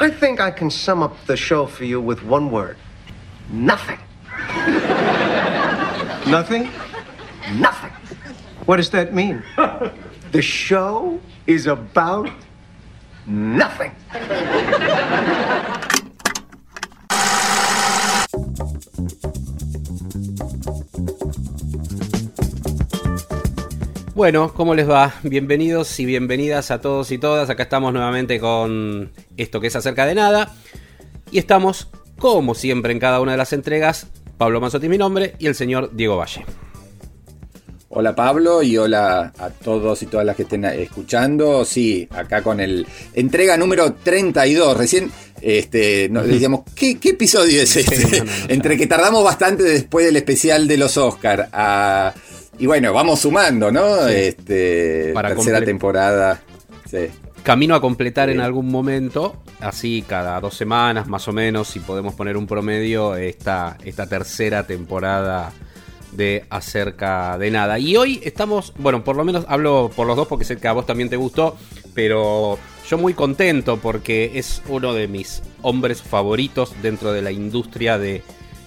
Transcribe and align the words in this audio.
I 0.00 0.10
think 0.10 0.40
I 0.40 0.50
can 0.52 0.70
sum 0.70 1.02
up 1.02 1.16
the 1.26 1.36
show 1.36 1.66
for 1.66 1.84
you 1.84 2.00
with 2.00 2.22
one 2.22 2.50
word 2.50 2.76
nothing. 3.50 3.98
Nothing? 6.26 6.70
Nothing. 7.54 7.90
What 8.66 8.76
does 8.76 8.90
that 8.90 9.14
mean? 9.14 9.42
The 10.30 10.42
show 10.42 11.20
is 11.46 11.66
about 11.66 12.30
nothing. 13.26 13.94
Bueno, 24.18 24.52
¿cómo 24.52 24.74
les 24.74 24.90
va? 24.90 25.14
Bienvenidos 25.22 26.00
y 26.00 26.04
bienvenidas 26.04 26.72
a 26.72 26.80
todos 26.80 27.12
y 27.12 27.18
todas. 27.18 27.50
Acá 27.50 27.62
estamos 27.62 27.92
nuevamente 27.92 28.40
con 28.40 29.12
esto 29.36 29.60
que 29.60 29.68
es 29.68 29.76
acerca 29.76 30.06
de 30.06 30.16
nada. 30.16 30.56
Y 31.30 31.38
estamos, 31.38 31.88
como 32.18 32.56
siempre 32.56 32.90
en 32.90 32.98
cada 32.98 33.20
una 33.20 33.30
de 33.30 33.38
las 33.38 33.52
entregas, 33.52 34.08
Pablo 34.36 34.60
Manzotti 34.60 34.88
mi 34.88 34.98
nombre 34.98 35.36
y 35.38 35.46
el 35.46 35.54
señor 35.54 35.94
Diego 35.94 36.16
Valle. 36.16 36.44
Hola 37.90 38.16
Pablo 38.16 38.60
y 38.60 38.76
hola 38.76 39.32
a 39.38 39.50
todos 39.50 40.02
y 40.02 40.06
todas 40.06 40.26
las 40.26 40.34
que 40.34 40.42
estén 40.42 40.64
escuchando. 40.64 41.64
Sí, 41.64 42.08
acá 42.10 42.42
con 42.42 42.58
el 42.58 42.88
entrega 43.14 43.56
número 43.56 43.92
32. 43.92 44.76
Recién 44.76 45.12
este, 45.40 46.08
nos 46.08 46.26
decíamos, 46.26 46.62
¿qué, 46.74 46.98
qué 46.98 47.10
episodio 47.10 47.62
es 47.62 47.76
este? 47.76 47.96
Sí, 47.96 48.16
no, 48.18 48.24
no, 48.24 48.24
no, 48.24 48.32
Entre 48.48 48.76
que 48.76 48.88
tardamos 48.88 49.22
bastante 49.22 49.62
después 49.62 50.04
del 50.04 50.16
especial 50.16 50.66
de 50.66 50.76
los 50.76 50.96
Oscar 50.96 51.48
a... 51.52 52.12
Y 52.58 52.66
bueno, 52.66 52.92
vamos 52.92 53.20
sumando, 53.20 53.70
¿no? 53.70 54.08
Sí. 54.08 54.14
Este, 54.14 55.12
Para 55.14 55.34
tercera 55.34 55.60
temporada. 55.60 56.42
Sí. 56.90 57.08
Camino 57.42 57.74
a 57.74 57.80
completar 57.80 58.30
en 58.30 58.40
algún 58.40 58.68
momento, 58.68 59.36
así 59.60 60.04
cada 60.06 60.40
dos 60.40 60.54
semanas 60.54 61.06
más 61.06 61.28
o 61.28 61.32
menos, 61.32 61.68
si 61.68 61.80
podemos 61.80 62.14
poner 62.14 62.36
un 62.36 62.46
promedio, 62.46 63.16
esta, 63.16 63.78
esta 63.84 64.06
tercera 64.06 64.66
temporada 64.66 65.52
de 66.12 66.44
Acerca 66.50 67.38
de 67.38 67.50
Nada. 67.50 67.78
Y 67.78 67.96
hoy 67.96 68.20
estamos, 68.24 68.74
bueno, 68.76 69.04
por 69.04 69.16
lo 69.16 69.24
menos 69.24 69.44
hablo 69.48 69.90
por 69.94 70.06
los 70.06 70.16
dos 70.16 70.26
porque 70.26 70.44
sé 70.44 70.56
que 70.56 70.68
a 70.68 70.72
vos 70.72 70.84
también 70.84 71.08
te 71.08 71.16
gustó, 71.16 71.56
pero 71.94 72.58
yo 72.88 72.98
muy 72.98 73.14
contento 73.14 73.78
porque 73.78 74.32
es 74.34 74.62
uno 74.68 74.92
de 74.92 75.08
mis 75.08 75.42
hombres 75.62 76.02
favoritos 76.02 76.74
dentro 76.82 77.12
de 77.12 77.22
la 77.22 77.30
industria 77.30 77.98
de 77.98 78.22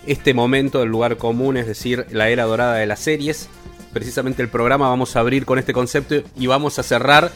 este 0.08 0.34
momento 0.34 0.80
del 0.80 0.90
lugar 0.90 1.18
común, 1.18 1.58
es 1.58 1.68
decir, 1.68 2.06
la 2.12 2.30
era 2.30 2.46
dorada 2.46 2.76
de 2.76 2.88
las 2.88 3.00
series. 3.00 3.50
Precisamente 3.94 4.42
el 4.42 4.50
programa 4.50 4.88
vamos 4.90 5.16
a 5.16 5.20
abrir 5.20 5.46
con 5.46 5.60
este 5.60 5.74
concepto 5.74 6.16
y 6.38 6.48
vamos 6.48 6.80
a 6.80 6.84
cerrar 6.84 7.32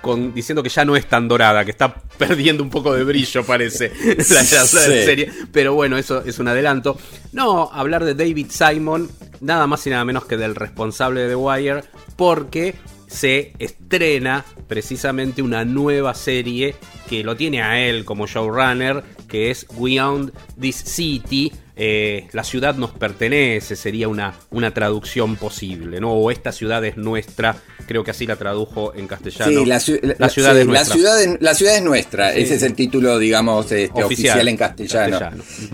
con, 0.00 0.34
diciendo 0.34 0.62
que 0.62 0.68
ya 0.68 0.84
no 0.84 0.96
es 0.96 1.06
tan 1.06 1.26
dorada, 1.28 1.64
que 1.64 1.70
está 1.70 1.94
perdiendo 2.18 2.62
un 2.62 2.70
poco 2.70 2.92
de 2.92 3.04
brillo, 3.04 3.44
parece, 3.44 3.90
la 4.18 4.44
serie. 4.44 5.30
Pero 5.50 5.74
bueno, 5.74 5.96
eso 5.96 6.22
es 6.24 6.38
un 6.38 6.48
adelanto. 6.48 6.98
No, 7.32 7.70
hablar 7.72 8.04
de 8.04 8.14
David 8.14 8.48
Simon, 8.50 9.10
nada 9.40 9.66
más 9.66 9.86
y 9.86 9.90
nada 9.90 10.04
menos 10.04 10.26
que 10.26 10.36
del 10.36 10.54
responsable 10.54 11.22
de 11.22 11.28
The 11.30 11.36
Wire, 11.36 11.84
porque 12.16 12.74
se 13.06 13.52
estrena 13.58 14.44
precisamente 14.68 15.40
una 15.40 15.64
nueva 15.64 16.14
serie 16.14 16.74
que 17.08 17.22
lo 17.22 17.36
tiene 17.36 17.62
a 17.62 17.80
él 17.80 18.04
como 18.04 18.26
showrunner, 18.26 19.02
que 19.28 19.50
es 19.50 19.66
Beyond 19.78 20.32
This 20.60 20.76
City. 20.76 21.52
Eh, 21.76 22.28
la 22.32 22.44
ciudad 22.44 22.76
nos 22.76 22.92
pertenece, 22.92 23.74
sería 23.76 24.06
una, 24.08 24.34
una 24.50 24.72
traducción 24.72 25.36
posible, 25.36 26.00
¿no? 26.00 26.12
O 26.12 26.30
esta 26.30 26.52
ciudad 26.52 26.84
es 26.84 26.96
nuestra, 26.96 27.56
creo 27.88 28.04
que 28.04 28.12
así 28.12 28.26
la 28.26 28.36
tradujo 28.36 28.94
en 28.94 29.06
castellano. 29.08 29.50
Sí, 29.50 29.66
la, 29.66 29.76
ciu- 29.78 30.00
la- 30.02 30.14
La 30.18 30.28
ciudad 30.28 30.52
sí, 30.54 30.58
es 30.60 30.66
la 30.66 30.72
nuestra. 30.72 30.94
ciudad 30.94 31.22
es- 31.22 31.36
la 31.40 31.54
ciudad 31.54 31.76
es 31.76 31.82
nuestra. 31.82 32.32
Sí. 32.32 32.40
Ese 32.42 32.54
es 32.54 32.62
el 32.62 32.74
título, 32.74 33.18
digamos, 33.18 33.64
este, 33.72 33.86
Oficial. 34.04 34.04
oficial, 34.06 34.48
en 34.48 34.56
castellano. 34.56 35.18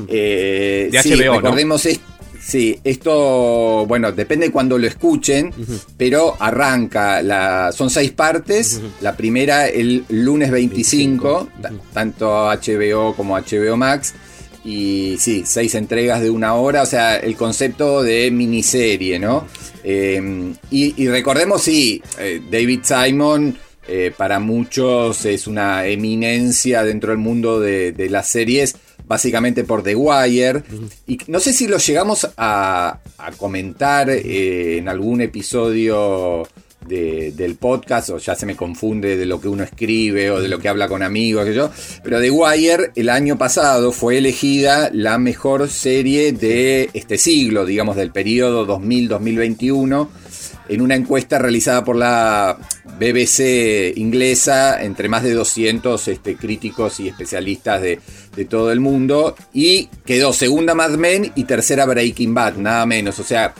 Eh, 0.08 0.88
De 0.90 1.02
sí, 1.02 1.12
HBO, 1.12 1.24
¿no? 1.34 1.40
recordemos 1.40 1.86
es- 1.86 2.00
Sí, 2.42 2.80
esto, 2.84 3.84
bueno, 3.86 4.12
depende 4.12 4.46
de 4.46 4.52
cuando 4.52 4.78
lo 4.78 4.86
escuchen, 4.86 5.52
pero 5.98 6.36
arranca, 6.40 7.22
la, 7.22 7.70
son 7.70 7.90
seis 7.90 8.12
partes, 8.12 8.80
la 9.02 9.14
primera 9.14 9.68
el 9.68 10.04
lunes 10.08 10.50
25, 10.50 11.48
25, 11.50 11.60
ta- 11.60 11.68
ujú. 11.68 11.80
tanto 11.92 12.48
HBO 12.50 13.14
como 13.14 13.36
HBO 13.36 13.76
Max, 13.76 14.14
y 14.64 15.16
sí, 15.18 15.44
seis 15.46 15.74
entregas 15.74 16.20
de 16.20 16.30
una 16.30 16.54
hora, 16.54 16.82
o 16.82 16.86
sea, 16.86 17.16
el 17.16 17.36
concepto 17.36 18.02
de 18.02 18.30
miniserie, 18.30 19.18
¿no? 19.18 19.46
Eh, 19.82 20.52
y, 20.70 21.08
recordemos, 21.08 21.62
sí, 21.62 22.02
eh, 22.18 22.42
David 22.50 22.80
Simon 22.82 23.56
eh, 23.92 24.12
para 24.16 24.38
muchos 24.38 25.24
es 25.24 25.48
una 25.48 25.84
eminencia 25.86 26.84
dentro 26.84 27.10
del 27.10 27.18
mundo 27.18 27.58
de, 27.58 28.08
las 28.08 28.28
series, 28.28 28.76
básicamente 29.06 29.64
por 29.64 29.82
The 29.82 29.96
Wire. 29.96 30.62
Y 31.08 31.18
no 31.26 31.40
sé 31.40 31.52
si 31.52 31.66
lo 31.66 31.78
llegamos 31.78 32.28
a, 32.36 33.00
a 33.18 33.32
comentar 33.32 34.08
eh, 34.10 34.78
en 34.78 34.88
algún 34.88 35.22
episodio 35.22 36.46
de- 36.86 37.32
del 37.32 37.56
podcast, 37.56 38.10
o 38.10 38.18
ya 38.18 38.34
se 38.34 38.46
me 38.46 38.56
confunde 38.56 39.16
de 39.16 39.26
lo 39.26 39.40
que 39.40 39.48
uno 39.48 39.62
escribe 39.64 40.30
o 40.30 40.40
de 40.40 40.48
lo 40.48 40.58
que 40.58 40.68
habla 40.68 40.88
con 40.88 41.02
amigos, 41.02 41.44
que 41.44 41.54
yo. 41.54 41.70
Pero 42.02 42.20
The 42.20 42.30
Wire 42.30 42.90
el 42.96 43.08
año 43.08 43.36
pasado 43.38 43.92
fue 43.92 44.18
elegida 44.18 44.90
la 44.92 45.18
mejor 45.18 45.68
serie 45.68 46.32
de 46.32 46.90
este 46.94 47.18
siglo, 47.18 47.64
digamos, 47.66 47.96
del 47.96 48.10
periodo 48.12 48.66
2000-2021 48.66 50.08
en 50.68 50.82
una 50.82 50.94
encuesta 50.94 51.38
realizada 51.38 51.84
por 51.84 51.96
la 51.96 52.56
BBC 52.98 53.92
inglesa 53.96 54.82
entre 54.82 55.08
más 55.08 55.22
de 55.24 55.32
200 55.32 56.06
este, 56.08 56.36
críticos 56.36 57.00
y 57.00 57.08
especialistas 57.08 57.82
de, 57.82 57.98
de 58.36 58.44
todo 58.44 58.70
el 58.70 58.78
mundo 58.78 59.34
y 59.52 59.88
quedó 60.04 60.32
segunda 60.32 60.74
Mad 60.74 60.90
Men 60.92 61.32
y 61.34 61.44
tercera 61.44 61.86
Breaking 61.86 62.34
Bad, 62.34 62.56
nada 62.56 62.86
menos. 62.86 63.18
O 63.18 63.24
sea, 63.24 63.52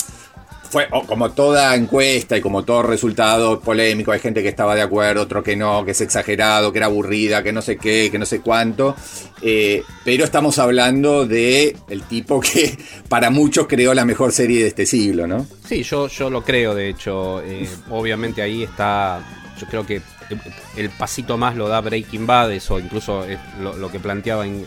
fue 0.70 0.88
como 1.06 1.32
toda 1.32 1.75
encuesta 1.75 2.36
y 2.36 2.41
como 2.41 2.62
todo 2.62 2.82
resultado 2.84 3.60
polémico, 3.60 4.12
hay 4.12 4.20
gente 4.20 4.41
que 4.42 4.48
estaba 4.48 4.76
de 4.76 4.82
acuerdo, 4.82 5.22
otro 5.22 5.42
que 5.42 5.56
no, 5.56 5.84
que 5.84 5.91
es 5.91 6.00
exagerado, 6.00 6.70
que 6.72 6.78
era 6.78 6.86
aburrida, 6.86 7.42
que 7.42 7.53
no 7.53 7.60
sé 7.60 7.76
qué, 7.76 8.08
que 8.10 8.19
no 8.19 8.25
sé 8.25 8.41
cuánto. 8.41 8.94
Eh, 9.42 9.82
pero 10.04 10.25
estamos 10.25 10.58
hablando 10.60 11.26
de 11.26 11.76
el 11.88 12.03
tipo 12.04 12.41
que 12.41 12.78
para 13.08 13.31
muchos 13.31 13.66
creó 13.66 13.92
la 13.94 14.04
mejor 14.04 14.32
serie 14.32 14.62
de 14.62 14.69
este 14.69 14.86
siglo, 14.86 15.26
¿no? 15.26 15.44
Sí, 15.69 15.82
yo, 15.82 16.06
yo 16.06 16.31
lo 16.31 16.42
creo, 16.44 16.75
de 16.75 16.88
hecho. 16.88 17.42
eh, 17.44 17.69
obviamente 17.91 18.41
ahí 18.41 18.62
está. 18.62 19.20
Yo 19.60 19.66
creo 19.66 19.84
que 19.84 20.00
el 20.77 20.91
pasito 20.91 21.37
más 21.37 21.57
lo 21.57 21.69
da 21.69 21.81
Breaking 21.81 22.27
Bad, 22.27 22.53
eso 22.53 22.79
incluso 22.79 23.25
es 23.25 23.39
lo, 23.61 23.91
que 23.91 24.01
planteaba 24.01 24.47
en, 24.47 24.67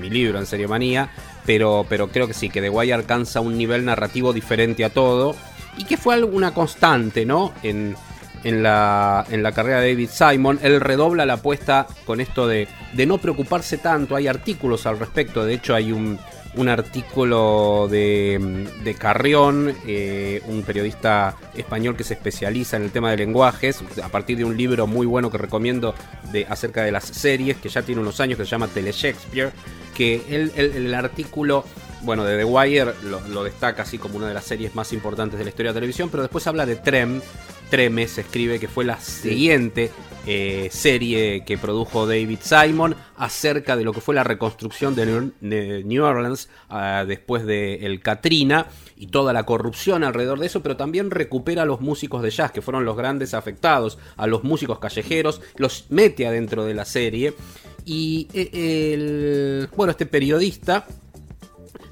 mi 0.00 0.10
libro, 0.10 0.38
en 0.38 0.46
Serie 0.46 0.68
Manía. 0.68 1.10
Pero, 1.44 1.84
pero 1.88 2.08
creo 2.08 2.28
que 2.28 2.34
sí, 2.34 2.50
que 2.50 2.60
The 2.60 2.70
Wire 2.70 2.92
alcanza 2.94 3.40
un 3.40 3.56
nivel 3.58 3.84
narrativo 3.84 4.32
diferente 4.32 4.84
a 4.84 4.90
todo. 4.90 5.34
Y 5.76 5.84
que 5.84 5.96
fue 5.96 6.14
algo- 6.14 6.36
una 6.36 6.52
constante, 6.54 7.24
¿no? 7.26 7.52
En, 7.62 7.96
en 8.44 8.62
la, 8.62 9.24
en 9.30 9.42
la 9.42 9.52
carrera 9.52 9.80
de 9.80 9.90
David 9.90 10.10
Simon. 10.12 10.58
Él 10.62 10.80
redobla 10.80 11.26
la 11.26 11.34
apuesta 11.34 11.86
con 12.04 12.20
esto 12.20 12.46
de, 12.46 12.68
de 12.92 13.06
no 13.06 13.18
preocuparse 13.18 13.78
tanto. 13.78 14.14
Hay 14.14 14.28
artículos 14.28 14.86
al 14.86 14.98
respecto. 14.98 15.44
De 15.44 15.54
hecho, 15.54 15.74
hay 15.74 15.90
un, 15.92 16.18
un 16.54 16.68
artículo 16.68 17.88
de, 17.90 18.68
de 18.84 18.94
Carrión, 18.94 19.74
eh, 19.86 20.42
un 20.46 20.62
periodista 20.62 21.36
español 21.54 21.96
que 21.96 22.04
se 22.04 22.14
especializa 22.14 22.76
en 22.76 22.82
el 22.82 22.90
tema 22.90 23.10
de 23.10 23.16
lenguajes, 23.16 23.82
a 24.02 24.08
partir 24.08 24.36
de 24.36 24.44
un 24.44 24.56
libro 24.56 24.86
muy 24.86 25.06
bueno 25.06 25.30
que 25.30 25.38
recomiendo 25.38 25.94
de, 26.30 26.46
acerca 26.46 26.82
de 26.82 26.92
las 26.92 27.04
series, 27.04 27.56
que 27.56 27.68
ya 27.68 27.82
tiene 27.82 28.00
unos 28.02 28.20
años, 28.20 28.38
que 28.38 28.44
se 28.44 28.50
llama 28.50 28.68
Tele 28.68 28.92
Shakespeare, 28.92 29.50
que 29.96 30.22
él- 30.28 30.52
el 30.56 30.94
artículo 30.94 31.64
bueno, 32.02 32.24
de 32.24 32.38
The 32.38 32.44
Wire 32.44 32.94
lo, 33.04 33.20
lo 33.28 33.44
destaca 33.44 33.82
así 33.82 33.98
como 33.98 34.16
una 34.16 34.28
de 34.28 34.34
las 34.34 34.44
series 34.44 34.74
más 34.74 34.92
importantes 34.92 35.38
de 35.38 35.44
la 35.44 35.50
historia 35.50 35.70
de 35.70 35.74
la 35.74 35.80
televisión, 35.80 36.08
pero 36.10 36.22
después 36.22 36.46
habla 36.46 36.66
de 36.66 36.76
Trem. 36.76 37.20
Treme 37.70 38.06
se 38.06 38.20
escribe 38.20 38.60
que 38.60 38.68
fue 38.68 38.84
la 38.84 39.00
siguiente 39.00 39.90
eh, 40.26 40.68
serie 40.70 41.42
que 41.44 41.56
produjo 41.56 42.06
David 42.06 42.38
Simon 42.42 42.94
acerca 43.16 43.76
de 43.76 43.84
lo 43.84 43.92
que 43.92 44.00
fue 44.00 44.14
la 44.14 44.22
reconstrucción 44.22 44.94
de 44.94 45.06
New, 45.06 45.32
de 45.40 45.82
New 45.82 46.04
Orleans 46.04 46.50
ah, 46.68 47.04
después 47.08 47.46
de 47.46 47.86
el 47.86 48.00
Katrina 48.00 48.66
y 48.94 49.06
toda 49.06 49.32
la 49.32 49.44
corrupción 49.44 50.04
alrededor 50.04 50.38
de 50.38 50.46
eso, 50.46 50.62
pero 50.62 50.76
también 50.76 51.10
recupera 51.10 51.62
a 51.62 51.64
los 51.64 51.80
músicos 51.80 52.22
de 52.22 52.30
jazz, 52.30 52.52
que 52.52 52.62
fueron 52.62 52.84
los 52.84 52.96
grandes 52.96 53.34
afectados, 53.34 53.98
a 54.16 54.26
los 54.26 54.44
músicos 54.44 54.78
callejeros, 54.78 55.40
los 55.56 55.86
mete 55.88 56.26
adentro 56.26 56.64
de 56.64 56.74
la 56.74 56.84
serie. 56.84 57.34
Y 57.84 58.28
eh, 58.32 58.92
el, 58.94 59.68
bueno, 59.74 59.90
este 59.90 60.06
periodista 60.06 60.86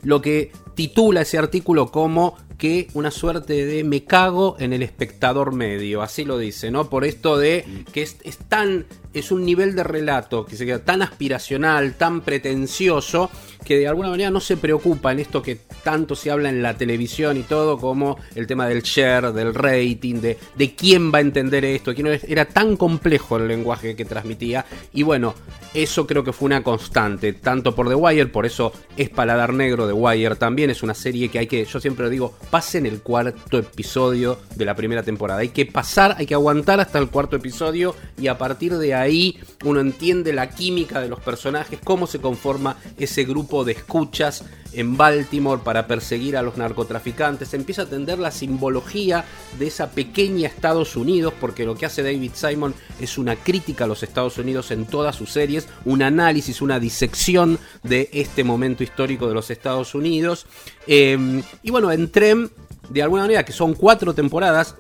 lo 0.03 0.21
que 0.21 0.53
titula 0.75 1.23
ese 1.23 1.39
artículo 1.39 1.91
como 1.91 2.37
que 2.61 2.89
una 2.93 3.11
suerte 3.11 3.65
de 3.65 3.83
me 3.85 4.05
cago 4.05 4.55
en 4.61 4.75
el 4.75 4.83
espectador 4.83 5.55
medio, 5.55 6.03
así 6.03 6.27
lo 6.27 6.37
dice, 6.37 6.71
¿no? 6.71 6.91
Por 6.91 7.07
esto 7.07 7.39
de 7.39 7.65
que 7.91 8.03
es, 8.03 8.19
es 8.23 8.37
tan 8.37 8.85
es 9.13 9.33
un 9.33 9.45
nivel 9.45 9.75
de 9.75 9.83
relato 9.83 10.45
que 10.45 10.57
se 10.57 10.65
queda 10.65 10.79
tan 10.79 11.03
aspiracional, 11.03 11.95
tan 11.95 12.21
pretencioso, 12.21 13.31
que 13.65 13.79
de 13.79 13.89
alguna 13.89 14.11
manera 14.11 14.31
no 14.31 14.41
se 14.41 14.57
preocupa 14.57 15.11
en 15.13 15.19
esto 15.19 15.43
que 15.43 15.59
tanto 15.83 16.15
se 16.15 16.31
habla 16.31 16.49
en 16.49 16.63
la 16.63 16.77
televisión 16.77 17.37
y 17.37 17.43
todo, 17.43 17.79
como 17.79 18.19
el 18.35 18.47
tema 18.47 18.69
del 18.69 18.83
share, 18.83 19.33
del 19.33 19.55
rating, 19.55 20.21
de, 20.21 20.39
de 20.57 20.75
quién 20.75 21.13
va 21.13 21.19
a 21.19 21.23
entender 21.23 21.65
esto, 21.65 21.95
quién 21.95 22.07
no 22.07 22.13
era 22.13 22.45
tan 22.45 22.77
complejo 22.77 23.37
el 23.37 23.49
lenguaje 23.49 23.97
que 23.97 24.05
transmitía. 24.05 24.65
Y 24.93 25.03
bueno, 25.03 25.35
eso 25.75 26.07
creo 26.07 26.23
que 26.23 26.33
fue 26.33 26.47
una 26.47 26.63
constante, 26.63 27.33
tanto 27.33 27.75
por 27.75 27.89
The 27.89 27.95
Wire, 27.95 28.27
por 28.27 28.47
eso 28.47 28.73
es 28.97 29.09
Paladar 29.11 29.53
Negro, 29.53 29.87
The 29.87 29.93
Wire 29.93 30.37
también 30.37 30.71
es 30.71 30.83
una 30.83 30.95
serie 30.95 31.29
que 31.29 31.41
hay 31.41 31.47
que, 31.47 31.65
yo 31.65 31.81
siempre 31.81 32.05
lo 32.05 32.11
digo, 32.11 32.35
pasen 32.51 32.87
el 32.87 33.01
cuarto 33.01 33.59
episodio 33.59 34.39
de 34.57 34.65
la 34.65 34.75
primera 34.75 35.03
temporada. 35.03 35.41
Hay 35.41 35.51
que 35.51 35.67
pasar, 35.67 36.17
hay 36.19 36.27
que 36.27 36.35
aguantar 36.35 36.81
hasta 36.81 36.99
el 36.99 37.09
cuarto 37.09 37.37
episodio 37.37 37.95
y 38.19 38.27
a 38.27 38.39
partir 38.39 38.77
de 38.77 38.95
ahí 38.95 39.39
uno 39.65 39.81
entiende 39.81 40.33
la 40.33 40.51
química 40.51 41.01
de 41.01 41.09
los 41.09 41.21
personajes, 41.21 41.79
cómo 41.83 42.07
se 42.07 42.21
conforma 42.21 42.77
ese 42.99 43.25
grupo 43.25 43.65
de 43.65 43.73
escuchas 43.73 44.45
en 44.73 44.97
Baltimore 44.97 45.63
para 45.65 45.87
perseguir 45.87 46.37
a 46.37 46.43
los 46.43 46.57
narcotraficantes. 46.57 47.55
Empieza 47.55 47.83
a 47.83 47.85
entender 47.85 48.19
la 48.19 48.31
simbología 48.31 49.25
de 49.59 49.67
esa 49.67 49.91
pequeña 49.91 50.49
Estados 50.49 50.97
Unidos, 50.97 51.33
porque 51.41 51.65
lo 51.65 51.75
que 51.75 51.87
hace 51.87 52.03
David 52.03 52.33
Simon 52.35 52.75
es 53.01 53.19
una 53.19 53.37
crítica 53.37 53.85
a 53.85 53.87
los 53.87 54.03
Estados 54.03 54.39
Unidos 54.39 54.71
en 54.71 54.87
todas 54.87 55.17
sus 55.17 55.31
series, 55.31 55.69
un 55.85 56.03
análisis, 56.03 56.63
una 56.63 56.79
disección 56.79 57.59
de 57.83 58.09
este 58.13 58.45
momento 58.45 58.83
histórico 58.83 59.29
de 59.29 59.35
los 59.35 59.51
Estados 59.51 59.95
Unidos. 59.95 60.47
Eh, 60.87 61.43
y 61.63 61.71
bueno, 61.71 61.91
en 61.93 62.11
Trem, 62.11 62.49
de 62.89 63.03
alguna 63.03 63.23
manera, 63.23 63.45
que 63.45 63.53
son 63.53 63.75
cuatro 63.75 64.15
temporadas, 64.15 64.77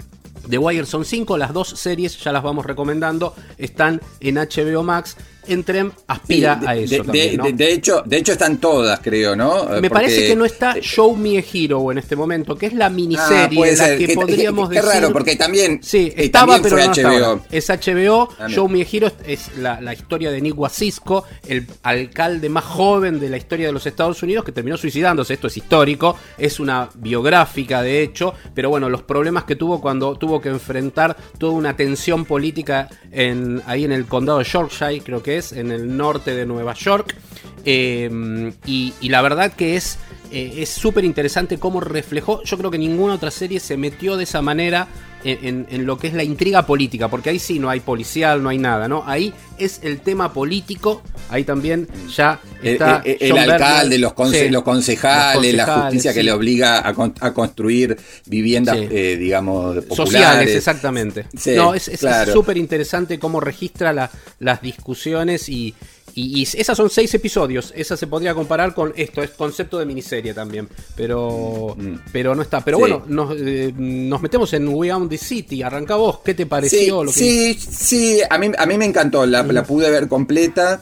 The 0.48 0.58
Wire 0.58 0.86
son 0.86 1.04
cinco, 1.04 1.36
las 1.36 1.52
dos 1.52 1.68
series 1.68 2.18
ya 2.18 2.32
las 2.32 2.42
vamos 2.42 2.66
recomendando, 2.66 3.34
están 3.58 4.00
en 4.20 4.36
HBO 4.36 4.82
Max. 4.82 5.16
Entrem 5.46 5.90
aspira 6.06 6.54
Sí, 6.54 6.60
de- 6.60 6.68
a 6.68 6.76
eso 6.76 6.90
de, 6.94 7.00
también, 7.02 7.30
de- 7.30 7.36
¿no? 7.36 7.44
de- 7.44 7.52
de 7.52 7.72
hecho, 7.72 8.02
de 8.04 8.16
hecho 8.18 8.32
están 8.32 8.58
todas, 8.58 9.00
creo, 9.00 9.34
¿no? 9.36 9.64
Me 9.64 9.68
Porque- 9.74 9.90
parece 9.90 10.26
que 10.26 10.36
no 10.36 10.44
está 10.44 10.76
Show 10.80 11.16
Me 11.16 11.38
a 11.38 11.44
Hero 11.52 11.90
en 11.92 11.98
este 11.98 12.16
momento, 12.16 12.56
que 12.56 12.66
es 12.66 12.72
la 12.74 12.86
Ah, 12.86 12.90
miniserie 12.90 13.68
en 13.70 13.78
la 13.78 13.96
que 13.96 14.06
Qué- 14.06 14.14
podríamos 14.14 14.68
qué 14.68 14.76
decir. 14.76 14.90
raro, 14.90 15.12
porque 15.12 15.36
también, 15.36 15.80
Sí, 15.82 16.12
estaba, 16.16 16.54
también 16.60 16.62
pero 16.62 16.76
no 16.76 16.92
HBO. 17.34 17.44
Es 17.50 17.70
HBO. 17.70 18.26
También. 18.36 18.56
Show 18.56 18.68
Me 18.68 18.82
a 18.82 18.86
Hero 18.90 19.12
es 19.26 19.56
la, 19.58 19.80
la 19.80 19.92
historia 19.94 20.30
de 20.30 20.40
Nick 20.40 20.58
Wasisco, 20.58 21.24
el 21.46 21.66
alcalde 21.82 22.48
más 22.48 22.64
joven 22.64 23.18
de 23.20 23.28
la 23.28 23.36
historia 23.36 23.66
de 23.66 23.72
los 23.72 23.86
Estados 23.86 24.22
Unidos 24.22 24.44
que 24.44 24.52
terminó 24.52 24.76
suicidándose. 24.76 25.34
Esto 25.34 25.46
es 25.46 25.56
histórico, 25.56 26.16
es 26.38 26.60
una 26.60 26.88
biográfica 26.94 27.82
de 27.82 28.02
hecho, 28.02 28.34
pero 28.54 28.70
bueno, 28.70 28.88
los 28.88 29.02
problemas 29.02 29.44
que 29.44 29.56
tuvo 29.56 29.80
cuando 29.80 30.16
tuvo 30.16 30.40
que 30.40 30.48
enfrentar 30.48 31.16
toda 31.38 31.52
una 31.52 31.76
tensión 31.76 32.24
política 32.24 32.88
en, 33.12 33.62
ahí 33.66 33.84
en 33.84 33.92
el 33.92 34.06
condado 34.06 34.38
de 34.38 34.44
Yorkshire, 34.44 35.00
creo 35.02 35.22
que 35.22 35.29
es, 35.36 35.52
en 35.52 35.70
el 35.70 35.96
norte 35.96 36.34
de 36.34 36.46
Nueva 36.46 36.74
York. 36.74 37.16
Eh, 37.64 38.52
y, 38.66 39.08
la 39.08 39.22
verdad 39.22 39.52
que 39.52 39.76
es 39.76 39.98
eh, 40.32 40.54
es 40.58 40.70
súper 40.70 41.04
interesante 41.04 41.58
cómo 41.58 41.80
reflejó. 41.80 42.42
Yo 42.44 42.56
creo 42.56 42.70
que 42.70 42.78
ninguna 42.78 43.14
otra 43.14 43.30
serie 43.30 43.60
se 43.60 43.76
metió 43.76 44.16
de 44.16 44.24
esa 44.24 44.42
manera 44.42 44.88
en, 45.24 45.66
lo 45.86 45.98
que 45.98 46.08
es 46.08 46.14
la 46.14 46.24
intriga 46.24 46.64
política, 46.66 47.08
porque 47.08 47.30
ahí 47.30 47.38
sí 47.38 47.58
no 47.58 47.68
hay 47.70 47.80
policial, 47.80 48.42
no 48.42 48.48
hay 48.48 48.58
nada, 48.58 48.88
¿no? 48.88 49.02
Ahí 49.06 49.32
es 49.58 49.80
el 49.82 50.00
tema 50.00 50.32
político, 50.32 51.02
ahí 51.28 51.44
también 51.44 51.86
ya 52.14 52.40
está. 52.62 53.02
el- 53.04 53.36
alcalde, 53.38 53.98
los, 53.98 54.12
conce- 54.14 54.44
Sí, 54.46 54.48
los 54.50 54.62
concejales, 54.62 55.54
los 55.54 55.66
la 55.66 55.80
justicia 55.82 56.14
que 56.14 56.22
le 56.22 56.32
obliga 56.32 56.86
a, 56.86 56.94
con- 56.94 57.14
a 57.20 57.32
construir 57.34 57.96
viviendas, 58.26 58.78
Sí. 58.78 58.88
eh, 58.90 59.16
digamos, 59.18 59.76
populares. 59.84 59.96
Sociales, 60.12 60.54
exactamente. 60.56 61.26
Sí, 61.36 61.52
no, 61.54 61.74
es 61.74 61.90
claro. 61.98 62.32
súper 62.32 62.56
interesante 62.56 63.18
cómo 63.18 63.40
registra 63.40 63.92
la- 63.92 64.10
las 64.38 64.62
discusiones 64.62 65.48
y, 65.48 65.74
y- 66.14 66.40
y 66.40 66.42
esas 66.42 66.76
son 66.76 66.90
seis 66.90 67.12
episodios. 67.14 67.72
Esa 67.76 67.96
se 67.96 68.06
podría 68.06 68.34
comparar 68.34 68.74
con 68.74 68.92
esto, 68.96 69.22
es 69.22 69.30
concepto 69.30 69.78
de 69.78 69.86
miniserie 69.86 70.34
también. 70.34 70.68
Pero, 70.96 71.76
pero 72.12 72.34
no 72.34 72.42
está. 72.42 72.64
Pero 72.64 72.78
Mm. 72.78 72.80
Sí. 72.84 72.90
bueno, 72.90 73.04
nos, 73.08 73.36
eh, 73.40 73.72
nos 73.76 74.20
metemos 74.22 74.52
en 74.52 74.68
We 74.68 74.92
Own 74.92 75.08
the 75.08 75.18
City. 75.18 75.62
Arranca 75.62 75.96
vos, 75.96 76.20
¿qué 76.24 76.34
te 76.34 76.42
Sí, 76.44 76.48
pareció? 76.48 77.04
lo 77.04 77.10
que 77.12 77.18
sí, 77.18 77.54
sí, 77.54 78.18
a 78.28 78.38
mí, 78.38 78.50
a 78.56 78.66
mí 78.66 78.78
me 78.78 78.84
encantó, 78.86 79.24
la, 79.26 79.42
la 79.42 79.62
pude 79.64 79.90
ver 79.90 80.08
completa. 80.08 80.80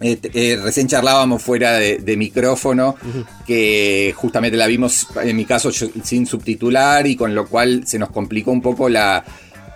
T- 0.00 0.30
eh, 0.34 0.56
recién 0.60 0.88
charlábamos 0.88 1.40
fuera 1.42 1.74
de, 1.74 1.98
de 1.98 2.16
micrófono 2.16 2.96
que 3.46 4.12
justamente 4.16 4.56
la 4.56 4.66
vimos, 4.66 5.06
en 5.22 5.36
mi 5.36 5.44
caso, 5.44 5.70
yo- 5.70 5.88
sin 6.02 6.26
subtitular 6.26 7.06
y 7.06 7.14
con 7.14 7.34
lo 7.34 7.46
cual 7.46 7.82
se 7.86 7.98
nos 7.98 8.10
complicó 8.10 8.50
un 8.50 8.62
poco 8.62 8.88
la... 8.88 9.24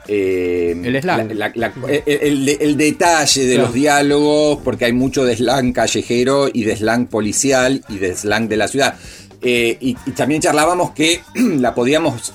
eh, 0.09 0.75
El 0.85 1.01
slang. 1.03 1.29
la- 1.35 1.53
la- 1.55 1.73
la- 1.73 1.73
el, 2.07 2.49
el- 2.49 2.49
el 2.61 2.77
detalle 2.77 3.45
de 3.45 3.55
Claro. 3.55 3.67
los 3.67 3.75
diálogos, 3.75 4.59
porque 4.65 4.85
hay 4.87 4.93
mucho 4.93 5.25
de 5.25 5.37
slang 5.37 5.73
callejero 5.73 6.49
y 6.53 6.65
de 6.65 6.77
slang 6.77 7.07
policial 7.07 7.83
y 7.89 7.99
de 7.99 8.15
slang 8.17 8.49
de 8.49 8.57
la 8.57 8.69
ciudad. 8.69 8.95
Eh, 9.43 9.77
y, 9.81 9.97
y 10.07 10.11
también 10.13 10.41
charlábamos 10.41 10.93
que 10.93 11.21
la 11.35 11.75
podíamos 11.75 12.33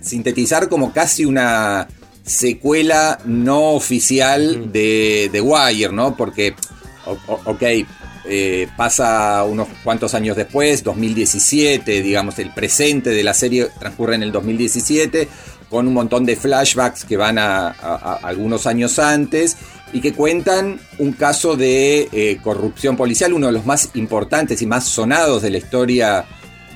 sintetizar 0.00 0.68
como 0.68 0.92
casi 0.92 1.24
una 1.24 1.88
secuela 2.24 3.18
no 3.24 3.72
oficial 3.72 4.72
de 4.72 5.28
The 5.32 5.40
Wire, 5.40 5.92
¿no? 5.92 6.16
Porque, 6.16 6.54
ok, 7.44 7.62
eh, 8.26 8.68
pasa 8.76 9.44
unos 9.44 9.68
cuantos 9.82 10.14
años 10.14 10.36
después, 10.36 10.82
2017, 10.82 12.02
digamos, 12.02 12.38
el 12.38 12.52
presente 12.54 13.10
de 13.10 13.22
la 13.22 13.34
serie 13.34 13.66
transcurre 13.78 14.14
en 14.14 14.22
el 14.22 14.32
2017, 14.32 15.28
con 15.70 15.88
un 15.88 15.94
montón 15.94 16.24
de 16.24 16.36
flashbacks 16.36 17.04
que 17.04 17.16
van 17.16 17.38
a, 17.38 17.68
algunos 18.22 18.66
años 18.66 18.98
antes 18.98 19.56
y 19.92 20.00
que 20.00 20.12
cuentan 20.12 20.80
un 20.98 21.12
caso 21.12 21.56
de 21.56 22.08
eh, 22.12 22.38
corrupción 22.42 22.96
policial, 22.96 23.32
uno 23.32 23.46
de 23.46 23.52
los 23.52 23.66
más 23.66 23.90
importantes 23.94 24.60
y 24.62 24.66
más 24.66 24.84
sonados 24.88 25.42
de 25.42 25.50
la 25.50 25.58
historia 25.58 26.24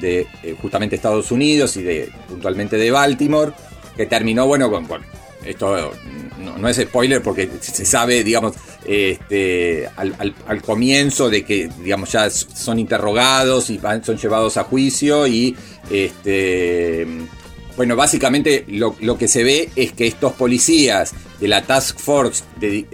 de 0.00 0.26
eh, 0.42 0.56
justamente 0.60 0.94
Estados 0.96 1.30
Unidos 1.32 1.76
y 1.76 1.82
de 1.82 2.12
puntualmente 2.28 2.76
de 2.76 2.90
Baltimore, 2.90 3.52
que 3.96 4.06
terminó, 4.06 4.46
bueno, 4.46 4.70
con, 4.70 4.86
esto 5.44 5.92
no, 6.38 6.68
es 6.68 6.76
spoiler 6.76 7.20
porque 7.22 7.48
se 7.60 7.84
sabe, 7.84 8.22
digamos, 8.22 8.54
este, 8.86 9.88
al, 9.96 10.14
al- 10.46 10.62
comienzo 10.62 11.28
de 11.28 11.44
que, 11.44 11.68
digamos, 11.82 12.12
ya 12.12 12.30
son 12.30 12.78
interrogados 12.78 13.70
y 13.70 13.78
van- 13.78 14.04
son 14.04 14.16
llevados 14.16 14.56
a 14.56 14.64
juicio 14.64 15.26
y, 15.26 15.56
este, 15.90 17.06
bueno, 17.78 17.94
básicamente 17.94 18.64
lo, 18.68 18.96
lo 19.00 19.16
que 19.16 19.28
se 19.28 19.44
ve 19.44 19.70
es 19.76 19.92
que 19.92 20.08
estos 20.08 20.32
policías 20.32 21.12
de 21.40 21.46
la 21.48 21.62
Task 21.62 21.96
Force 21.98 22.42
de- 22.60 22.84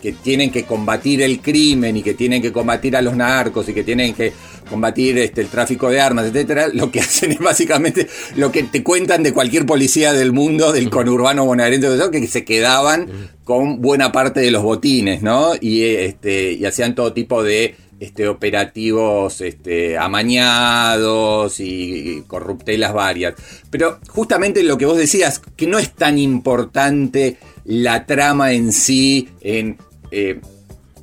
que, 0.00 0.12
tienen 0.12 0.50
que 0.50 0.64
combatir 0.64 1.22
el 1.22 1.40
crimen 1.40 1.96
y 1.96 2.02
que 2.02 2.12
tienen 2.14 2.42
que 2.42 2.52
combatir 2.52 2.96
a 2.96 3.02
los 3.02 3.16
narcos 3.16 3.68
y 3.68 3.72
que 3.74 3.82
tienen 3.82 4.14
que 4.14 4.32
combatir 4.68 5.18
este, 5.18 5.40
el 5.40 5.48
tráfico 5.48 5.88
de 5.90 6.00
armas, 6.00 6.26
etcétera, 6.26 6.68
lo 6.68 6.90
que 6.90 7.00
hacen 7.06 7.32
es 7.32 7.38
básicamente 7.38 8.06
lo 8.36 8.52
que 8.52 8.62
te 8.64 8.82
cuentan 8.82 9.22
de 9.22 9.32
cualquier 9.32 9.64
policía 9.64 10.12
del 10.12 10.32
mundo, 10.32 10.72
del 10.72 10.90
conurbano 10.90 11.46
bonaerense, 11.46 11.88
que 12.12 12.26
se 12.26 12.44
quedaban 12.44 13.08
con 13.44 13.80
buena 13.80 14.12
parte 14.12 14.40
de 14.40 14.50
los 14.50 14.62
botines, 14.62 15.22
¿no? 15.22 15.52
Y, 15.58 15.82
eh, 15.82 16.04
este, 16.06 16.52
y 16.52 16.64
hacían 16.66 16.94
todo 16.94 17.14
tipo 17.14 17.42
de 17.42 17.74
este, 18.00 18.28
operativos 18.28 19.40
este, 19.40 19.96
amañados 19.98 21.60
y, 21.60 22.22
corruptelas 22.26 22.92
varias. 22.92 23.34
Pero 23.70 23.98
justamente 24.08 24.62
lo 24.62 24.78
que 24.78 24.86
vos 24.86 24.96
decías, 24.96 25.40
que 25.56 25.66
no 25.66 25.78
es 25.78 25.92
tan 25.92 26.18
importante 26.18 27.38
la 27.64 28.06
trama 28.06 28.52
en 28.52 28.72
sí, 28.72 29.28
en, 29.40 29.78
eh, 30.10 30.40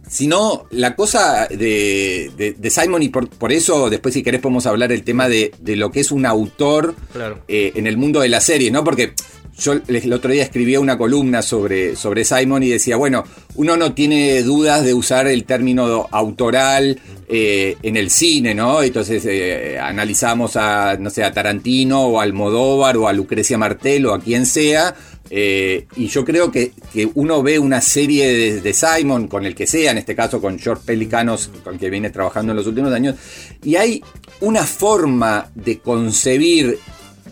sino 0.07 0.65
la 0.71 0.95
cosa 0.95 1.47
de, 1.47 2.31
de- 2.37 2.53
de 2.57 2.69
Simon, 2.69 3.01
y 3.01 3.09
por, 3.09 3.29
por 3.29 3.51
eso 3.51 3.89
después 3.89 4.13
si 4.13 4.23
querés 4.23 4.41
podemos 4.41 4.65
hablar 4.65 4.91
el 4.91 5.03
tema 5.03 5.29
de, 5.29 5.53
de 5.59 5.75
lo 5.77 5.89
que 5.91 6.01
es 6.01 6.11
un 6.11 6.25
autor 6.25 6.95
Claro. 7.13 7.39
eh, 7.47 7.71
en 7.75 7.87
el 7.87 7.97
mundo 7.97 8.19
de 8.19 8.29
la 8.29 8.41
serie, 8.41 8.69
¿no? 8.71 8.83
Porque 8.83 9.13
yo 9.57 9.73
el 9.87 10.13
otro 10.13 10.31
día 10.31 10.43
escribía 10.43 10.79
una 10.79 10.97
columna 10.97 11.41
sobre, 11.41 11.95
sobre 11.95 12.25
Simon 12.25 12.63
y 12.63 12.69
decía, 12.69 12.95
bueno, 12.95 13.23
uno 13.55 13.77
no 13.77 13.93
tiene 13.93 14.41
dudas 14.43 14.83
de 14.83 14.93
usar 14.93 15.27
el 15.27 15.43
término 15.43 16.07
autoral 16.11 16.99
eh, 17.27 17.77
en 17.83 17.95
el 17.97 18.09
cine, 18.09 18.55
¿no? 18.55 18.81
Entonces 18.81 19.23
eh, 19.25 19.77
analizamos 19.79 20.55
a, 20.55 20.97
no 20.97 21.09
sé, 21.09 21.23
a 21.23 21.31
Tarantino 21.31 22.01
o 22.07 22.19
a 22.19 22.23
Almodóvar 22.23 22.97
o 22.97 23.07
a 23.07 23.13
Lucrecia 23.13 23.57
Martel 23.57 24.05
o 24.07 24.13
a 24.13 24.19
quien 24.19 24.45
sea. 24.45 24.95
eh, 25.29 25.85
y 25.95 26.07
yo 26.07 26.25
creo 26.25 26.51
que, 26.51 26.73
que 26.91 27.09
uno 27.13 27.41
ve 27.41 27.57
una 27.57 27.79
serie 27.79 28.27
de, 28.33 28.61
de 28.61 28.73
Simon, 28.73 29.27
con 29.27 29.45
el 29.45 29.55
que 29.55 29.65
sea, 29.65 29.91
en 29.91 29.97
este 29.97 30.13
caso 30.15 30.41
con 30.41 30.59
George 30.59 30.83
Pelicanos, 30.85 31.49
con 31.63 31.75
el 31.75 31.79
que 31.79 31.89
viene 31.89 32.09
trabajando 32.09 32.51
en 32.51 32.57
los 32.57 32.67
últimos 32.67 32.91
años, 32.91 33.15
y 33.63 33.75
hay 33.77 34.03
una 34.41 34.63
forma 34.63 35.49
de 35.55 35.79
concebir 35.79 36.79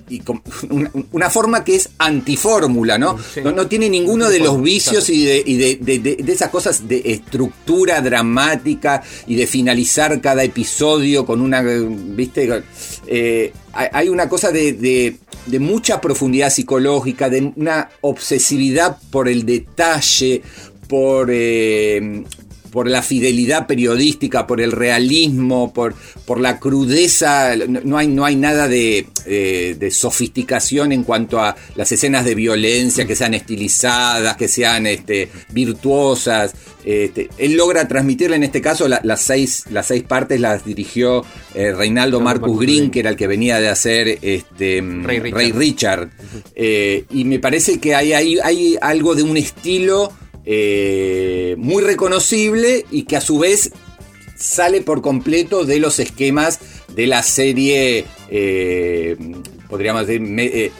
y 0.09 0.19
con- 0.19 0.41
una, 0.69 0.91
una 1.11 1.29
forma 1.29 1.63
que 1.63 1.75
es 1.75 1.89
antifórmula, 1.97 2.97
¿no? 2.97 3.17
Sí. 3.33 3.41
¿no? 3.43 3.51
no 3.51 3.67
tiene 3.67 3.89
ninguno 3.89 4.29
de 4.29 4.39
los 4.39 4.61
vicios 4.61 5.09
y 5.09 5.23
de, 5.25 5.43
y 5.45 5.55
de- 5.57 5.75
de- 5.81 5.99
de- 5.99 6.15
de 6.17 6.31
esas 6.31 6.49
cosas 6.49 6.87
de 6.87 7.01
estructura 7.05 8.01
dramática 8.01 9.01
y 9.27 9.35
de 9.35 9.47
finalizar 9.47 10.19
cada 10.21 10.43
episodio 10.43 11.25
con 11.25 11.41
una, 11.41 11.61
¿viste? 11.61 12.63
Eh, 13.07 13.53
hay 13.73 14.09
una 14.09 14.27
cosa 14.27 14.51
de, 14.51 15.17
mucha 15.59 15.99
profundidad 16.01 16.49
psicológica, 16.51 17.29
de 17.29 17.53
una 17.55 17.89
obsesividad 18.01 18.97
por 19.11 19.27
el 19.29 19.45
detalle, 19.45 20.41
por, 20.87 21.29
eh, 21.31 22.23
por 22.71 22.87
la 22.87 23.01
fidelidad 23.01 23.67
periodística, 23.67 24.47
por 24.47 24.61
el 24.61 24.71
realismo, 24.71 25.73
por, 25.73 25.95
por 26.25 26.39
la 26.39 26.59
crudeza. 26.59 27.55
No 27.55 27.97
hay, 27.97 28.07
no 28.07 28.25
hay 28.25 28.35
nada 28.35 28.67
de, 28.67 29.07
eh, 29.25 29.75
de, 29.77 29.91
sofisticación 29.91 30.91
en 30.91 31.03
cuanto 31.03 31.39
a 31.39 31.55
las 31.75 31.91
escenas 31.91 32.25
de 32.25 32.35
violencia, 32.35 33.05
que 33.05 33.15
sean 33.15 33.33
estilizadas, 33.33 34.37
que 34.37 34.47
sean 34.47 34.87
este, 34.87 35.29
virtuosas. 35.51 36.53
Este, 36.85 37.29
él 37.37 37.55
logra 37.55 37.87
transmitirle 37.87 38.37
en 38.37 38.43
este 38.43 38.61
caso 38.61 38.87
las, 38.87 39.21
seis, 39.21 39.65
las 39.69 39.87
seis 39.87 40.03
partes, 40.03 40.39
las 40.39 40.65
dirigió 40.65 41.25
eh, 41.53 41.73
Reinaldo 41.73 42.21
Marcus 42.21 42.59
Green, 42.59 42.89
que 42.89 43.01
era 43.01 43.09
el 43.09 43.15
que 43.15 43.27
venía 43.27 43.59
de 43.59 43.69
hacer 43.69 44.19
este, 44.21 44.81
Rey 44.81 45.51
Richard. 45.51 46.09
Eh, 46.55 47.05
y 47.09 47.25
me 47.25 47.39
parece 47.39 47.79
que 47.79 47.95
hay, 47.95 48.13
hay, 48.13 48.37
hay 48.43 48.77
algo 48.81 49.15
de 49.15 49.23
un 49.23 49.37
estilo 49.37 50.11
eh, 50.45 51.55
muy 51.57 51.83
reconocible 51.83 52.85
y 52.91 53.03
que 53.03 53.17
a 53.17 53.21
su 53.21 53.39
vez 53.39 53.71
sale 54.35 54.81
por 54.81 55.01
completo 55.01 55.65
de 55.65 55.79
los 55.79 55.99
esquemas 55.99 56.59
de 56.95 57.07
la 57.07 57.23
serie, 57.23 58.05
eh, 58.31 59.17
podríamos 59.69 60.07
decir, 60.07 60.21
eh, 60.39 60.71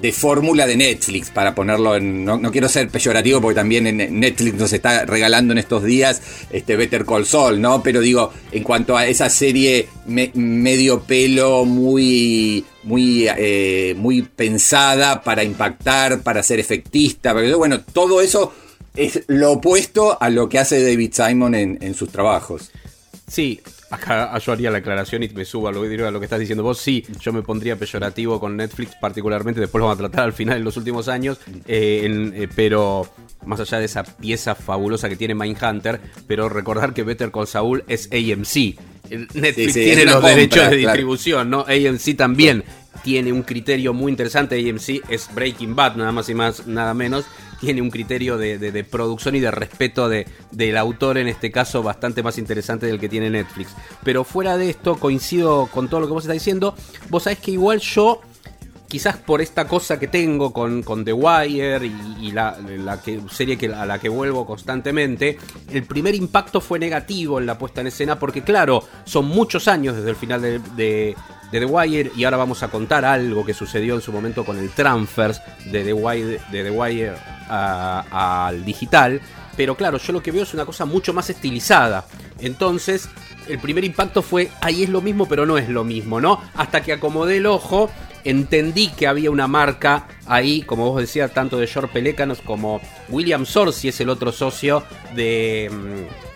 de 0.00 0.12
fórmula 0.12 0.66
de 0.66 0.76
Netflix, 0.76 1.30
para 1.30 1.54
ponerlo 1.54 1.96
en... 1.96 2.24
No, 2.24 2.40
quiero 2.52 2.68
ser 2.68 2.88
peyorativo 2.88 3.40
porque 3.40 3.56
también 3.56 3.86
en 3.86 4.20
Netflix 4.20 4.54
nos 4.54 4.72
está 4.72 5.06
regalando 5.06 5.52
en 5.52 5.58
estos 5.58 5.82
días 5.82 6.20
este 6.50 6.76
Better 6.76 7.04
Call 7.04 7.26
Saul, 7.26 7.60
¿no? 7.60 7.82
Pero 7.82 8.00
digo, 8.00 8.30
en 8.52 8.62
cuanto 8.62 8.96
a 8.96 9.06
esa 9.06 9.30
serie 9.30 9.88
medio 10.06 11.02
pelo, 11.02 11.64
muy, 11.64 12.64
muy, 12.82 13.28
muy 13.96 14.22
pensada 14.22 15.22
para 15.22 15.42
impactar, 15.42 16.22
para 16.22 16.42
ser 16.42 16.60
efectista, 16.60 17.34
pero 17.34 17.56
bueno, 17.56 17.80
todo 17.80 18.20
eso 18.20 18.52
es 18.96 19.24
lo 19.26 19.52
opuesto 19.52 20.20
a 20.20 20.30
lo 20.30 20.48
que 20.48 20.58
hace 20.58 20.82
David 20.82 21.12
Simon 21.12 21.54
en, 21.54 21.94
sus 21.94 22.10
trabajos. 22.10 22.70
Sí, 23.26 23.60
acá 23.90 24.36
yo 24.38 24.52
haría 24.52 24.70
la 24.70 24.78
aclaración 24.78 25.22
y 25.22 25.28
me 25.30 25.44
subo 25.44 25.68
a 25.68 25.72
lo, 25.72 25.82
a 25.82 26.10
lo 26.10 26.20
que 26.20 26.26
estás 26.26 26.38
diciendo 26.38 26.62
vos. 26.62 26.78
Sí, 26.78 27.04
yo 27.20 27.32
me 27.32 27.42
pondría 27.42 27.76
peyorativo 27.76 28.38
con 28.38 28.56
Netflix 28.56 28.94
particularmente, 29.00 29.60
después 29.60 29.80
lo 29.80 29.86
vamos 29.86 29.98
a 29.98 30.08
tratar 30.08 30.24
al 30.24 30.32
final 30.32 30.58
en 30.58 30.64
los 30.64 30.76
últimos 30.76 31.08
años, 31.08 31.38
eh, 31.66 32.32
eh, 32.34 32.48
pero 32.54 33.08
más 33.46 33.60
allá 33.60 33.78
de 33.78 33.86
esa 33.86 34.04
pieza 34.04 34.54
fabulosa 34.54 35.08
que 35.08 35.16
tiene 35.16 35.34
Mindhunter, 35.34 36.00
pero 36.26 36.48
recordar 36.48 36.94
que 36.94 37.02
Better 37.02 37.32
Call 37.32 37.48
Saul 37.48 37.84
es 37.88 38.08
AMC. 38.12 38.78
Netflix 39.34 39.74
tiene 39.74 40.04
los 40.04 40.22
derechos 40.22 40.70
de 40.70 40.76
distribución, 40.76 41.50
¿no? 41.50 41.60
AMC 41.66 42.16
también 42.16 42.64
tiene 43.02 43.32
un 43.32 43.42
criterio 43.42 43.92
muy 43.92 44.10
interesante. 44.10 44.56
AMC 44.56 45.10
es 45.10 45.28
Breaking 45.34 45.74
Bad, 45.74 45.96
nada 45.96 46.12
más 46.12 46.28
y 46.28 46.34
más, 46.34 46.66
nada 46.66 46.94
menos 46.94 47.24
tiene 47.60 47.82
un 47.82 47.90
criterio 47.90 48.36
de, 48.38 48.86
producción 48.90 49.34
y 49.34 49.40
de 49.40 49.50
respeto 49.50 50.08
de, 50.08 50.26
del 50.50 50.76
autor, 50.76 51.18
en 51.18 51.28
este 51.28 51.50
caso, 51.50 51.82
bastante 51.82 52.22
más 52.22 52.38
interesante 52.38 52.86
del 52.86 52.98
que 52.98 53.08
tiene 53.08 53.30
Netflix. 53.30 53.70
Pero 54.02 54.24
fuera 54.24 54.56
de 54.56 54.70
esto, 54.70 54.96
coincido 54.96 55.68
con 55.72 55.88
todo 55.88 56.00
lo 56.00 56.06
que 56.06 56.12
vos 56.12 56.24
estás 56.24 56.34
diciendo. 56.34 56.74
Vos 57.10 57.24
sabés 57.24 57.38
que 57.38 57.50
igual 57.50 57.80
yo 57.80 58.20
quizás 58.94 59.16
por 59.16 59.40
esta 59.40 59.66
cosa 59.66 59.98
que 59.98 60.06
tengo 60.06 60.52
con, 60.52 61.04
The 61.04 61.12
Wire 61.12 61.84
y, 61.84 62.30
la, 62.30 62.56
serie 63.28 63.58
que, 63.58 63.66
a 63.66 63.84
la 63.84 63.98
que 63.98 64.08
vuelvo 64.08 64.46
constantemente, 64.46 65.36
el 65.72 65.82
primer 65.82 66.14
impacto 66.14 66.60
fue 66.60 66.78
negativo 66.78 67.40
en 67.40 67.46
la 67.46 67.58
puesta 67.58 67.80
en 67.80 67.88
escena 67.88 68.20
porque 68.20 68.42
claro, 68.42 68.84
son 69.04 69.24
muchos 69.24 69.66
años 69.66 69.96
desde 69.96 70.10
el 70.10 70.14
final 70.14 70.40
de, 70.40 71.16
The 71.50 71.64
Wire 71.64 72.12
y 72.14 72.22
ahora 72.22 72.36
vamos 72.36 72.62
a 72.62 72.68
contar 72.68 73.04
algo 73.04 73.44
que 73.44 73.52
sucedió 73.52 73.96
en 73.96 74.00
su 74.00 74.12
momento 74.12 74.44
con 74.44 74.58
el 74.58 74.70
transfers 74.70 75.40
de 75.64 75.82
The 75.82 75.92
Wire, 75.92 76.40
de 76.52 76.62
The 76.62 76.70
Wire 76.70 77.14
al 77.48 78.64
digital. 78.64 79.20
Pero 79.56 79.76
claro, 79.76 79.98
yo 79.98 80.12
lo 80.12 80.22
que 80.22 80.32
veo 80.32 80.42
es 80.42 80.54
una 80.54 80.66
cosa 80.66 80.84
mucho 80.84 81.12
más 81.12 81.30
estilizada. 81.30 82.06
Entonces, 82.40 83.08
el 83.48 83.58
primer 83.58 83.84
impacto 83.84 84.22
fue, 84.22 84.50
ahí 84.60 84.82
es 84.82 84.88
lo 84.88 85.00
mismo, 85.00 85.26
pero 85.26 85.46
no 85.46 85.58
es 85.58 85.68
lo 85.68 85.84
mismo, 85.84 86.20
¿no? 86.20 86.40
Hasta 86.54 86.82
que 86.82 86.92
acomodé 86.92 87.36
el 87.36 87.46
ojo 87.46 87.90
entendí 88.24 88.88
que 88.88 89.06
había 89.06 89.30
una 89.30 89.46
marca 89.46 90.08
ahí, 90.26 90.62
como 90.62 90.90
vos 90.90 91.00
decías, 91.00 91.32
tanto 91.32 91.58
de 91.58 91.66
George 91.66 91.92
Pelecanos 91.92 92.40
como 92.40 92.80
William 93.10 93.44
Sorsi 93.46 93.88
es 93.88 94.00
el 94.00 94.08
otro 94.08 94.32
socio 94.32 94.82
de, 95.14 95.70
mm, 95.70 96.33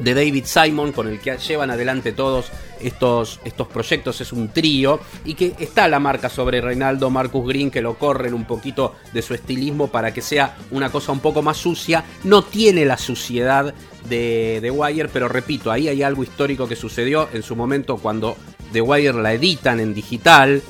de 0.00 0.14
David 0.14 0.44
Simon, 0.46 0.92
con 0.92 1.06
el 1.06 1.20
que 1.20 1.36
llevan 1.36 1.70
adelante 1.70 2.12
todos 2.12 2.46
estos, 2.80 3.38
estos 3.44 3.68
proyectos, 3.68 4.20
es 4.20 4.32
un 4.32 4.48
trío, 4.48 5.00
y 5.24 5.34
que 5.34 5.54
está 5.58 5.86
la 5.88 6.00
marca 6.00 6.28
sobre 6.28 6.60
Reinaldo 6.60 7.10
Marcus 7.10 7.46
Green, 7.46 7.70
que 7.70 7.82
lo 7.82 7.94
corren 7.98 8.34
un 8.34 8.46
poquito 8.46 8.96
de 9.12 9.22
su 9.22 9.34
estilismo 9.34 9.88
para 9.88 10.12
que 10.12 10.22
sea 10.22 10.56
una 10.70 10.90
cosa 10.90 11.12
un 11.12 11.20
poco 11.20 11.42
más 11.42 11.58
sucia, 11.58 12.04
no 12.24 12.42
tiene 12.42 12.84
la 12.84 12.96
suciedad 12.96 13.74
de 14.08 14.58
The 14.62 14.70
Wire, 14.70 15.08
pero 15.08 15.28
repito, 15.28 15.70
ahí 15.70 15.88
hay 15.88 16.02
algo 16.02 16.22
histórico 16.22 16.66
que 16.66 16.76
sucedió 16.76 17.28
en 17.32 17.42
su 17.42 17.54
momento 17.54 17.98
cuando 17.98 18.36
The 18.72 18.80
Wire 18.80 19.20
la 19.20 19.34
editan 19.34 19.80
en 19.80 19.94
digital, 19.94 20.62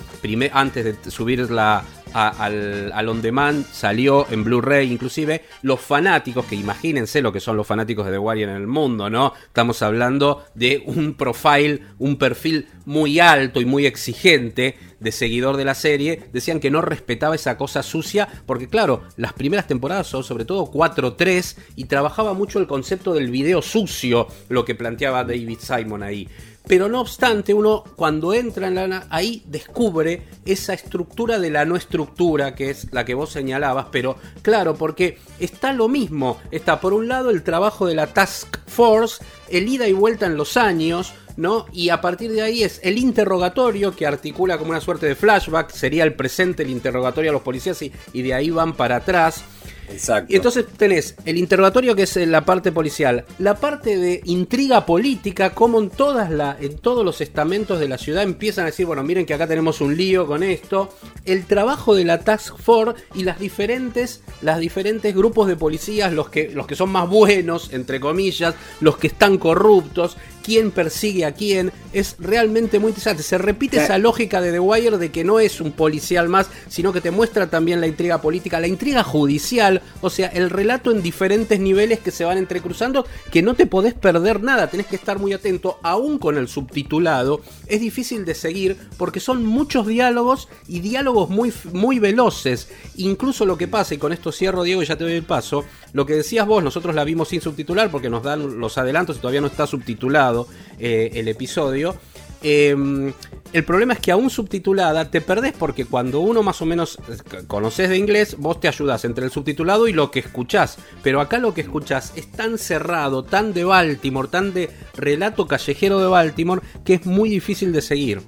antes 0.53 0.85
de 0.85 1.11
subirla 1.11 1.85
al, 2.13 2.93
al, 2.93 3.09
on 3.09 3.23
demand, 3.23 3.65
salió 3.67 4.27
en 4.31 4.45
Blu-ray 4.45 4.91
inclusive. 4.91 5.43
Los 5.63 5.81
fanáticos, 5.81 6.47
que 6.47 6.57
imagínense 6.57 7.23
lo 7.23 7.33
que 7.33 7.41
son 7.41 7.57
los 7.57 7.67
fanáticos 7.67 8.07
de 8.07 8.13
The 8.13 8.19
Wire 8.19 8.45
en 8.45 8.51
el 8.51 8.67
mundo, 8.67 9.11
¿no? 9.11 9.33
Estamos 9.47 9.83
hablando 9.83 10.45
de 10.55 10.83
un 10.87 11.15
profile, 11.15 11.83
un 11.99 12.17
perfil 12.17 12.69
muy 12.85 13.21
alto 13.21 13.61
y 13.61 13.65
muy 13.65 13.87
exigente 13.87 14.77
de 15.01 15.13
seguidor 15.13 15.57
de 15.57 15.65
la 15.65 15.75
serie, 15.75 16.25
decían 16.33 16.61
que 16.61 16.71
no 16.71 16.83
respetaba 16.83 17.35
esa 17.35 17.57
cosa 17.57 17.83
sucia, 17.83 18.29
porque 18.47 18.69
claro, 18.69 19.03
las 19.17 19.33
primeras 19.33 19.67
temporadas 19.67 20.07
son 20.07 20.23
sobre 20.23 20.45
todo 20.45 20.71
4-3 20.71 21.57
y 21.77 21.85
trabajaba 21.85 22.35
mucho 22.35 22.59
el 22.59 22.67
concepto 22.67 23.15
del 23.15 23.31
video 23.31 23.63
sucio, 23.63 24.29
lo 24.49 24.65
que 24.65 24.75
planteaba 24.75 25.25
David 25.25 25.59
Simon 25.61 26.03
ahí. 26.03 26.29
Pero 26.67 26.89
no 26.89 27.01
obstante, 27.01 27.53
uno 27.53 27.85
cuando 27.97 28.33
entra 28.33 28.69
en 28.69 28.75
la, 28.75 29.07
ahí 29.11 29.43
descubre 29.47 30.23
esa 30.45 30.75
estructura 30.75 31.39
de 31.39 31.51
la 31.51 31.65
no 31.65 31.77
estructura, 31.77 32.55
que 32.55 32.71
es 32.71 32.93
la 32.93 33.05
que 33.05 33.15
vos 33.15 33.31
señalabas, 33.31 33.87
pero 33.91 34.17
claro, 34.43 34.75
porque 34.75 35.19
está 35.39 35.73
lo 35.73 35.89
mismo. 35.89 36.39
Está 36.51 36.81
por 36.81 36.93
un 36.93 37.09
lado 37.09 37.31
el 37.31 37.43
trabajo 37.43 37.87
de 37.87 37.95
la 37.95 38.09
Task 38.09 38.59
Force, 38.67 39.25
el 39.49 39.69
ida 39.69 39.89
y 39.89 39.93
vuelta 39.93 40.27
en 40.27 40.37
los 40.37 40.57
años, 40.57 41.13
¿no? 41.37 41.67
Y 41.73 41.89
a 41.89 42.01
partir 42.01 42.31
de 42.31 42.43
ahí 42.43 42.63
es 42.63 42.81
el 42.85 42.99
interrogatorio 42.99 43.97
que 43.97 44.07
articula 44.07 44.59
como 44.59 44.71
una 44.71 44.81
suerte 44.81 45.07
de 45.07 45.15
flashback, 45.15 45.71
sería 45.71 46.05
el 46.05 46.15
presente, 46.15 46.63
el 46.63 46.71
interrogatorio 46.71 47.31
a 47.31 47.35
los 47.35 47.43
policías 47.43 47.81
y, 47.83 47.93
y 48.13 48.23
de 48.23 48.35
ahí 48.35 48.51
van 48.51 48.75
para 48.75 48.97
atrás. 48.97 49.43
Exacto. 49.91 50.33
Y 50.33 50.37
entonces 50.37 50.67
tenés 50.77 51.17
el 51.25 51.39
interrogatorio 51.39 51.95
que 51.95 52.03
es 52.03 52.17
la 52.17 52.45
parte 52.45 52.73
policial, 52.73 53.25
la 53.39 53.57
parte 53.57 53.97
de 53.97 54.21
intriga 54.25 54.87
política, 54.87 55.51
como 55.51 55.81
en 55.81 55.91
todas 55.91 56.31
la, 56.31 56.57
en 56.61 56.79
todos 56.79 57.05
los 57.05 57.21
estamentos 57.21 57.81
de 57.81 57.89
la 57.89 57.99
ciudad 57.99 58.23
empiezan 58.23 58.65
a 58.65 58.67
decir, 58.67 58.87
bueno, 58.87 59.03
miren 59.03 59.27
que 59.27 59.35
acá 59.35 59.47
tenemos 59.47 59.81
un 59.81 59.97
lío 59.97 60.27
con 60.27 60.43
esto, 60.43 60.95
el 61.25 61.45
trabajo 61.47 61.95
de 61.95 62.05
la 62.05 62.21
Task 62.21 62.57
Force 62.59 63.03
y 63.15 63.25
las 63.25 63.39
diferentes, 63.39 64.23
las 64.43 64.59
diferentes 64.59 65.15
grupos 65.15 65.49
de 65.49 65.57
policías, 65.57 66.13
los 66.13 66.29
que, 66.29 66.51
los 66.51 66.67
que 66.67 66.77
son 66.77 66.91
más 66.91 67.09
buenos, 67.09 67.73
entre 67.73 68.01
comillas, 68.01 68.55
los 68.81 68.97
que 68.97 69.09
están 69.09 69.39
corruptos, 69.39 70.17
quién 70.51 70.73
persigue 70.73 71.27
a 71.27 71.33
quién, 71.33 71.71
es 71.93 72.17
realmente 72.19 72.81
muy 72.81 72.89
interesante. 72.89 73.23
Se 73.23 73.39
repite 73.39 73.77
esa 73.77 73.99
lógica 73.99 74.41
de 74.41 74.51
The 74.51 74.59
Wire 74.59 74.99
de 74.99 75.13
que 75.13 75.23
no 75.23 75.39
es 75.39 75.61
un 75.61 75.71
policial 75.71 76.29
más, 76.29 76.49
sino 76.69 76.93
que 76.93 77.01
te 77.01 77.13
muestra 77.13 77.49
también 77.49 77.81
la 77.81 77.87
intriga 77.87 78.21
política, 78.21 78.59
la 78.59 78.67
intriga 78.67 79.05
judicial, 79.05 79.81
o 80.01 80.11
sea, 80.11 80.27
el 80.27 80.51
relato 80.51 80.91
en 80.91 81.03
diferentes 81.03 81.61
niveles 81.61 82.01
que 82.01 82.11
se 82.11 82.25
van 82.25 82.37
entrecruzando, 82.37 83.07
que 83.31 83.43
no 83.43 83.55
te 83.55 83.67
podés 83.67 83.95
perder 83.95 84.43
nada, 84.43 84.69
tenés 84.69 84.89
que 84.89 84.97
estar 84.97 85.21
muy 85.21 85.33
atento, 85.33 85.79
aún 85.85 86.19
con 86.19 86.37
el 86.37 86.49
subtitulado, 86.49 87.43
es 87.69 87.81
difícil 87.81 88.25
de 88.25 88.35
seguir 88.35 88.77
porque 88.99 89.21
son 89.21 89.47
muchos 89.47 89.87
diálogos 89.87 90.49
y 90.67 90.81
diálogos 90.81 91.31
muy, 91.31 91.53
muy 91.73 92.01
veloces. 92.01 92.67
Incluso 92.97 93.47
lo 93.47 93.57
que 93.57 93.69
pasa, 93.69 93.95
y 93.95 93.99
con 93.99 94.13
esto 94.13 94.33
cierro 94.33 94.65
Diego 94.65 94.83
y 94.83 94.87
ya 94.87 94.97
te 94.97 95.05
doy 95.05 95.13
el 95.13 95.23
paso, 95.23 95.65
lo 95.93 96.07
que 96.07 96.15
decías 96.15 96.47
vos, 96.47 96.63
nosotros 96.63 96.95
la 96.95 97.05
vimos 97.05 97.29
sin 97.29 97.41
subtitular 97.41 97.91
porque 97.91 98.11
nos 98.11 98.23
dan 98.23 98.61
los 98.61 98.79
adelantos 98.79 99.17
y 99.17 99.21
todavía 99.21 99.41
no 99.41 99.49
está 99.49 99.67
subtitulado 99.67 100.47
eh, 100.79 101.11
el 101.15 101.29
episodio. 101.29 101.97
Em, 102.43 103.13
el 103.53 103.65
problema 103.65 103.93
es 103.93 104.01
que 104.01 104.13
aún 104.13 104.31
subtitulada 104.31 105.11
te 105.11 105.21
perdés 105.21 105.53
porque 105.53 105.85
cuando 105.85 106.21
uno 106.21 106.43
más 106.43 106.63
o 106.63 106.67
menos 106.67 106.99
conoces 107.47 107.91
de 107.91 107.99
inglés, 107.99 108.37
vos 108.39 108.61
te 108.61 108.69
ayudas 108.69 109.05
entre 109.05 109.27
el 109.27 109.31
subtitulado 109.31 109.89
y 109.89 109.93
lo 109.93 110.11
que 110.11 110.21
escuchás. 110.21 110.79
Pero 111.03 111.21
acá 111.21 111.39
lo 111.39 111.53
que 111.53 111.61
escuchás 111.61 112.13
es 112.17 112.31
tan 112.33 112.57
cerrado, 112.57 113.25
tan 113.25 113.53
de 113.53 113.65
Baltimore, 113.65 114.29
tan 114.29 114.55
de 114.55 114.71
relato 114.95 115.47
callejero 115.47 116.01
de 116.01 116.07
Baltimore, 116.07 116.63
que 116.85 116.95
es 116.95 117.07
muy 117.07 117.29
difícil 117.29 117.73
de 117.73 117.83
seguir. 117.83 118.23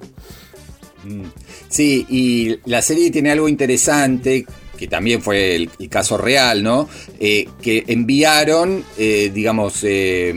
Mm. 1.04 1.24
Sí, 1.68 2.06
y 2.08 2.58
la 2.68 2.82
serie 2.82 3.10
tiene 3.10 3.30
algo 3.30 3.48
interesante 3.48 4.46
que 4.82 4.88
también 4.88 5.22
fue 5.22 5.54
el, 5.54 5.70
caso 5.88 6.18
real, 6.18 6.64
¿no? 6.64 6.88
Eh, 7.20 7.46
que 7.62 7.84
enviaron, 7.86 8.84
eh, 8.98 9.30
digamos, 9.32 9.78
eh, 9.84 10.34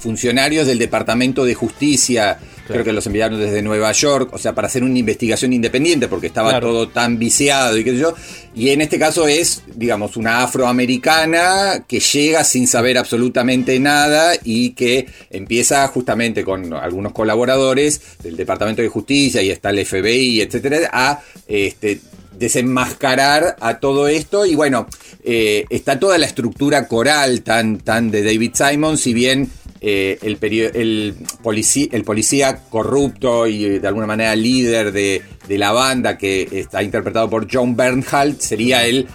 funcionarios 0.00 0.66
del 0.66 0.80
Departamento 0.80 1.44
de 1.44 1.54
Justicia 1.54 2.40
creo 2.66 2.84
que 2.84 2.92
los 2.92 3.06
enviaron 3.06 3.38
desde 3.38 3.62
Nueva 3.62 3.92
York, 3.92 4.30
o 4.32 4.38
sea, 4.38 4.54
para 4.54 4.66
hacer 4.66 4.82
una 4.82 4.98
investigación 4.98 5.52
independiente, 5.52 6.08
porque 6.08 6.26
estaba 6.26 6.50
Claro. 6.50 6.68
todo 6.68 6.88
tan 6.88 7.18
viciado 7.18 7.78
y 7.78 7.84
qué 7.84 7.92
sé 7.92 7.98
yo. 7.98 8.14
Y 8.54 8.70
en 8.70 8.80
este 8.80 8.98
caso 8.98 9.28
es, 9.28 9.62
digamos, 9.74 10.16
una 10.16 10.42
afroamericana 10.42 11.84
que 11.86 12.00
llega 12.00 12.42
sin 12.44 12.66
saber 12.66 12.98
absolutamente 12.98 13.78
nada 13.78 14.32
y 14.42 14.70
que 14.70 15.06
empieza 15.30 15.86
justamente 15.88 16.42
con 16.42 16.72
algunos 16.72 17.12
colaboradores 17.12 18.00
del 18.22 18.36
Departamento 18.36 18.82
de 18.82 18.88
Justicia 18.88 19.42
y 19.42 19.50
está 19.50 19.70
el 19.70 19.84
FBI, 19.86 20.40
etcétera, 20.40 20.90
a 20.92 21.20
este, 21.46 22.00
desenmascarar 22.38 23.56
a 23.60 23.78
todo 23.78 24.08
esto. 24.08 24.46
Y 24.46 24.54
bueno, 24.54 24.86
eh, 25.24 25.64
está 25.70 25.98
toda 25.98 26.18
la 26.18 26.26
estructura 26.26 26.86
coral 26.88 27.42
tan, 27.42 27.78
tan 27.78 28.10
de 28.10 28.22
David 28.22 28.52
Simon, 28.54 28.98
si 28.98 29.14
bien 29.14 29.50
eh, 29.80 30.18
el, 30.22 30.38
el, 30.42 31.14
policía, 31.42 31.88
el 31.92 32.04
policía 32.04 32.60
corrupto 32.70 33.46
y 33.46 33.64
eh, 33.64 33.80
de 33.80 33.88
alguna 33.88 34.06
manera 34.06 34.34
líder 34.34 34.92
de, 34.92 35.22
de 35.46 35.58
la 35.58 35.72
banda 35.72 36.16
que 36.16 36.48
está 36.50 36.82
interpretado 36.82 37.28
por 37.28 37.46
John 37.52 37.76
Bernhardt 37.76 38.40
sería 38.40 38.86
el, 38.86 39.06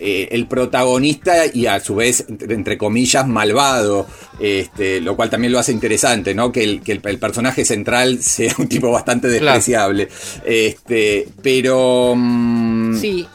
eh, 0.00 0.28
el 0.32 0.46
protagonista 0.48 1.44
y 1.52 1.66
a 1.66 1.78
su 1.78 1.94
vez, 1.96 2.24
entre, 2.28 2.78
comillas, 2.78 3.26
malvado, 3.28 4.06
este, 4.40 5.00
lo 5.00 5.14
cual 5.14 5.28
también 5.30 5.52
lo 5.52 5.58
hace 5.58 5.72
interesante, 5.72 6.34
¿no? 6.34 6.50
Que 6.50 6.64
el, 6.64 6.80
que 6.82 6.92
el- 6.92 7.02
el 7.04 7.18
personaje 7.18 7.64
central 7.64 8.18
sea 8.22 8.54
un 8.58 8.66
tipo 8.68 8.90
bastante 8.90 9.28
Claro. 9.28 9.44
despreciable. 9.44 10.08
Este, 10.44 11.28
pero... 11.42 12.14
mm, 12.16 12.96
Sí. 12.98 13.26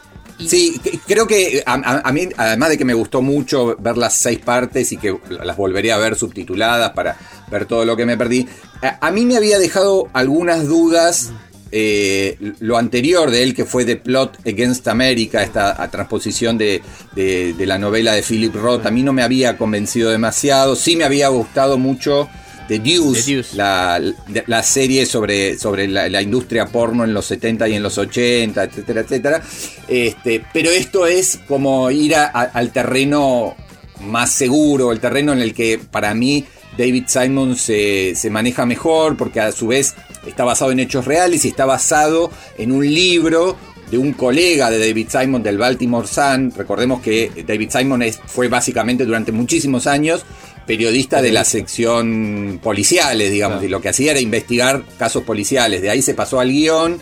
Sí, 0.46 0.78
creo 1.06 1.26
que 1.26 1.62
a, 1.64 1.74
a- 1.76 2.00
a 2.06 2.12
mí, 2.12 2.28
además 2.36 2.68
de 2.68 2.76
que 2.76 2.84
me 2.84 2.92
gustó 2.92 3.22
mucho 3.22 3.74
ver 3.78 3.96
las 3.96 4.18
seis 4.18 4.38
partes 4.38 4.92
y 4.92 4.98
que 4.98 5.16
las 5.30 5.56
volveré 5.56 5.92
a 5.92 5.96
ver 5.96 6.14
subtituladas 6.14 6.90
para 6.90 7.16
ver 7.50 7.64
todo 7.64 7.86
lo 7.86 7.96
que 7.96 8.04
me 8.04 8.18
perdí, 8.18 8.46
a, 8.82 8.98
a 9.06 9.10
mí 9.12 9.24
me 9.24 9.38
había 9.38 9.58
dejado 9.58 10.08
algunas 10.12 10.66
dudas 10.68 11.32
eh, 11.72 12.36
lo 12.60 12.76
anterior 12.78 13.30
de 13.30 13.42
él, 13.42 13.54
que 13.54 13.64
fue 13.64 13.84
The 13.84 13.96
Plot 13.96 14.38
Against 14.46 14.86
America, 14.88 15.42
esta 15.42 15.82
a 15.82 15.90
transposición 15.90 16.56
de, 16.58 16.82
de- 17.14 17.54
de 17.54 17.66
la 17.66 17.78
novela 17.78 18.12
de 18.12 18.22
Philip 18.22 18.54
Roth, 18.54 18.86
a 18.86 18.90
mí 18.90 19.02
no 19.02 19.12
me 19.12 19.22
había 19.22 19.56
convencido 19.58 20.10
demasiado, 20.10 20.76
sí 20.76 20.96
me 20.96 21.04
había 21.04 21.28
gustado 21.28 21.78
mucho. 21.78 22.28
The 22.68 22.80
Deuce, 22.80 23.22
The 23.22 23.30
Deuce. 23.32 23.56
La, 23.56 24.00
la 24.48 24.62
serie 24.64 25.06
sobre, 25.06 25.56
sobre 25.56 25.86
la, 25.86 26.08
la 26.08 26.20
industria 26.20 26.66
porno 26.66 27.04
en 27.04 27.14
los 27.14 27.24
70 27.26 27.68
y 27.68 27.74
en 27.74 27.82
los 27.84 27.96
80, 27.96 28.64
etcétera, 28.64 29.00
etcétera. 29.02 29.42
Este, 29.86 30.42
pero 30.52 30.70
esto 30.70 31.06
es 31.06 31.38
como 31.46 31.88
ir 31.92 32.16
a- 32.16 32.26
a- 32.26 32.42
al 32.42 32.72
terreno 32.72 33.54
más 34.00 34.30
seguro, 34.32 34.92
el 34.92 35.00
terreno 35.00 35.32
en 35.32 35.40
el 35.40 35.54
que 35.54 35.78
para 35.78 36.14
mí 36.14 36.44
David 36.76 37.04
Simon 37.06 37.56
se, 37.56 38.14
se 38.14 38.30
maneja 38.30 38.66
mejor, 38.66 39.16
porque 39.16 39.40
a 39.40 39.52
su 39.52 39.68
vez 39.68 39.94
está 40.26 40.44
basado 40.44 40.72
en 40.72 40.80
hechos 40.80 41.04
reales 41.06 41.44
y 41.44 41.48
está 41.48 41.64
basado 41.64 42.30
en 42.58 42.72
un 42.72 42.84
libro 42.86 43.56
de 43.90 43.98
un 43.98 44.12
colega 44.12 44.68
de 44.68 44.78
David 44.80 45.08
Simon 45.08 45.42
del 45.42 45.58
Baltimore 45.58 46.06
Sun. 46.08 46.52
Recordemos 46.56 47.00
que 47.00 47.30
David 47.46 47.70
Simon 47.70 48.02
es- 48.02 48.18
fue 48.26 48.48
básicamente 48.48 49.04
durante 49.04 49.30
muchísimos 49.32 49.86
años 49.86 50.24
periodista 50.66 51.22
de 51.22 51.30
la 51.30 51.44
sección 51.44 52.58
policiales, 52.62 53.30
digamos, 53.30 53.62
y 53.62 53.68
lo 53.68 53.80
que 53.80 53.90
hacía 53.90 54.10
era 54.10 54.20
investigar 54.20 54.82
casos 54.98 55.22
policiales. 55.22 55.80
De 55.80 55.90
ahí 55.90 56.02
se 56.02 56.14
pasó 56.14 56.40
al 56.40 56.50
guion 56.50 56.98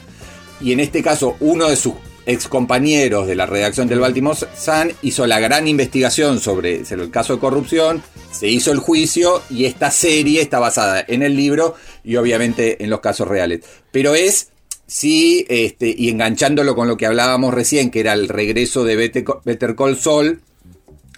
y 0.60 0.72
en 0.72 0.80
este 0.80 1.02
caso 1.02 1.36
uno 1.40 1.68
de 1.70 1.76
sus 1.76 1.94
ex 2.26 2.48
compañeros 2.48 3.26
de 3.26 3.34
la 3.34 3.46
redacción 3.46 3.88
del 3.88 4.00
Baltimore 4.00 4.36
Sun 4.36 4.92
hizo 5.02 5.26
la 5.26 5.40
gran 5.40 5.68
investigación 5.68 6.40
sobre, 6.40 6.82
el 6.88 7.10
caso 7.10 7.34
de 7.34 7.40
corrupción, 7.40 8.02
se 8.32 8.48
hizo 8.48 8.72
el 8.72 8.78
juicio 8.78 9.42
y 9.50 9.66
esta 9.66 9.90
serie 9.90 10.40
está 10.40 10.58
basada 10.58 11.04
en 11.06 11.22
el 11.22 11.36
libro 11.36 11.74
y 12.02 12.16
obviamente 12.16 12.82
en 12.82 12.90
los 12.90 13.00
casos 13.00 13.28
reales. 13.28 13.60
Pero 13.90 14.14
es, 14.14 14.48
sí, 14.86 15.44
este, 15.48 15.94
y 15.96 16.08
enganchándolo 16.08 16.74
con 16.74 16.88
lo 16.88 16.96
que 16.96 17.06
hablábamos 17.06 17.54
recién, 17.54 17.90
que 17.90 18.00
era 18.00 18.12
el 18.12 18.28
regreso 18.28 18.84
de 18.84 18.96
Better 18.96 19.24
Better 19.44 19.74
Call 19.74 19.98
Saul, 19.98 20.40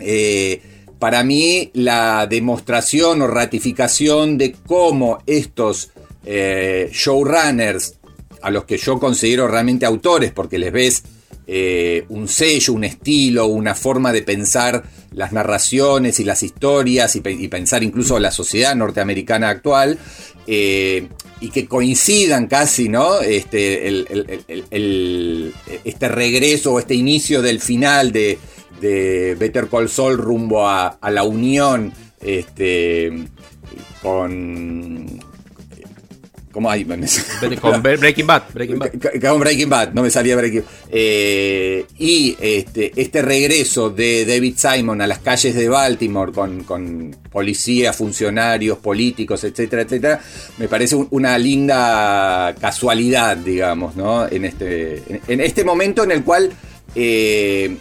eh, 0.00 0.60
para 0.98 1.22
mí 1.24 1.70
la 1.74 2.26
demostración 2.26 3.22
o 3.22 3.26
ratificación 3.26 4.38
de 4.38 4.52
cómo 4.66 5.18
estos 5.26 5.90
eh, 6.24 6.90
showrunners, 6.92 7.94
a 8.42 8.50
los 8.50 8.64
que 8.64 8.76
yo 8.78 8.98
considero 8.98 9.48
realmente 9.48 9.86
autores, 9.86 10.32
porque 10.32 10.58
les 10.58 10.72
ves 10.72 11.02
eh, 11.46 12.04
un 12.08 12.26
sello, 12.28 12.72
un 12.72 12.84
estilo, 12.84 13.46
una 13.46 13.74
forma 13.74 14.12
de 14.12 14.22
pensar 14.22 14.82
las 15.12 15.32
narraciones 15.32 16.18
y 16.20 16.24
las 16.24 16.42
historias 16.42 17.14
y, 17.16 17.20
pe- 17.20 17.32
y 17.32 17.48
pensar 17.48 17.82
incluso 17.82 18.18
la 18.18 18.30
sociedad 18.30 18.74
norteamericana 18.74 19.48
actual, 19.48 19.98
eh, 20.46 21.08
y 21.40 21.50
que 21.50 21.66
coincidan 21.66 22.46
casi, 22.46 22.88
¿no? 22.88 23.20
Este, 23.20 23.88
este 25.84 26.08
regreso 26.08 26.72
o 26.72 26.78
este 26.78 26.94
inicio 26.94 27.42
del 27.42 27.60
final 27.60 28.10
de, 28.10 28.38
de 28.80 29.36
Better 29.38 29.68
Call 29.68 29.88
Saul 29.88 30.18
rumbo 30.18 30.66
a, 30.66 30.86
a 30.88 31.10
la 31.10 31.24
unión 31.24 31.92
este, 32.20 33.28
con... 34.02 35.20
¿Cómo 36.56 36.70
hay? 36.70 36.86
Con 36.86 37.82
Breaking 37.82 38.26
Bad. 38.26 38.44
Breaking 38.54 38.78
Bad. 38.78 38.90
Con 39.20 39.40
Breaking 39.40 39.68
Bad, 39.68 39.92
no 39.92 40.00
me 40.02 40.08
salía 40.08 40.34
Breaking 40.36 40.64
Eh, 40.90 41.84
y 41.98 42.34
este, 42.40 42.92
este 42.96 43.20
regreso 43.20 43.90
de 43.90 44.24
David 44.24 44.54
Simon 44.56 45.02
a 45.02 45.06
las 45.06 45.18
calles 45.18 45.54
de 45.54 45.68
Baltimore 45.68 46.32
con, 46.32 46.64
con 46.64 47.14
policías, 47.30 47.94
funcionarios, 47.94 48.78
políticos, 48.78 49.44
etcétera, 49.44 49.82
etcétera, 49.82 50.18
me 50.56 50.66
parece 50.66 50.96
un- 50.96 51.08
una 51.10 51.36
linda 51.36 52.54
casualidad, 52.58 53.36
digamos, 53.36 53.94
¿no? 53.94 54.26
En 54.26 54.46
este, 54.46 55.02
en, 55.10 55.20
en 55.28 55.40
este 55.42 55.62
momento 55.62 56.04
en 56.04 56.10
el 56.12 56.24
cual, 56.24 56.50
eh, 56.94 57.76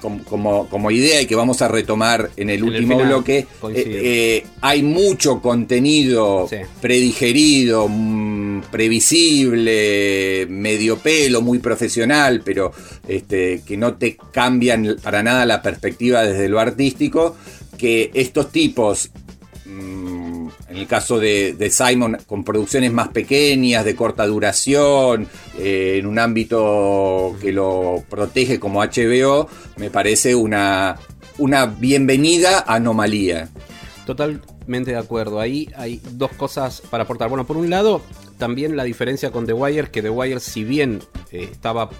como, 0.00 0.68
como, 0.68 0.90
idea 0.90 1.20
y 1.20 1.26
que 1.26 1.34
vamos 1.34 1.62
a 1.62 1.68
retomar 1.68 2.30
en 2.36 2.50
el 2.50 2.58
En 2.58 2.64
el 2.64 2.74
último 2.74 2.94
final, 2.94 3.06
bloque, 3.08 3.38
eh, 3.38 3.46
eh, 3.74 4.46
hay 4.60 4.82
mucho 4.82 5.40
contenido 5.40 6.46
Sí. 6.48 6.56
predigerido, 6.80 7.88
mm, 7.88 8.62
previsible, 8.70 10.46
medio 10.48 10.98
pelo, 10.98 11.42
muy 11.42 11.58
profesional, 11.58 12.42
pero 12.44 12.72
este, 13.08 13.62
que 13.66 13.76
no 13.76 13.94
te 13.94 14.16
cambian 14.32 14.96
para 15.02 15.22
nada 15.22 15.46
la 15.46 15.62
perspectiva 15.62 16.22
desde 16.22 16.48
lo 16.48 16.60
artístico, 16.60 17.36
que 17.78 18.10
estos 18.14 18.50
tipos, 18.52 19.10
mm, 19.64 20.25
en 20.68 20.76
el 20.76 20.86
caso 20.86 21.18
de, 21.18 21.54
de 21.54 21.70
Simon, 21.70 22.18
con 22.26 22.44
producciones 22.44 22.92
más 22.92 23.08
pequeñas, 23.08 23.84
de 23.84 23.96
corta 23.96 24.26
duración, 24.26 25.28
eh, 25.58 25.96
en 25.98 26.06
un 26.06 26.18
ámbito 26.18 27.36
que 27.40 27.52
lo 27.52 28.04
protege 28.08 28.58
como 28.58 28.82
HBO, 28.82 29.48
me 29.76 29.90
parece 29.90 30.34
una, 30.34 30.96
una 31.38 31.66
bienvenida 31.66 32.64
anomalía. 32.66 33.48
Totalmente 34.06 34.92
de 34.92 34.98
acuerdo. 34.98 35.40
Ahí 35.40 35.68
hay 35.76 36.00
dos 36.12 36.32
cosas 36.32 36.82
para 36.90 37.04
aportar. 37.04 37.28
Bueno, 37.28 37.46
por 37.46 37.56
un 37.56 37.70
lado, 37.70 38.02
también 38.38 38.76
la 38.76 38.84
diferencia 38.84 39.30
con 39.30 39.46
The 39.46 39.52
Wire, 39.52 39.90
que 39.90 40.02
The 40.02 40.10
Wire, 40.10 40.40
si 40.40 40.64
bien 40.64 41.02
eh, 41.30 41.48
estaba 41.50 41.90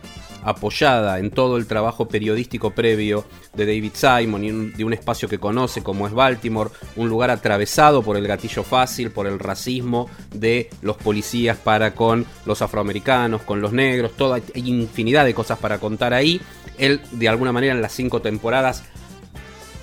apoyada 0.43 1.19
en 1.19 1.31
todo 1.31 1.57
el 1.57 1.67
trabajo 1.67 2.07
periodístico 2.07 2.71
previo 2.71 3.25
de 3.55 3.67
David 3.67 3.93
Simon 3.95 4.45
y 4.45 4.51
de 4.77 4.85
un 4.85 4.93
espacio 4.93 5.29
que 5.29 5.39
conoce 5.39 5.83
como 5.83 6.07
es 6.07 6.13
Baltimore, 6.13 6.71
un 6.95 7.09
lugar 7.09 7.31
atravesado 7.31 8.03
por 8.03 8.17
el 8.17 8.29
gatillo 8.29 8.63
fácil, 8.63 9.11
por 9.11 9.27
el 9.27 9.41
racismo 9.41 10.09
de 10.33 10.71
los 10.83 10.97
policías 10.97 11.57
para 11.57 11.95
con 11.95 12.25
los 12.45 12.63
afroamericanos, 12.63 13.43
con 13.43 13.61
los 13.61 13.73
negros, 13.73 14.13
toda 14.17 14.37
hay 14.37 14.69
infinidad 14.69 15.25
de 15.25 15.35
cosas 15.35 15.59
para 15.59 15.79
contar 15.79 16.15
ahí. 16.15 16.41
Él, 16.79 17.01
de 17.11 17.29
alguna 17.29 17.53
manera, 17.53 17.75
en 17.75 17.83
las 17.83 17.93
cinco 17.93 18.23
temporadas 18.23 18.85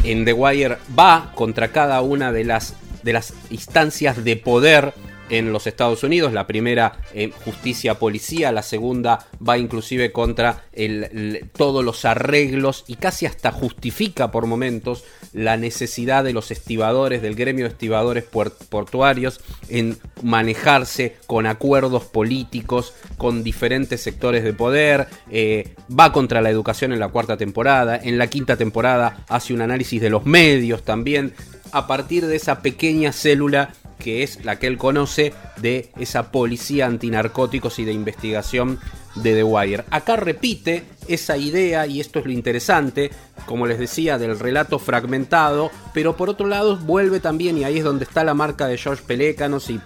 en 0.03 0.25
The 0.25 0.33
Wire 0.33 0.77
va 0.97 1.31
contra 1.35 1.69
cada 1.69 2.01
una 2.01 2.31
de 2.31 2.43
las, 2.43 2.75
de 3.03 3.13
las 3.13 3.33
instancias 3.49 4.23
de 4.23 4.35
poder 4.37 4.93
en 5.33 5.51
los 5.51 5.67
Estados 5.67 6.03
Unidos. 6.03 6.33
La 6.33 6.47
primera, 6.47 6.97
eh, 7.13 7.31
justicia 7.45 7.95
policía. 7.99 8.51
La 8.51 8.63
segunda 8.63 9.27
va 9.47 9.57
inclusive 9.57 10.11
contra 10.11 10.65
el- 10.73 11.49
todos 11.55 11.83
los 11.83 12.05
arreglos 12.05 12.83
y 12.87 12.95
casi 12.95 13.25
hasta 13.25 13.51
justifica 13.51 14.31
por 14.31 14.45
momentos 14.45 15.03
la 15.33 15.57
necesidad 15.57 16.23
de 16.23 16.33
los 16.33 16.51
estibadores, 16.51 17.21
del 17.21 17.35
gremio 17.35 17.65
de 17.65 17.71
estibadores 17.71 18.23
portuarios, 18.23 19.41
en 19.69 19.97
manejarse 20.21 21.15
con 21.27 21.47
acuerdos 21.47 22.03
políticos 22.05 22.93
con 23.17 23.43
diferentes 23.43 24.01
sectores 24.01 24.43
de 24.43 24.53
poder. 24.53 25.07
eh, 25.31 25.73
va 25.89 26.11
contra 26.11 26.41
la 26.41 26.49
educación 26.49 26.93
en 26.93 26.99
la 26.99 27.07
cuarta 27.07 27.37
temporada. 27.37 27.99
En 28.01 28.17
la 28.17 28.27
quinta 28.27 28.55
temporada 28.57 29.23
hace 29.27 29.53
un 29.53 29.61
análisis 29.61 29.99
de 30.01 30.09
los 30.09 30.25
medios 30.25 30.83
también. 30.83 31.33
A 31.71 31.87
partir 31.87 32.27
de 32.27 32.35
esa 32.35 32.61
pequeña 32.61 33.11
célula 33.11 33.73
que 34.03 34.21
es 34.21 34.43
la 34.43 34.59
que 34.59 34.67
él 34.67 34.77
conoce 34.77 35.33
de 35.57 35.89
esa 35.97 36.31
policía 36.31 36.85
antinarcóticos 36.85 37.79
y 37.79 37.85
de 37.85 37.93
investigación 37.93 38.79
de 39.15 39.33
The 39.33 39.43
Wire. 39.43 39.85
Acá 39.89 40.17
repite 40.17 40.83
esa 41.07 41.37
idea, 41.37 41.87
y 41.87 41.99
esto 41.99 42.19
es 42.19 42.25
lo 42.25 42.31
interesante, 42.31 43.11
como 43.45 43.65
les 43.65 43.79
decía, 43.79 44.17
del 44.17 44.37
relato 44.37 44.77
fragmentado, 44.77 45.71
pero 45.93 46.17
por 46.17 46.29
otro 46.29 46.47
lado 46.47 46.77
vuelve 46.77 47.19
también, 47.19 47.57
y 47.57 47.63
ahí 47.63 47.77
es 47.77 47.83
donde 47.83 48.05
está 48.05 48.23
la 48.23 48.33
marca 48.33 48.67
de 48.67 48.77
George 48.77 49.03
Pelécanos 49.07 49.69
y 49.69 49.79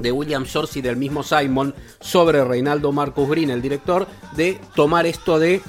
de 0.00 0.12
William 0.12 0.44
Shorts 0.44 0.76
y 0.76 0.80
del 0.80 0.96
mismo 0.96 1.22
Simon 1.22 1.74
sobre 2.00 2.44
Reinaldo 2.44 2.92
Marcus 2.92 3.28
Green, 3.28 3.50
el 3.50 3.62
director, 3.62 4.06
de 4.36 4.58
tomar 4.74 5.06
esto 5.06 5.38
de 5.38 5.60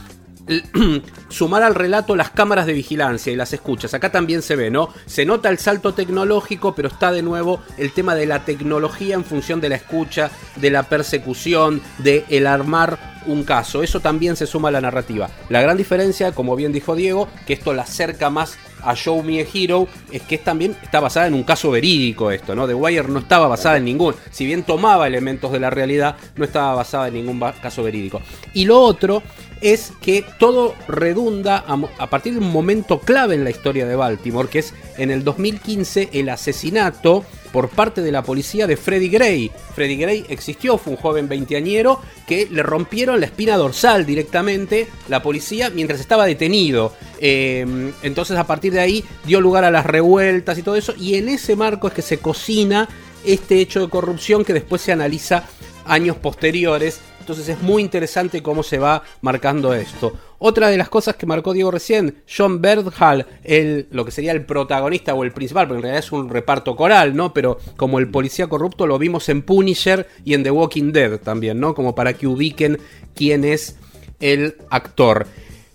sumar 1.30 1.64
al 1.64 1.76
relato 1.76 2.16
las 2.16 2.32
cámaras 2.32 2.66
de 2.66 2.74
vigilancia 2.74 3.32
y 3.32 3.36
las 3.36 3.54
escuchas. 3.54 3.94
Acá 3.94 4.12
también 4.12 4.42
se 4.42 4.56
ve, 4.56 4.70
¿no? 4.70 4.90
Se 5.06 5.26
nota 5.26 5.50
el 5.50 5.60
salto 5.60 5.94
tecnológico, 5.94 6.76
pero 6.76 6.88
está 6.88 7.12
de 7.12 7.22
nuevo 7.22 7.62
el 7.78 7.92
tema 7.92 8.16
de 8.16 8.26
la 8.26 8.46
tecnología 8.46 9.16
en 9.16 9.26
función 9.26 9.62
de 9.62 9.70
la 9.70 9.76
escucha, 9.76 10.32
de 10.56 10.72
la 10.72 10.84
persecución, 10.84 11.82
de 12.00 12.26
el 12.30 12.48
armar 12.48 12.98
un 13.26 13.44
caso. 13.44 13.84
Eso 13.84 14.00
también 14.00 14.36
se 14.36 14.48
suma 14.48 14.70
a 14.70 14.72
la 14.72 14.82
narrativa. 14.82 15.30
La 15.50 15.62
gran 15.62 15.78
diferencia, 15.78 16.32
como 16.32 16.56
bien 16.56 16.72
dijo 16.72 16.96
Diego, 16.96 17.28
que 17.46 17.54
esto 17.54 17.74
la 17.74 17.84
acerca 17.84 18.30
más 18.30 18.58
a 18.82 18.96
Show 18.96 19.24
Me 19.24 19.42
a 19.42 19.46
Hero, 19.54 19.88
es 20.12 20.22
que 20.22 20.38
también 20.38 20.76
está 20.82 21.00
basada 21.00 21.28
en 21.28 21.34
un 21.34 21.44
caso 21.44 21.72
verídico 21.72 22.32
esto, 22.32 22.56
¿no? 22.56 22.68
The 22.68 22.74
Wire 22.74 23.08
no 23.08 23.20
estaba 23.20 23.48
basada 23.48 23.78
en 23.78 23.86
ningún, 23.86 24.16
si 24.32 24.46
bien 24.46 24.64
tomaba 24.64 25.08
elementos 25.08 25.52
de 25.52 25.60
la 25.60 25.70
realidad, 25.70 26.16
no 26.36 26.46
estaba 26.46 26.76
basada 26.76 27.10
en 27.10 27.16
ningún 27.16 27.40
caso 27.62 27.84
verídico. 27.84 28.22
Y 28.54 28.66
lo 28.66 28.80
otro 28.80 29.22
es 29.62 29.94
que 30.02 30.24
todo 30.40 30.74
redunda 30.88 31.64
a, 31.98 32.10
partir 32.10 32.34
de 32.34 32.40
un 32.40 32.52
momento 32.52 33.00
clave 33.00 33.36
en 33.36 33.44
la 33.44 33.50
historia 33.50 33.86
de 33.86 33.96
Baltimore, 33.96 34.50
que 34.50 34.60
es 34.60 34.74
en 34.98 35.12
el 35.12 35.24
2015 35.24 36.10
el 36.14 36.30
asesinato 36.30 37.26
por 37.52 37.70
parte 37.70 38.02
de 38.02 38.12
la 38.12 38.24
policía 38.24 38.68
de 38.68 38.78
Freddie 38.78 39.10
Gray. 39.10 39.52
Freddie 39.74 39.98
Gray 39.98 40.26
existió, 40.30 40.78
fue 40.78 40.94
un 40.94 41.00
joven 41.00 41.28
veinteañero 41.28 42.00
que 42.28 42.48
le 42.50 42.64
rompieron 42.64 43.20
la 43.20 43.26
espina 43.26 43.58
dorsal 43.58 44.06
directamente 44.06 44.88
la 45.08 45.22
policía 45.22 45.70
mientras 45.70 46.00
estaba 46.00 46.26
detenido. 46.26 46.94
Em, 47.20 47.92
entonces 48.04 48.38
a 48.38 48.46
partir 48.46 48.74
de 48.74 48.80
ahí 48.80 49.04
dio 49.26 49.42
lugar 49.42 49.64
a 49.64 49.72
las 49.72 49.86
revueltas 49.86 50.58
y 50.58 50.64
todo 50.64 50.76
eso, 50.76 50.94
y 50.98 51.16
en 51.16 51.28
ese 51.30 51.56
marco 51.56 51.88
es 51.88 51.94
que 51.94 52.02
se 52.02 52.20
cocina 52.20 52.88
este 53.26 53.60
hecho 53.60 53.82
de 53.82 53.90
corrupción 53.90 54.46
que 54.46 54.54
después 54.54 54.82
se 54.82 54.92
analiza 54.92 55.44
años 55.86 56.16
posteriores 56.18 57.02
entonces 57.30 57.56
es 57.56 57.62
muy 57.62 57.84
interesante 57.84 58.42
cómo 58.42 58.64
se 58.64 58.80
va 58.80 59.04
marcando 59.22 59.72
esto. 59.76 60.14
Otra 60.40 60.70
de 60.70 60.78
las 60.78 60.90
cosas 60.90 61.16
que 61.16 61.28
marcó 61.28 61.54
Diego 61.54 61.70
recién, 61.70 62.24
John 62.28 62.60
Berthal, 62.60 63.28
el, 63.44 63.88
lo 63.92 64.04
que 64.04 64.10
sería 64.10 64.32
el 64.32 64.46
protagonista 64.46 65.14
o 65.14 65.24
el 65.24 65.32
principal, 65.32 65.68
porque 65.68 65.78
en 65.78 65.84
realidad 65.84 66.04
es 66.04 66.12
un 66.12 66.28
reparto 66.28 66.76
coral, 66.76 67.16
¿no? 67.16 67.32
Pero 67.32 67.60
como 67.78 68.00
el 68.00 68.10
policía 68.10 68.48
corrupto 68.48 68.88
lo 68.88 68.98
vimos 68.98 69.30
en 69.30 69.44
Punisher 69.44 70.08
y 70.26 70.34
en 70.34 70.42
The 70.42 70.50
Walking 70.50 70.92
Dead 70.92 71.20
también, 71.20 71.60
¿no? 71.60 71.76
Como 71.76 71.94
para 71.94 72.14
que 72.14 72.26
ubiquen 72.26 72.80
quién 73.14 73.44
es 73.44 73.76
el 74.20 74.56
actor. 74.72 75.28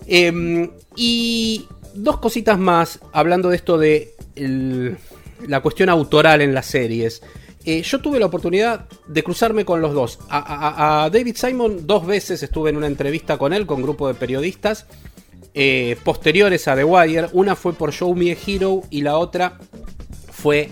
Em, 0.09 0.71
y 0.97 1.69
dos 1.95 2.19
cositas 2.19 2.59
más, 2.59 2.99
hablando 3.13 3.51
de 3.51 3.57
esto 3.57 3.79
de 3.79 4.13
la 5.47 5.61
cuestión 5.61 5.89
autoral 5.89 6.41
en 6.41 6.53
las 6.53 6.67
series. 6.67 7.23
Eh, 7.67 7.83
yo 7.83 8.01
tuve 8.01 8.21
la 8.21 8.27
oportunidad 8.27 8.87
de 9.07 9.23
cruzarme 9.23 9.65
con 9.65 9.81
los 9.81 9.95
dos. 9.95 10.19
A, 10.29 11.09
David 11.11 11.37
Simon 11.37 11.87
dos 11.87 12.07
veces 12.07 12.43
estuve 12.43 12.71
en 12.71 12.77
una 12.77 12.87
entrevista 12.87 13.39
con 13.39 13.53
él, 13.53 13.65
con 13.65 13.79
un 13.79 13.85
grupo 13.85 14.07
de 14.07 14.15
periodistas 14.15 14.87
eh, 15.55 15.97
posteriores 16.05 16.69
a 16.69 16.77
The 16.77 16.85
Wire. 16.85 17.29
Una 17.33 17.57
fue 17.57 17.73
por 17.73 17.93
Show 17.93 18.15
Me 18.15 18.33
a 18.33 18.37
Hero 18.47 18.83
y 18.91 19.01
la 19.01 19.17
otra 19.17 19.59
fue 20.31 20.71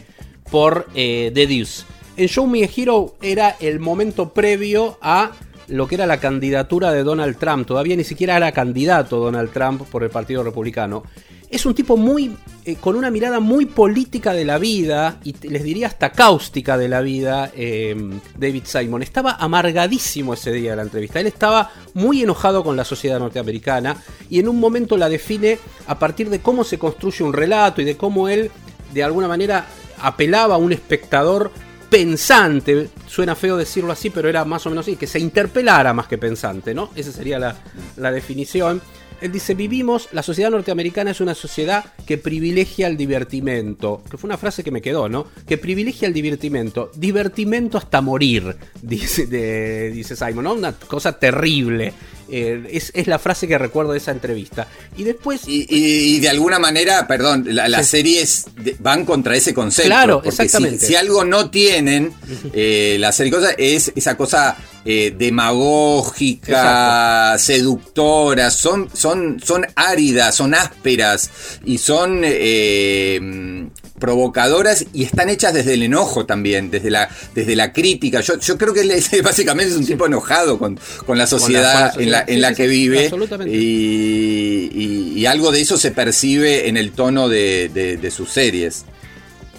por 0.51 0.87
eh, 0.95 1.31
The 1.33 1.47
Deuce. 1.47 1.85
En 2.19 2.29
Show 2.29 2.47
Me 2.47 2.65
a 2.65 2.69
Hero 2.75 3.17
era 3.23 3.57
el 3.61 3.81
momento 3.81 4.35
previo 4.35 4.99
a 5.01 5.33
lo 5.69 5.87
que 5.87 5.95
era 5.95 6.07
la 6.07 6.21
candidatura 6.21 6.93
de 6.93 7.05
Donald 7.05 7.39
Trump. 7.39 7.67
Todavía 7.67 7.97
ni 7.97 8.05
siquiera 8.05 8.37
era 8.37 8.53
candidato 8.53 9.19
Donald 9.19 9.51
Trump 9.51 9.89
por 9.89 10.03
el 10.03 10.11
Partido 10.11 10.43
Republicano 10.43 11.05
es 11.53 11.67
un 11.67 11.75
tipo 11.75 11.99
muy 11.99 12.35
eh, 12.65 12.77
con 12.77 12.97
una 12.97 13.11
mirada 13.11 13.39
muy 13.39 13.67
política 13.67 14.33
de 14.33 14.45
la 14.45 14.59
vida 14.59 15.19
y 15.23 15.35
les 15.49 15.63
diría 15.63 15.87
hasta 15.87 16.11
cáustica 16.11 16.79
de 16.79 16.89
la 16.89 17.03
vida 17.03 17.53
eh, 17.55 17.95
David 18.39 18.63
Simon 18.65 19.03
estaba 19.03 19.33
amargadísimo 19.33 20.33
ese 20.33 20.51
día 20.51 20.71
de 20.71 20.77
la 20.77 20.83
entrevista 20.83 21.21
él 21.21 21.27
estaba 21.27 21.71
muy 21.93 22.23
enojado 22.23 22.65
con 22.65 22.75
la 22.75 22.87
sociedad 22.87 23.19
norteamericana 23.19 23.97
y 24.31 24.39
en 24.39 24.49
un 24.49 24.59
momento 24.59 24.97
la 24.97 25.11
define 25.11 25.59
a 25.87 25.99
partir 25.99 26.31
de 26.31 26.41
cómo 26.41 26.65
se 26.65 26.79
construye 26.79 27.23
un 27.23 27.35
relato 27.35 27.83
y 27.83 27.85
de 27.85 27.99
cómo 27.99 28.29
él 28.29 28.51
de 28.95 29.05
alguna 29.05 29.29
manera 29.29 29.67
apelaba 30.01 30.55
a 30.55 30.59
un 30.59 30.73
espectador 30.73 31.53
pensante, 31.91 32.89
suena 33.07 33.37
feo 33.37 33.59
decirlo 33.59 33.93
así, 33.93 34.09
pero 34.09 34.27
era 34.27 34.47
más 34.47 34.65
o 34.65 34.71
menos 34.71 34.87
así, 34.87 34.97
que 34.97 35.07
se 35.07 35.19
interpelara 35.19 35.93
más 35.93 36.07
que 36.07 36.17
pensante, 36.17 36.73
¿no? 36.73 36.89
Esa 36.95 37.13
sería 37.13 37.39
la 37.39 38.11
definición. 38.11 38.81
Él 39.23 39.31
dice, 39.31 39.55
vivimos, 39.55 40.09
la 40.11 40.23
sociedad 40.25 40.51
norteamericana 40.51 41.13
es 41.13 41.21
una 41.21 41.37
sociedad 41.37 41.85
que 42.07 42.19
privilegia 42.19 42.89
el 42.89 42.97
divertimento. 42.97 44.03
Que 44.11 44.17
fue 44.17 44.27
una 44.27 44.37
frase 44.37 44.65
que 44.65 44.73
me 44.73 44.83
quedó, 44.83 45.09
¿no? 45.09 45.27
Que 45.47 45.59
privilegia 45.59 46.09
el 46.09 46.15
divertimento. 46.15 46.91
Divertimento 46.97 47.79
hasta 47.79 48.01
morir, 48.01 48.57
dice, 48.83 49.27
dice 49.93 50.17
Simon, 50.17 50.45
¿no? 50.45 50.55
Una 50.55 50.73
cosa 50.73 51.19
terrible. 51.19 51.93
Eh, 52.35 52.81
es, 52.95 53.07
la 53.07 53.19
frase 53.19 53.47
que 53.47 53.59
recuerdo 53.59 53.93
de 53.93 53.99
esa 53.99 54.11
entrevista. 54.11 54.67
Y 54.97 55.05
después... 55.05 55.43
Y, 55.47 56.19
de 56.19 56.31
alguna 56.31 56.59
manera, 56.59 57.07
perdón, 57.07 57.45
las 57.51 57.87
series 57.87 58.47
van 58.79 59.05
contra 59.05 59.37
ese 59.37 59.53
concepto. 59.53 59.89
Claro, 59.89 60.23
exactamente. 60.25 60.87
Si, 60.87 60.97
algo 60.97 61.27
no 61.27 61.51
tienen, 61.51 62.15
eh, 62.55 62.97
la 62.99 63.13
serie 63.13 63.31
cosa 63.31 63.51
es 63.59 63.93
esa 63.95 64.17
cosa 64.17 64.57
eh, 64.87 65.15
demagógica, 65.17 66.57
seductora, 67.39 68.51
son, 68.51 68.89
son, 68.95 69.39
son 69.45 69.67
áridas, 69.77 70.35
son 70.35 70.55
ásperas 70.55 71.31
y 71.67 71.77
son 71.77 72.25
provocadoras 74.03 74.85
y 74.93 75.05
están 75.05 75.29
hechas 75.29 75.55
desde 75.55 75.75
el 75.75 75.85
enojo 75.85 76.27
también, 76.27 76.73
desde 76.73 76.91
la, 76.91 77.09
desde 77.37 77.55
la 77.55 77.73
crítica. 77.73 78.21
Yo, 78.21 78.37
yo 78.37 78.59
creo 78.59 78.75
que 78.75 78.81
él 78.81 78.93
básicamente 79.23 79.71
es 79.71 79.79
un 79.79 79.87
tipo 79.87 80.07
enojado 80.07 80.59
con, 80.59 80.77
con, 81.07 81.19
la 81.19 81.29
sociedad 81.29 81.99
en 82.01 82.11
la, 82.11 82.25
en 82.27 82.41
la 82.41 82.53
que 82.53 82.67
vive 82.67 83.13
y, 83.47 85.13
y, 85.15 85.27
algo 85.27 85.53
de 85.53 85.61
eso 85.61 85.77
se 85.77 85.93
percibe 85.93 86.69
en 86.69 86.77
el 86.77 86.91
tono 86.91 87.29
de, 87.29 87.69
de 87.69 88.11
sus 88.11 88.33
series. 88.33 88.87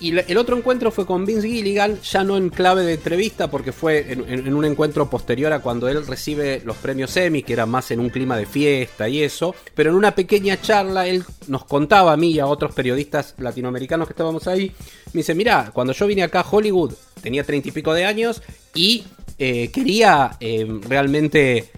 Y 0.04 0.20
el 0.20 0.38
otro 0.38 0.58
encuentro 0.58 0.92
fue 0.92 1.06
con 1.06 1.26
Vince 1.26 1.48
Gilligan, 1.48 2.02
ya 2.02 2.26
no 2.26 2.36
en 2.36 2.50
clave 2.50 2.84
de 2.84 2.96
entrevista, 2.96 3.50
porque 3.50 3.72
fue 3.72 4.12
en, 4.12 4.54
un 4.54 4.66
encuentro 4.66 5.10
posterior 5.10 5.54
a 5.54 5.60
cuando 5.60 5.88
él 5.88 6.06
recibe 6.06 6.62
los 6.66 6.76
premios 6.76 7.16
Emmy, 7.16 7.42
que 7.42 7.54
era 7.54 7.66
más 7.66 7.89
en 7.89 8.02
un 8.02 8.10
clima 8.10 8.36
de 8.36 8.46
fiesta 8.46 9.08
y 9.08 9.24
eso. 9.24 9.56
Pero 9.74 9.92
en 9.92 9.96
una 9.96 10.13
pequeña 10.13 10.60
charla, 10.60 11.08
él 11.08 11.24
nos 11.48 11.63
contaba 11.63 12.12
a 12.12 12.18
mí 12.18 12.32
y 12.32 12.39
a 12.39 12.48
otros 12.48 12.74
periodistas 12.74 13.34
latinoamericanos 13.38 14.06
que 14.06 14.12
estábamos 14.12 14.46
ahí. 14.46 14.74
Me 15.13 15.20
dice: 15.20 15.36
Mira, 15.36 15.72
cuando 15.74 15.94
yo 15.94 16.06
vine 16.06 16.24
acá 16.24 16.42
a 16.42 16.50
Hollywood, 16.52 16.96
tenía 17.22 17.46
treinta 17.46 17.70
y 17.70 17.72
pico 17.72 17.94
de 17.94 18.04
años 18.04 18.44
y 18.76 19.06
eh, 19.38 19.72
quería 19.72 20.36
eh, 20.42 20.68
realmente 20.82 21.72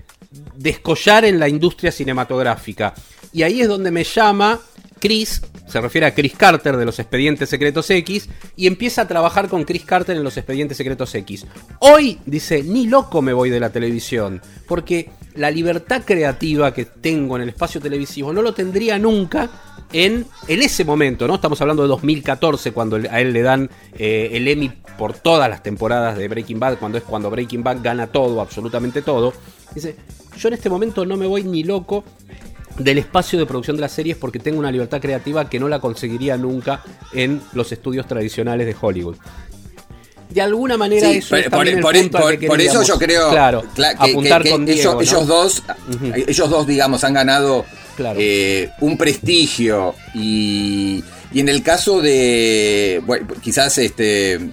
descollar 0.56 1.26
en 1.26 1.38
la 1.38 1.48
industria 1.48 1.92
cinematográfica. 1.92 2.96
Y 3.32 3.44
ahí 3.44 3.62
es 3.62 3.68
donde 3.68 3.92
me 3.92 4.04
llama 4.04 4.60
Chris, 5.00 5.44
se 5.68 5.82
refiere 5.82 6.08
a 6.08 6.14
Chris 6.14 6.36
Carter 6.36 6.78
de 6.78 6.86
los 6.86 7.00
Expedientes 7.00 7.50
Secretos 7.50 7.90
X, 7.90 8.30
y 8.56 8.68
empieza 8.68 9.04
a 9.04 9.08
trabajar 9.08 9.50
con 9.50 9.64
Chris 9.64 9.86
Carter 9.86 10.16
en 10.16 10.24
los 10.24 10.38
Expedientes 10.38 10.78
Secretos 10.78 11.14
X. 11.16 11.46
Hoy, 11.80 12.20
dice, 12.26 12.64
ni 12.64 12.88
loco 12.88 13.22
me 13.22 13.34
voy 13.34 13.50
de 13.50 13.60
la 13.60 13.72
televisión, 13.72 14.42
porque 14.68 15.10
la 15.36 15.52
libertad 15.52 16.04
creativa 16.06 16.74
que 16.74 16.86
tengo 16.86 17.36
en 17.36 17.44
el 17.44 17.50
espacio 17.50 17.82
televisivo 17.82 18.32
no 18.32 18.42
lo 18.42 18.54
tendría 18.54 18.98
nunca 18.98 19.50
en, 19.92 20.26
en 20.48 20.62
ese 20.62 20.84
momento, 20.84 21.28
¿no? 21.28 21.36
Estamos 21.36 21.60
hablando 21.62 21.84
de 21.84 21.90
2014, 21.90 22.72
cuando 22.72 22.98
a 22.98 23.22
él 23.22 23.34
le 23.34 23.42
dan 23.42 23.70
eh, 23.98 24.30
el 24.34 24.48
Emmy 24.48 24.72
por 24.98 25.14
todas 25.14 25.50
las 25.50 25.62
temporadas 25.62 26.18
de 26.18 26.28
Breaking 26.28 26.60
Bad, 26.60 26.78
cuando 26.78 26.98
es 26.98 27.04
cuando 27.04 27.30
Breaking 27.30 27.64
Bad 27.64 27.78
gana 27.82 28.08
todo, 28.08 28.42
absolutamente 28.42 29.02
todo. 29.02 29.34
Dice, 29.74 29.96
yo 30.38 30.48
en 30.48 30.54
este 30.54 30.70
momento 30.70 31.06
no 31.06 31.18
me 31.18 31.26
voy 31.26 31.44
ni 31.44 31.64
loco 31.64 32.04
del 32.78 32.98
espacio 32.98 33.40
de 33.40 33.46
producción 33.46 33.78
de 33.78 33.82
las 33.82 33.92
series 33.92 34.18
porque 34.18 34.40
tengo 34.40 34.60
una 34.60 34.72
libertad 34.72 35.00
creativa 35.02 35.50
que 35.50 35.60
no 35.60 35.68
la 35.68 35.80
conseguiría 35.80 36.38
nunca 36.38 36.84
en 37.14 37.42
los 37.54 37.72
estudios 37.72 38.08
tradicionales 38.08 38.68
de 38.68 38.76
Hollywood. 38.80 39.16
De 40.30 40.42
alguna 40.42 40.76
manera 40.76 41.10
eso 41.12 41.36
es 41.36 41.50
por, 41.50 41.66
eso 42.60 42.84
yo 42.84 42.98
creo 42.98 43.30
claro, 43.30 43.64
apuntar 43.98 44.48
con 44.50 44.66
Diego, 44.66 45.00
ellos, 45.00 45.28
dos 45.28 45.64
ellos 46.28 46.50
dos 46.50 46.68
digamos 46.68 47.04
han 47.04 47.14
ganado 47.14 47.64
eh, 48.18 48.70
un 48.82 48.98
prestigio 48.98 49.96
y, 50.14 51.04
y, 51.32 51.40
en 51.40 51.48
el 51.48 51.64
caso 51.64 52.02
de 52.02 53.02
quizás 53.42 53.78
este 53.78 54.50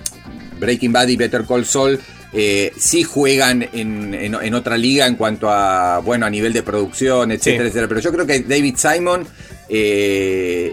Breaking 0.60 0.92
Bad 0.92 1.08
y 1.08 1.16
Better 1.16 1.44
Call 1.44 1.64
Saul 1.64 1.98
eh, 2.34 2.72
sí 2.78 3.02
juegan 3.02 3.68
en, 3.72 4.54
otra 4.54 4.78
liga 4.78 5.06
en 5.06 5.16
cuanto 5.16 5.50
a, 5.50 5.98
bueno, 5.98 6.24
a 6.24 6.30
nivel 6.30 6.52
de 6.52 6.62
producción, 6.62 7.30
etcétera, 7.30 7.64
etcétera. 7.64 7.88
Pero 7.88 8.00
yo 8.00 8.12
creo 8.12 8.26
que 8.26 8.40
David 8.40 8.76
Simon 8.76 9.26
eh, 9.68 10.72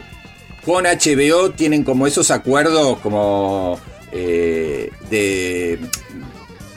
con 0.65 0.85
HBO 0.85 1.51
tienen 1.51 1.83
como 1.83 2.07
esos 2.07 2.31
acuerdos 2.31 2.99
como 2.99 3.77
eh, 4.11 4.89
de, 5.09 5.79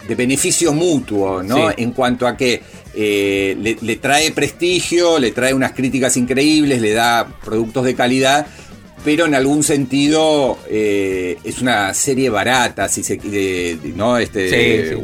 de, 0.08 0.14
beneficio 0.16 0.72
mutuo, 0.72 1.44
¿no? 1.44 1.70
En 1.76 1.92
cuanto 1.92 2.26
a 2.26 2.36
que 2.36 2.62
le, 2.94 3.76
le 3.80 3.96
trae 3.96 4.32
prestigio, 4.32 5.18
le 5.20 5.30
trae 5.30 5.54
unas 5.54 5.72
críticas 5.72 6.16
increíbles, 6.16 6.80
le 6.80 6.92
da 6.92 7.28
productos 7.44 7.84
de 7.84 7.94
calidad 7.94 8.46
pero 9.04 9.26
en 9.26 9.34
algún 9.34 9.62
sentido 9.62 10.58
eh, 10.68 11.36
es 11.44 11.60
una 11.60 11.92
serie 11.94 12.30
barata, 12.30 12.88
si 12.88 13.02
se 13.02 13.16
de, 13.16 13.76
de- 13.82 13.92
¿no? 13.94 14.18
Este, 14.18 14.48
Sí, 14.94 15.00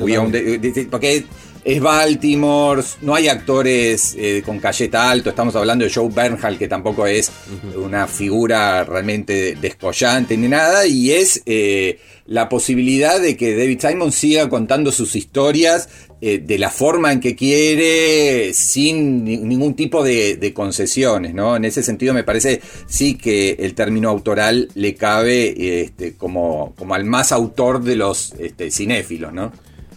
de- 0.70 0.84
porque 0.90 1.24
es 1.64 1.80
Baltimore, 1.80 2.82
no 3.02 3.14
hay 3.14 3.28
actores 3.28 4.14
eh, 4.16 4.42
con 4.46 4.58
cayeta 4.58 5.10
alto, 5.10 5.28
estamos 5.30 5.54
hablando 5.56 5.84
de 5.84 5.92
Joe 5.92 6.08
Bernhal, 6.10 6.56
que 6.56 6.68
tampoco 6.68 7.06
es 7.06 7.30
una 7.76 8.06
figura 8.06 8.84
realmente 8.84 9.56
descollante 9.60 10.36
ni 10.36 10.48
nada, 10.48 10.86
y 10.86 11.10
es 11.12 11.42
eh, 11.44 11.98
la 12.26 12.48
posibilidad 12.48 13.20
de 13.20 13.36
que 13.36 13.56
David 13.56 13.80
Simon 13.80 14.12
siga 14.12 14.48
contando 14.48 14.92
sus 14.92 15.14
historias 15.16 15.88
eh, 16.20 16.38
de 16.38 16.58
la 16.58 16.70
forma 16.70 17.12
en 17.12 17.20
que 17.20 17.36
quiere, 17.36 18.52
sin 18.54 19.24
ni- 19.24 19.36
ningún 19.36 19.74
tipo 19.74 20.02
de, 20.02 20.52
concesiones, 20.54 21.34
¿no? 21.34 21.56
En 21.56 21.64
ese 21.64 21.82
sentido 21.82 22.12
me 22.14 22.24
parece 22.24 22.60
sí 22.86 23.16
que 23.16 23.50
el 23.60 23.74
término 23.74 24.08
autoral 24.08 24.68
le 24.74 24.94
cabe 24.94 25.82
este, 25.82 26.14
como, 26.16 26.74
como 26.76 26.94
al 26.94 27.04
más 27.04 27.30
autor 27.32 27.82
de 27.82 27.96
los 27.96 28.32
este, 28.38 28.70
cinéfilos, 28.70 29.32
¿no? 29.32 29.52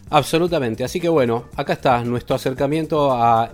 Absolutamente, 0.09 0.83
así 0.83 0.99
que 0.99 1.07
bueno, 1.07 1.45
acá 1.55 1.71
está 1.73 2.03
nuestro 2.03 2.35
acercamiento 2.35 3.13
a 3.13 3.53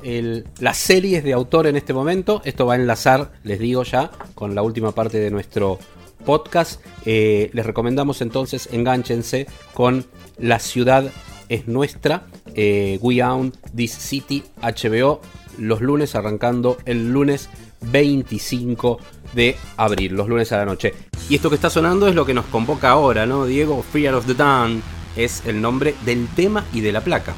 las 0.59 0.77
series 0.77 1.23
de 1.23 1.33
autor 1.33 1.67
en 1.67 1.75
este 1.75 1.93
momento. 1.93 2.41
Esto 2.45 2.65
va 2.65 2.73
a 2.73 2.77
enlazar, 2.77 3.31
les 3.43 3.59
digo 3.59 3.83
ya, 3.83 4.09
con 4.33 4.55
la 4.55 4.63
última 4.63 4.91
parte 4.91 5.19
de 5.19 5.29
nuestro 5.29 5.77
podcast. 6.25 6.81
Eh, 7.05 7.51
les 7.53 7.63
recomendamos 7.65 8.21
entonces, 8.23 8.69
enganchense 8.71 9.45
con 9.75 10.05
La 10.39 10.57
ciudad 10.57 11.11
es 11.47 11.67
nuestra, 11.67 12.25
eh, 12.57 12.99
We 13.01 13.23
Own 13.23 13.53
This 13.73 13.93
City, 13.93 14.43
HBO, 14.61 15.21
los 15.57 15.79
lunes 15.79 16.15
arrancando 16.15 16.77
el 16.85 17.13
lunes 17.13 17.49
25 17.81 18.99
de 19.33 19.55
abril, 19.77 20.13
los 20.13 20.27
lunes 20.27 20.51
a 20.51 20.57
la 20.57 20.65
noche. 20.65 20.93
Y 21.29 21.35
esto 21.35 21.49
que 21.49 21.55
está 21.55 21.69
sonando 21.69 22.07
es 22.07 22.15
lo 22.15 22.25
que 22.25 22.33
nos 22.33 22.45
convoca 22.47 22.89
ahora, 22.89 23.25
¿no, 23.25 23.45
Diego? 23.45 23.83
Fear 23.93 24.15
of 24.15 24.25
the 24.25 24.33
Dawn 24.33 24.81
es 25.15 25.43
el 25.45 25.61
nombre 25.61 25.95
del 26.03 26.27
tema 26.35 26.65
y 26.73 26.81
de 26.81 26.91
la 26.91 27.01
placa. 27.01 27.33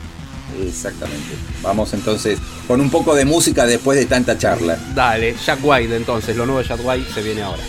Exactamente. 0.66 1.36
Vamos 1.62 1.94
entonces 1.94 2.40
con 2.68 2.82
un 2.82 2.90
poco 2.90 3.16
de 3.16 3.26
música 3.26 3.66
después 3.66 4.00
de 4.00 4.06
tanta 4.06 4.38
charla. 4.38 4.78
Dale, 4.96 5.36
Jack 5.46 5.60
White 5.62 5.96
entonces, 5.96 6.36
lo 6.36 6.46
nuevo 6.46 6.62
de 6.62 6.68
Jack 6.68 6.80
White 6.84 7.14
se 7.14 7.22
viene 7.22 7.44
ahora. 7.44 7.64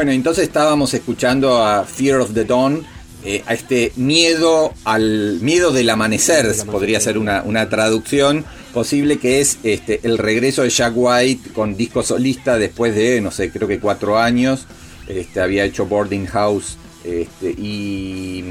Bueno, 0.00 0.12
entonces 0.12 0.44
estábamos 0.44 0.94
escuchando 0.94 1.62
a 1.62 1.84
Fear 1.84 2.20
of 2.20 2.32
the 2.32 2.46
Dawn, 2.46 2.86
eh, 3.22 3.44
a 3.46 3.52
este 3.52 3.92
miedo 3.96 4.72
al 4.84 5.40
miedo 5.42 5.72
del 5.72 5.90
amanecer, 5.90 6.46
podría 6.72 6.98
ser 7.00 7.18
una, 7.18 7.42
una 7.42 7.68
traducción 7.68 8.46
posible, 8.72 9.18
que 9.18 9.42
es 9.42 9.58
este, 9.62 10.00
el 10.04 10.16
regreso 10.16 10.62
de 10.62 10.70
Jack 10.70 10.94
White 10.96 11.50
con 11.50 11.76
disco 11.76 12.02
solista 12.02 12.56
después 12.56 12.94
de, 12.94 13.20
no 13.20 13.30
sé, 13.30 13.50
creo 13.50 13.68
que 13.68 13.78
cuatro 13.78 14.18
años. 14.18 14.64
Este, 15.06 15.38
había 15.38 15.64
hecho 15.64 15.84
Boarding 15.84 16.24
House 16.28 16.78
este, 17.04 17.50
y, 17.50 18.42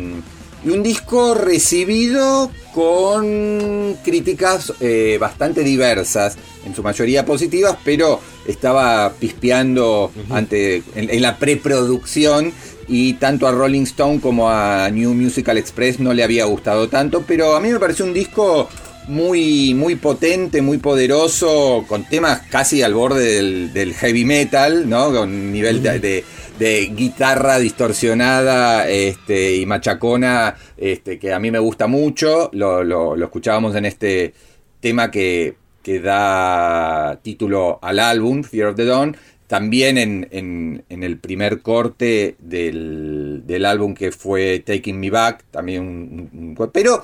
y 0.64 0.70
un 0.70 0.84
disco 0.84 1.34
recibido 1.34 2.52
con 2.76 3.98
críticas 4.04 4.72
eh, 4.82 5.18
bastante 5.20 5.64
diversas, 5.64 6.38
en 6.64 6.76
su 6.76 6.84
mayoría 6.84 7.26
positivas, 7.26 7.76
pero 7.84 8.20
estaba 8.48 9.14
pispeando 9.20 10.12
ante, 10.30 10.78
en, 10.96 11.10
en 11.10 11.22
la 11.22 11.38
preproducción 11.38 12.52
y 12.88 13.14
tanto 13.14 13.48
a 13.48 13.52
Rolling 13.52 13.84
Stone 13.84 14.20
como 14.20 14.50
a 14.50 14.90
New 14.92 15.14
Musical 15.14 15.58
Express 15.58 16.00
no 16.00 16.14
le 16.14 16.24
había 16.24 16.46
gustado 16.46 16.90
tanto, 16.90 17.24
pero 17.28 17.56
a 17.56 17.60
mí 17.62 17.70
me 17.70 17.80
pareció 17.80 18.06
un 18.06 18.14
disco 18.14 18.68
muy, 19.08 19.74
muy 19.74 19.96
potente, 19.96 20.62
muy 20.62 20.78
poderoso, 20.78 21.84
con 21.88 22.04
temas 22.06 22.42
casi 22.50 22.82
al 22.84 22.94
borde 22.94 23.24
del, 23.36 23.74
del 23.74 23.94
heavy 23.96 24.24
metal, 24.26 24.88
¿no? 24.90 25.12
Con 25.12 25.52
nivel 25.52 25.82
de, 25.84 26.00
de- 26.00 26.24
de 26.60 26.88
guitarra 26.94 27.58
distorsionada 27.58 28.90
este, 28.90 29.56
y 29.56 29.66
machacona, 29.66 30.56
este, 30.78 31.18
que 31.18 31.32
a 31.34 31.40
mí 31.40 31.52
me 31.52 31.60
gusta 31.60 31.88
mucho. 31.88 32.50
Lo, 32.54 32.84
lo- 32.84 33.16
lo 33.16 33.26
escuchábamos 33.26 33.76
en 33.76 33.86
este 33.86 34.34
tema 34.82 35.10
que, 35.10 35.56
que 35.84 36.00
da 36.00 37.20
título 37.24 37.80
al 37.82 38.00
álbum, 38.00 38.44
Fear 38.44 38.70
of 38.70 38.76
the 38.76 38.86
Dawn. 38.86 39.18
También 39.48 39.98
en, 39.98 40.28
en- 40.32 40.84
en 40.90 41.04
el 41.04 41.18
primer 41.18 41.62
corte 41.62 42.36
del, 42.40 43.42
del 43.48 43.66
álbum 43.66 43.96
que 43.96 44.12
fue 44.12 44.60
Taking 44.60 45.00
Me 45.00 45.10
Back, 45.10 45.44
también 45.50 45.82
un- 45.82 46.56
un- 46.60 46.72
pero 46.72 47.04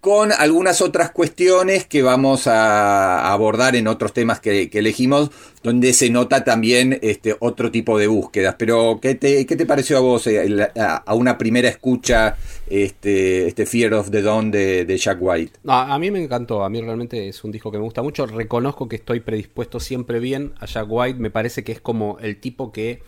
con 0.00 0.30
algunas 0.30 0.80
otras 0.80 1.10
cuestiones 1.10 1.84
que 1.84 2.02
vamos 2.02 2.46
a 2.46 3.32
abordar 3.32 3.74
en 3.74 3.88
otros 3.88 4.12
temas 4.12 4.38
que, 4.38 4.70
elegimos, 4.72 5.30
donde 5.62 5.92
se 5.92 6.08
nota 6.08 6.44
también 6.44 7.00
este 7.02 7.36
otro 7.40 7.72
tipo 7.72 7.98
de 7.98 8.06
búsquedas. 8.06 8.54
Pero, 8.58 9.00
¿qué 9.02 9.16
te, 9.16 9.44
qué 9.44 9.56
te 9.56 9.66
pareció 9.66 9.98
a 9.98 10.00
vos 10.00 10.26
eh, 10.28 10.70
a, 10.76 11.14
una 11.14 11.36
primera 11.36 11.68
escucha 11.68 12.36
este, 12.70 13.48
este 13.48 13.66
Fear 13.66 13.94
of 13.94 14.10
the 14.10 14.22
Dawn 14.22 14.52
de, 14.52 14.84
de 14.84 14.96
Jack 14.98 15.18
White? 15.20 15.58
A 15.66 15.98
mí 15.98 16.12
me 16.12 16.22
encantó, 16.22 16.62
a 16.62 16.70
mí 16.70 16.80
realmente 16.80 17.28
es 17.28 17.42
un 17.42 17.50
disco 17.50 17.72
que 17.72 17.78
me 17.78 17.84
gusta 17.84 18.02
mucho. 18.02 18.24
Reconozco 18.26 18.88
que 18.88 18.96
estoy 18.96 19.18
predispuesto 19.20 19.80
siempre 19.80 20.20
bien 20.20 20.52
a 20.60 20.66
Jack 20.66 20.86
White, 20.88 21.18
me 21.18 21.30
parece 21.30 21.64
que 21.64 21.72
es 21.72 21.80
como 21.80 22.18
el 22.20 22.40
tipo 22.40 22.70
que, 22.70 23.02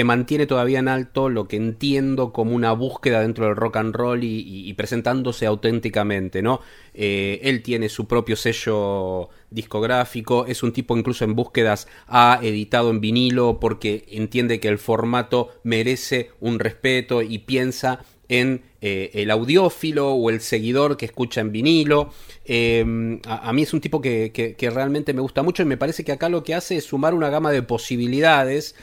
que 0.00 0.04
mantiene 0.04 0.46
todavía 0.46 0.78
en 0.78 0.88
alto 0.88 1.28
lo 1.28 1.46
que 1.46 1.56
entiendo 1.56 2.32
como 2.32 2.54
una 2.54 2.72
búsqueda 2.72 3.20
dentro 3.20 3.44
del 3.44 3.54
rock 3.54 3.76
and 3.76 3.94
roll 3.94 4.24
y, 4.24 4.72
presentándose 4.72 5.44
auténticamente, 5.44 6.40
¿no? 6.40 6.62
Eh, 6.94 7.38
él 7.42 7.62
tiene 7.62 7.90
su 7.90 8.06
propio 8.06 8.34
sello 8.34 9.28
discográfico, 9.50 10.46
es 10.46 10.62
un 10.62 10.72
tipo 10.72 10.96
incluso 10.96 11.26
en 11.26 11.34
búsquedas 11.34 11.86
ha 12.06 12.40
editado 12.42 12.88
en 12.88 13.02
vinilo 13.02 13.60
porque 13.60 14.06
entiende 14.08 14.58
que 14.58 14.68
el 14.68 14.78
formato 14.78 15.50
merece 15.64 16.30
un 16.40 16.60
respeto 16.60 17.20
y 17.20 17.40
piensa 17.40 18.00
en 18.30 18.62
eh, 18.80 19.10
el 19.14 19.30
audiófilo 19.30 20.12
o 20.12 20.30
el 20.30 20.40
seguidor 20.40 20.96
que 20.96 21.04
escucha 21.04 21.42
en 21.42 21.52
vinilo. 21.52 22.10
Eh, 22.46 23.20
a, 23.26 23.52
mí 23.52 23.62
es 23.62 23.74
un 23.74 23.80
tipo 23.80 24.00
que 24.00 24.70
realmente 24.72 25.12
me 25.12 25.20
gusta 25.20 25.42
mucho 25.42 25.62
y 25.62 25.66
me 25.66 25.76
parece 25.76 26.04
que 26.04 26.12
acá 26.12 26.28
lo 26.28 26.42
que 26.44 26.54
hace 26.54 26.76
es 26.76 26.84
sumar 26.84 27.12
una 27.12 27.28
gama 27.28 27.50
de 27.50 27.62
posibilidades, 27.62 28.76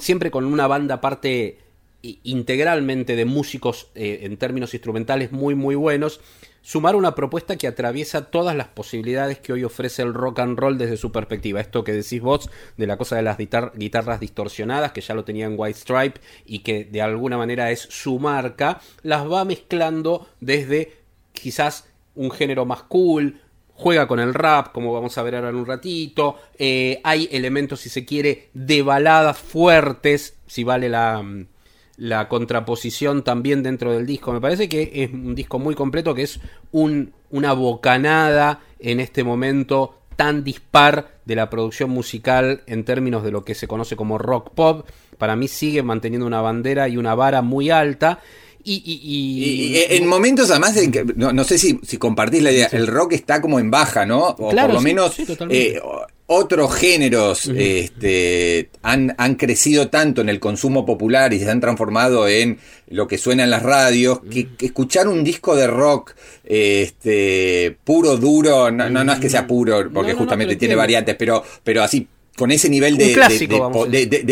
siempre 0.00 0.30
con 0.30 0.44
una 0.44 0.66
banda 0.68 0.96
aparte 0.96 1.58
i- 2.02 2.20
integralmente 2.22 3.16
de 3.16 3.24
músicos 3.24 3.88
eh, 3.94 4.20
en 4.22 4.36
términos 4.36 4.74
instrumentales 4.74 5.32
muy 5.32 5.54
muy 5.54 5.74
buenos, 5.74 6.20
sumar 6.62 6.94
una 6.94 7.16
propuesta 7.16 7.56
que 7.56 7.66
atraviesa 7.66 8.30
todas 8.30 8.54
las 8.54 8.68
posibilidades 8.68 9.40
que 9.40 9.52
hoy 9.52 9.64
ofrece 9.64 10.02
el 10.02 10.14
rock 10.14 10.38
and 10.38 10.56
roll 10.56 10.78
desde 10.78 10.96
su 10.96 11.10
perspectiva. 11.10 11.60
Esto 11.60 11.82
que 11.82 11.92
decís 11.92 12.20
vos 12.20 12.48
de 12.76 12.86
la 12.86 12.96
cosa 12.96 13.16
de 13.16 13.22
las 13.22 13.36
guitar- 13.38 13.72
guitarras 13.74 14.20
distorsionadas, 14.20 14.92
que 14.92 15.00
ya 15.00 15.14
lo 15.14 15.24
tenía 15.24 15.46
en 15.46 15.54
White 15.58 15.78
Stripe 15.80 16.20
y 16.46 16.60
que 16.60 16.84
de 16.84 17.02
alguna 17.02 17.36
manera 17.36 17.72
es 17.72 17.80
su 17.80 18.20
marca, 18.20 18.80
las 19.02 19.28
va 19.28 19.44
mezclando 19.44 20.28
desde 20.40 20.92
quizás 21.32 21.88
un 22.14 22.30
género 22.30 22.64
más 22.66 22.84
cool, 22.84 23.40
juega 23.82 24.06
con 24.06 24.20
el 24.20 24.32
rap, 24.32 24.72
como 24.72 24.92
vamos 24.92 25.18
a 25.18 25.22
ver 25.22 25.34
ahora 25.34 25.50
en 25.50 25.56
un 25.56 25.66
ratito. 25.66 26.36
eh, 26.58 27.00
hay 27.02 27.28
elementos, 27.32 27.80
si 27.80 27.88
se 27.88 28.04
quiere, 28.04 28.48
de 28.54 28.82
baladas 28.82 29.38
fuertes, 29.38 30.36
si 30.46 30.62
vale 30.62 30.88
la, 30.88 31.20
mm, 31.22 31.46
la 31.96 32.28
contraposición 32.28 33.22
también 33.24 33.62
dentro 33.62 33.92
del 33.92 34.06
disco. 34.06 34.32
Me 34.32 34.40
parece 34.40 34.68
que 34.68 34.90
es 34.94 35.12
un 35.12 35.34
disco 35.34 35.58
muy 35.58 35.74
completo, 35.74 36.14
que 36.14 36.22
es 36.22 36.40
un, 36.70 37.12
una 37.30 37.52
bocanada 37.52 38.60
en 38.78 39.00
este 39.00 39.24
momento 39.24 39.98
tan 40.16 40.44
dispar 40.44 41.18
de 41.24 41.34
la 41.34 41.50
producción 41.50 41.90
musical 41.90 42.62
en 42.66 42.84
términos 42.84 43.24
de 43.24 43.30
lo 43.30 43.44
que 43.44 43.54
se 43.54 43.66
conoce 43.66 43.96
como 43.96 44.18
rock 44.18 44.50
pop. 44.54 44.86
Para 45.18 45.36
mí 45.36 45.48
sigue 45.48 45.82
manteniendo 45.82 46.26
una 46.26 46.40
bandera 46.40 46.88
y 46.88 46.96
una 46.96 47.14
vara 47.14 47.42
muy 47.42 47.70
alta. 47.70 48.20
Y, 48.64 48.74
y- 48.74 49.00
y- 49.02 49.44
Y, 49.44 49.76
y 49.76 49.96
en 49.96 50.06
momentos 50.06 50.50
además 50.50 50.74
de 50.74 50.90
que, 50.90 51.04
no, 51.16 51.32
no 51.32 51.44
sé 51.44 51.58
si, 51.58 51.78
si 51.82 51.96
compartís 51.98 52.42
la 52.42 52.52
idea, 52.52 52.68
el 52.72 52.86
rock 52.86 53.12
está 53.14 53.40
como 53.40 53.58
en 53.58 53.70
baja, 53.70 54.06
¿no? 54.06 54.28
O 54.28 54.50
Claro, 54.50 54.68
por 54.68 54.74
lo 54.74 54.80
sí, 54.80 54.84
menos 54.84 55.14
sí, 55.14 55.24
eh, 55.50 55.80
otros 56.26 56.74
géneros 56.74 57.46
este, 57.54 58.70
han, 58.82 59.14
han 59.18 59.34
crecido 59.34 59.88
tanto 59.88 60.20
en 60.22 60.28
el 60.28 60.40
consumo 60.40 60.86
popular 60.86 61.32
y 61.34 61.38
se 61.40 61.50
han 61.50 61.60
transformado 61.60 62.26
en 62.28 62.58
lo 62.88 63.06
que 63.06 63.18
suena 63.18 63.44
en 63.44 63.50
las 63.50 63.62
radios, 63.62 64.20
que, 64.30 64.48
que 64.56 64.66
escuchar 64.66 65.08
un 65.08 65.24
disco 65.24 65.54
de 65.56 65.66
rock 65.66 66.14
este, 66.44 67.76
puro, 67.84 68.16
duro, 68.16 68.70
no, 68.70 68.88
no, 68.88 69.04
no 69.04 69.12
es 69.12 69.18
que 69.20 69.28
sea 69.28 69.46
puro, 69.46 69.90
porque 69.92 70.12
No, 70.12 70.18
justamente 70.18 70.56
tiene 70.56 70.74
entiendo. 70.74 70.76
variante, 70.76 71.14
pero, 71.14 71.42
pero 71.64 71.82
así 71.82 72.06
con 72.36 72.50
ese 72.50 72.68
nivel 72.70 72.96
de, 72.96 73.08
de- 73.08 73.12
clásico, 73.14 73.70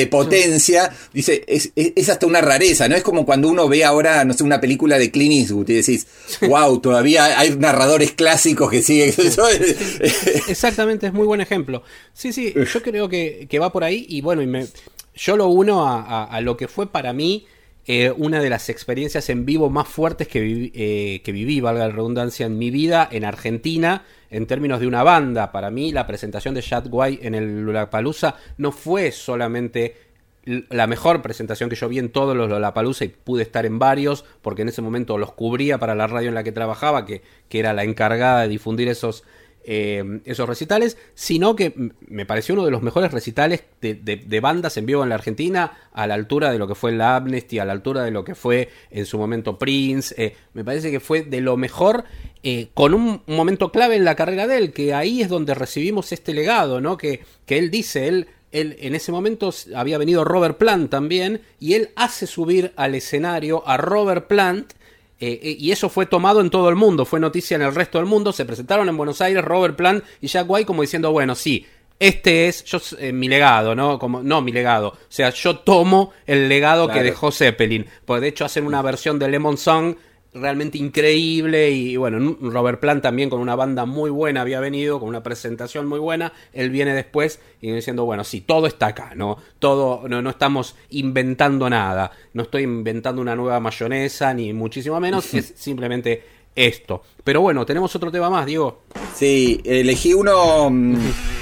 potencia, 0.06 0.90
dice, 1.12 1.44
es, 1.46 1.70
es- 1.76 1.92
es 1.94 2.08
hasta 2.08 2.26
una 2.26 2.40
rareza, 2.40 2.88
¿no? 2.88 2.96
Es 2.96 3.02
como 3.02 3.26
cuando 3.26 3.48
uno 3.48 3.68
ve 3.68 3.84
ahora, 3.84 4.24
no 4.24 4.32
sé, 4.32 4.42
una 4.42 4.60
película 4.60 4.98
de 4.98 5.10
Clint 5.10 5.34
Eastwood 5.34 5.68
y 5.68 5.74
decís, 5.74 6.06
wow, 6.48 6.80
todavía 6.80 7.38
hay 7.38 7.56
narradores 7.56 8.12
clásicos 8.12 8.70
que 8.70 8.82
siguen. 8.82 9.12
Eso 9.18 9.46
es- 10.00 10.48
Exactamente, 10.48 11.06
es 11.08 11.12
muy 11.12 11.26
buen 11.26 11.40
ejemplo. 11.40 11.82
Sí, 12.14 12.32
sí, 12.32 12.54
yo 12.54 12.82
creo 12.82 13.08
que, 13.08 13.46
que 13.50 13.58
va 13.58 13.70
por 13.72 13.84
ahí 13.84 14.06
y 14.08 14.20
bueno, 14.22 14.40
y 14.42 14.46
me, 14.46 14.66
yo 15.14 15.36
lo 15.36 15.48
uno 15.48 15.86
a, 15.86 16.00
a- 16.02 16.24
a 16.24 16.40
lo 16.40 16.56
que 16.56 16.68
fue 16.68 16.90
para 16.90 17.12
mí 17.12 17.46
eh, 17.86 18.12
una 18.16 18.40
de 18.40 18.50
las 18.50 18.68
experiencias 18.68 19.30
en 19.30 19.46
vivo 19.46 19.70
más 19.70 19.88
fuertes 19.88 20.28
que 20.28 20.70
eh, 20.74 21.22
que 21.22 21.32
viví, 21.32 21.60
valga 21.60 21.88
la 21.88 21.92
redundancia, 21.94 22.46
en 22.46 22.58
mi 22.58 22.70
vida 22.70 23.08
en 23.10 23.24
Argentina 23.24 24.04
en 24.30 24.46
términos 24.46 24.80
de 24.80 24.86
una 24.86 25.02
banda. 25.02 25.50
Para 25.52 25.70
mí 25.70 25.92
la 25.92 26.06
presentación 26.06 26.54
de 26.54 26.62
Chad 26.62 26.88
Guay 26.88 27.20
en 27.22 27.34
el 27.34 27.62
Lollapalooza 27.64 28.36
no 28.58 28.72
fue 28.72 29.12
solamente 29.12 29.96
la 30.44 30.86
mejor 30.86 31.20
presentación 31.20 31.68
que 31.68 31.76
yo 31.76 31.88
vi 31.88 31.98
en 31.98 32.10
todos 32.10 32.36
los 32.36 32.48
Lollapalooza 32.48 33.04
y 33.04 33.08
pude 33.08 33.42
estar 33.42 33.66
en 33.66 33.78
varios 33.78 34.24
porque 34.40 34.62
en 34.62 34.68
ese 34.68 34.82
momento 34.82 35.18
los 35.18 35.32
cubría 35.32 35.78
para 35.78 35.94
la 35.94 36.06
radio 36.06 36.28
en 36.28 36.34
la 36.34 36.44
que 36.44 36.52
trabajaba 36.52 37.04
que, 37.04 37.22
que 37.48 37.58
era 37.58 37.72
la 37.72 37.84
encargada 37.84 38.42
de 38.42 38.48
difundir 38.48 38.88
esos 38.88 39.24
eh, 39.62 40.20
esos 40.24 40.48
recitales, 40.48 40.96
sino 41.14 41.54
que 41.54 41.74
me 42.06 42.24
pareció 42.24 42.54
uno 42.54 42.64
de 42.64 42.70
los 42.70 42.82
mejores 42.82 43.12
recitales 43.12 43.64
de, 43.80 44.40
bandas 44.40 44.76
en 44.78 44.86
vivo 44.86 45.02
en 45.02 45.10
la 45.10 45.16
Argentina, 45.16 45.72
a 45.92 46.06
la 46.06 46.14
altura 46.14 46.50
de 46.50 46.58
lo 46.58 46.66
que 46.66 46.74
fue 46.74 46.92
la 46.92 47.16
Amnesty, 47.16 47.58
a 47.58 47.64
la 47.64 47.72
altura 47.72 48.02
de 48.02 48.10
lo 48.10 48.24
que 48.24 48.34
fue 48.34 48.70
en 48.90 49.04
su 49.04 49.18
momento 49.18 49.58
Prince. 49.58 50.14
eh, 50.16 50.34
me 50.54 50.64
parece 50.64 50.90
que 50.90 51.00
fue 51.00 51.22
de 51.22 51.40
lo 51.40 51.56
mejor, 51.56 52.04
eh, 52.42 52.68
con 52.72 52.94
un 52.94 53.22
momento 53.26 53.70
clave 53.70 53.96
en 53.96 54.04
la 54.04 54.14
carrera 54.16 54.46
de 54.46 54.56
él, 54.56 54.72
que 54.72 54.94
ahí 54.94 55.20
es 55.20 55.28
donde 55.28 55.54
recibimos 55.54 56.10
este 56.12 56.32
legado, 56.32 56.80
¿no? 56.80 56.96
Que, 56.96 57.20
que 57.44 57.58
él 57.58 57.70
dice, 57.70 58.08
él, 58.08 58.28
él 58.52 58.76
en 58.80 58.94
ese 58.94 59.12
momento 59.12 59.52
había 59.74 59.98
venido 59.98 60.24
Robert 60.24 60.56
Plant 60.56 60.90
también, 60.90 61.42
y 61.58 61.74
él 61.74 61.90
hace 61.96 62.26
subir 62.26 62.72
al 62.76 62.94
escenario 62.94 63.66
a 63.68 63.76
Robert 63.76 64.26
Plant. 64.26 64.72
Eh, 65.20 65.38
eh, 65.42 65.56
y 65.58 65.70
eso 65.70 65.90
fue 65.90 66.06
tomado 66.06 66.40
en 66.40 66.48
todo 66.48 66.70
el 66.70 66.76
mundo, 66.76 67.04
fue 67.04 67.20
noticia 67.20 67.54
en 67.54 67.62
el 67.62 67.74
resto 67.74 67.98
del 67.98 68.06
mundo. 68.06 68.32
Se 68.32 68.46
presentaron 68.46 68.88
en 68.88 68.96
Buenos 68.96 69.20
Aires 69.20 69.44
Robert 69.44 69.76
Plant 69.76 70.02
y 70.20 70.28
Jack 70.28 70.48
White 70.48 70.66
como 70.66 70.82
diciendo, 70.82 71.12
bueno, 71.12 71.34
sí, 71.34 71.66
este 71.98 72.48
es 72.48 72.64
yo, 72.64 72.80
eh, 72.98 73.12
mi 73.12 73.28
legado, 73.28 73.74
¿no? 73.74 73.98
Como, 73.98 74.22
no 74.22 74.40
mi 74.40 74.52
legado. 74.52 74.88
O 74.88 74.96
sea, 75.10 75.28
yo 75.30 75.58
tomo 75.58 76.12
el 76.26 76.48
legado 76.48 76.88
que 76.88 77.02
dejó 77.02 77.30
Zeppelin. 77.30 77.86
Porque 78.06 78.22
de 78.22 78.28
hecho 78.28 78.46
hacen 78.46 78.64
una 78.64 78.80
versión 78.80 79.18
de 79.18 79.28
Lemon 79.28 79.58
Song 79.58 79.96
realmente 80.32 80.78
increíble 80.78 81.70
y 81.70 81.96
bueno, 81.96 82.36
Robert 82.40 82.80
Plant 82.80 83.02
también 83.02 83.30
con 83.30 83.40
una 83.40 83.56
banda 83.56 83.84
muy 83.84 84.10
buena 84.10 84.42
había 84.42 84.60
venido, 84.60 85.00
con 85.00 85.08
una 85.08 85.22
presentación 85.22 85.86
muy 85.86 85.98
buena, 85.98 86.32
él 86.52 86.70
viene 86.70 86.94
después 86.94 87.40
y 87.60 87.66
viene 87.66 87.76
diciendo, 87.76 88.04
bueno, 88.04 88.24
sí, 88.24 88.40
todo 88.40 88.66
está 88.66 88.88
acá, 88.88 89.12
¿no? 89.14 89.38
Todo, 89.58 90.08
no, 90.08 90.22
no 90.22 90.30
estamos 90.30 90.76
inventando 90.90 91.68
nada, 91.68 92.12
no 92.32 92.42
estoy 92.42 92.62
inventando 92.62 93.20
una 93.20 93.34
nueva 93.34 93.60
mayonesa, 93.60 94.32
ni 94.34 94.52
muchísimo 94.52 95.00
menos, 95.00 95.34
es 95.34 95.52
simplemente 95.56 96.22
esto. 96.54 97.02
Pero 97.24 97.40
bueno, 97.40 97.66
tenemos 97.66 97.94
otro 97.96 98.10
tema 98.10 98.30
más, 98.30 98.46
Diego. 98.46 98.82
Sí, 99.14 99.60
elegí 99.64 100.14
uno 100.14 100.70
mm, 100.70 100.96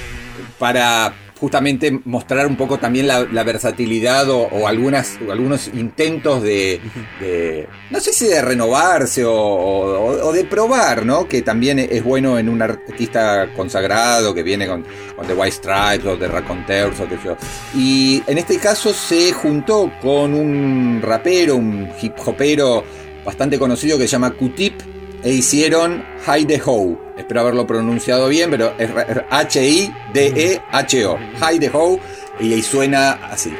para 0.59 1.15
justamente 1.41 2.01
mostrar 2.05 2.47
un 2.47 2.57
poco 2.57 2.79
también 2.79 3.07
la, 3.07 3.21
la 3.31 3.45
versatilidad 3.45 4.29
o, 4.31 4.41
o 4.43 4.67
algunas, 4.69 5.19
o 5.27 5.33
algunos 5.33 5.69
intentos 5.69 6.43
de, 6.43 6.81
de- 7.21 7.69
no 7.91 8.01
sé 8.01 8.13
si 8.13 8.27
de 8.27 8.43
renovarse 8.43 9.25
o, 9.25 10.33
de 10.33 10.45
probar, 10.45 11.07
¿no? 11.07 11.29
Que 11.29 11.43
también 11.43 11.79
es 11.79 12.03
bueno 12.03 12.39
en 12.39 12.49
un 12.49 12.61
artista 12.63 13.49
consagrado 13.57 14.35
que 14.35 14.43
viene 14.43 14.67
con, 14.67 14.85
con 15.17 15.27
The 15.27 15.35
White 15.35 15.57
Stripes 15.57 16.07
o 16.07 16.17
The 16.17 16.29
Raconteurs 16.29 17.01
o 17.01 17.09
qué 17.09 17.17
sé 17.17 17.25
yo. 17.25 17.37
Y 17.75 18.23
en 18.27 18.39
este 18.39 18.59
caso 18.59 18.93
se 18.93 19.33
juntó 19.33 19.91
con 20.03 20.35
un 20.35 21.01
rapero, 21.03 21.57
un 21.57 21.89
hip 22.01 22.15
hopero 22.25 22.85
bastante 23.25 23.59
conocido 23.59 23.97
que 23.99 24.05
se 24.05 24.13
llama 24.13 24.31
Q-Tip 24.33 24.75
e 25.23 25.31
hicieron 25.33 26.05
Hide 26.27 26.57
the 26.57 26.63
Ho. 26.65 26.99
Espero 27.17 27.41
haberlo 27.41 27.67
pronunciado 27.67 28.29
bien, 28.29 28.51
pero 28.51 28.73
es 28.79 28.91
H-I-D-E-H-O. 29.31 31.19
Hide 31.19 31.61
the 31.61 31.71
Ho. 31.73 31.99
Y 32.41 32.53
ahí 32.53 32.63
suena 32.63 33.13
así. 33.31 33.53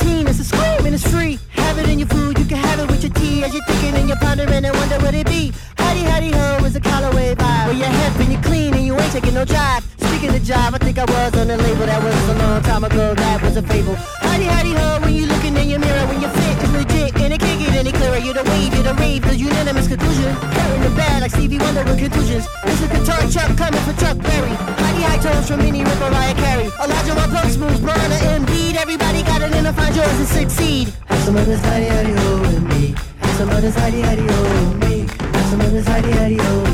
18, 0.00 0.28
it's 0.28 0.40
a 0.40 0.44
scream 0.44 0.84
and 0.86 0.94
it's 0.94 1.06
free. 1.10 1.38
Have 1.52 1.78
it 1.78 1.88
in 1.88 1.98
your 1.98 2.08
food, 2.08 2.38
you 2.38 2.44
can 2.44 2.58
have 2.58 2.78
it 2.78 2.90
with 2.90 3.02
your 3.02 3.12
tea. 3.12 3.42
As 3.44 3.52
you're 3.54 3.64
thinking 3.64 3.94
and 3.94 4.08
you're 4.08 4.18
pondering 4.18 4.64
and 4.64 4.74
wonder 4.76 4.98
what 5.00 5.14
it 5.14 5.26
be. 5.26 5.52
Howdy, 5.78 6.00
howdy, 6.00 6.30
ho 6.32 6.64
is 6.64 6.76
a 6.76 6.80
Callaway 6.80 7.34
vibe. 7.34 7.66
Well, 7.66 7.76
you're 7.76 7.88
hip 7.88 8.20
and 8.20 8.32
you're 8.32 8.42
clean 8.42 8.74
and 8.74 8.84
you 8.84 8.94
ain't 8.98 9.12
taking 9.12 9.34
no 9.34 9.44
jive. 9.44 9.82
Speaking 10.08 10.34
of 10.36 10.42
jive, 10.42 10.74
I 10.74 10.78
think 10.78 10.98
I 10.98 11.04
was 11.04 11.34
on 11.36 11.50
a 11.50 11.56
label 11.56 11.86
that 11.86 12.02
was 12.02 12.28
a 12.28 12.38
long 12.38 12.62
time 12.62 12.84
ago. 12.84 13.14
That 13.14 13.42
was 13.42 13.56
a 13.56 13.62
fable. 13.62 13.94
Howdy, 13.94 14.44
howdy, 14.44 14.72
ho 14.72 15.00
when 15.02 15.14
you're 15.14 15.28
looking 15.28 15.56
in 15.56 15.68
your 15.68 15.80
mirror, 15.80 16.06
when 16.08 16.20
you're 16.20 16.30
fit 16.30 16.64
and 16.64 16.72
legit 16.72 17.16
and 17.20 17.32
it 17.32 17.40
can't 17.40 17.60
get 17.60 17.74
any 17.74 17.92
clearer. 17.92 18.18
You're 18.18 18.34
the 18.34 18.44
wave, 18.44 18.74
you're 18.74 18.82
the 18.82 18.94
rave, 18.94 19.22
the 19.22 19.36
unanimous 19.36 19.88
conclusion. 19.88 20.34
Carrying 20.52 20.82
the 20.82 20.90
bad 20.90 21.22
like 21.22 21.30
Stevie 21.30 21.58
Wonder 21.58 21.84
with 21.84 21.98
conclusions. 21.98 22.46
This 22.64 22.80
is 22.82 22.88
guitar 22.88 23.22
Chuck 23.30 23.56
coming 23.56 23.82
for 23.86 23.94
Chuck 24.00 24.18
Berry. 24.18 24.54
Howdy, 24.82 25.02
high 25.02 25.18
tones 25.18 25.48
from 25.48 25.60
Minnie 25.60 25.84
Ripper, 25.84 26.10
Raya 26.10 26.34
Carey. 26.36 26.68
Elijah, 26.82 27.14
my 27.14 27.26
plug 27.28 27.58
moves, 27.58 27.80
Burner, 27.80 28.20
Embiid, 28.34 28.76
everybody 28.76 29.15
yours 29.96 30.18
and 30.18 30.28
succeed. 30.28 30.92
Have 31.06 31.18
some 31.20 31.36
of 31.36 31.46
this 31.46 31.60
hidey 31.60 31.88
hidey 31.88 32.40
with 32.42 32.62
me. 32.68 32.94
Have 33.20 33.36
some 33.36 33.48
of 33.48 33.62
this 33.62 33.74
hidey 33.76 34.02
hidey 34.02 34.26
with 34.26 34.84
me. 34.84 34.98
Have 35.32 35.46
some 35.50 35.60
of 35.60 35.72
this 35.72 35.86
hidey 35.86 36.12
hidey 36.12 36.65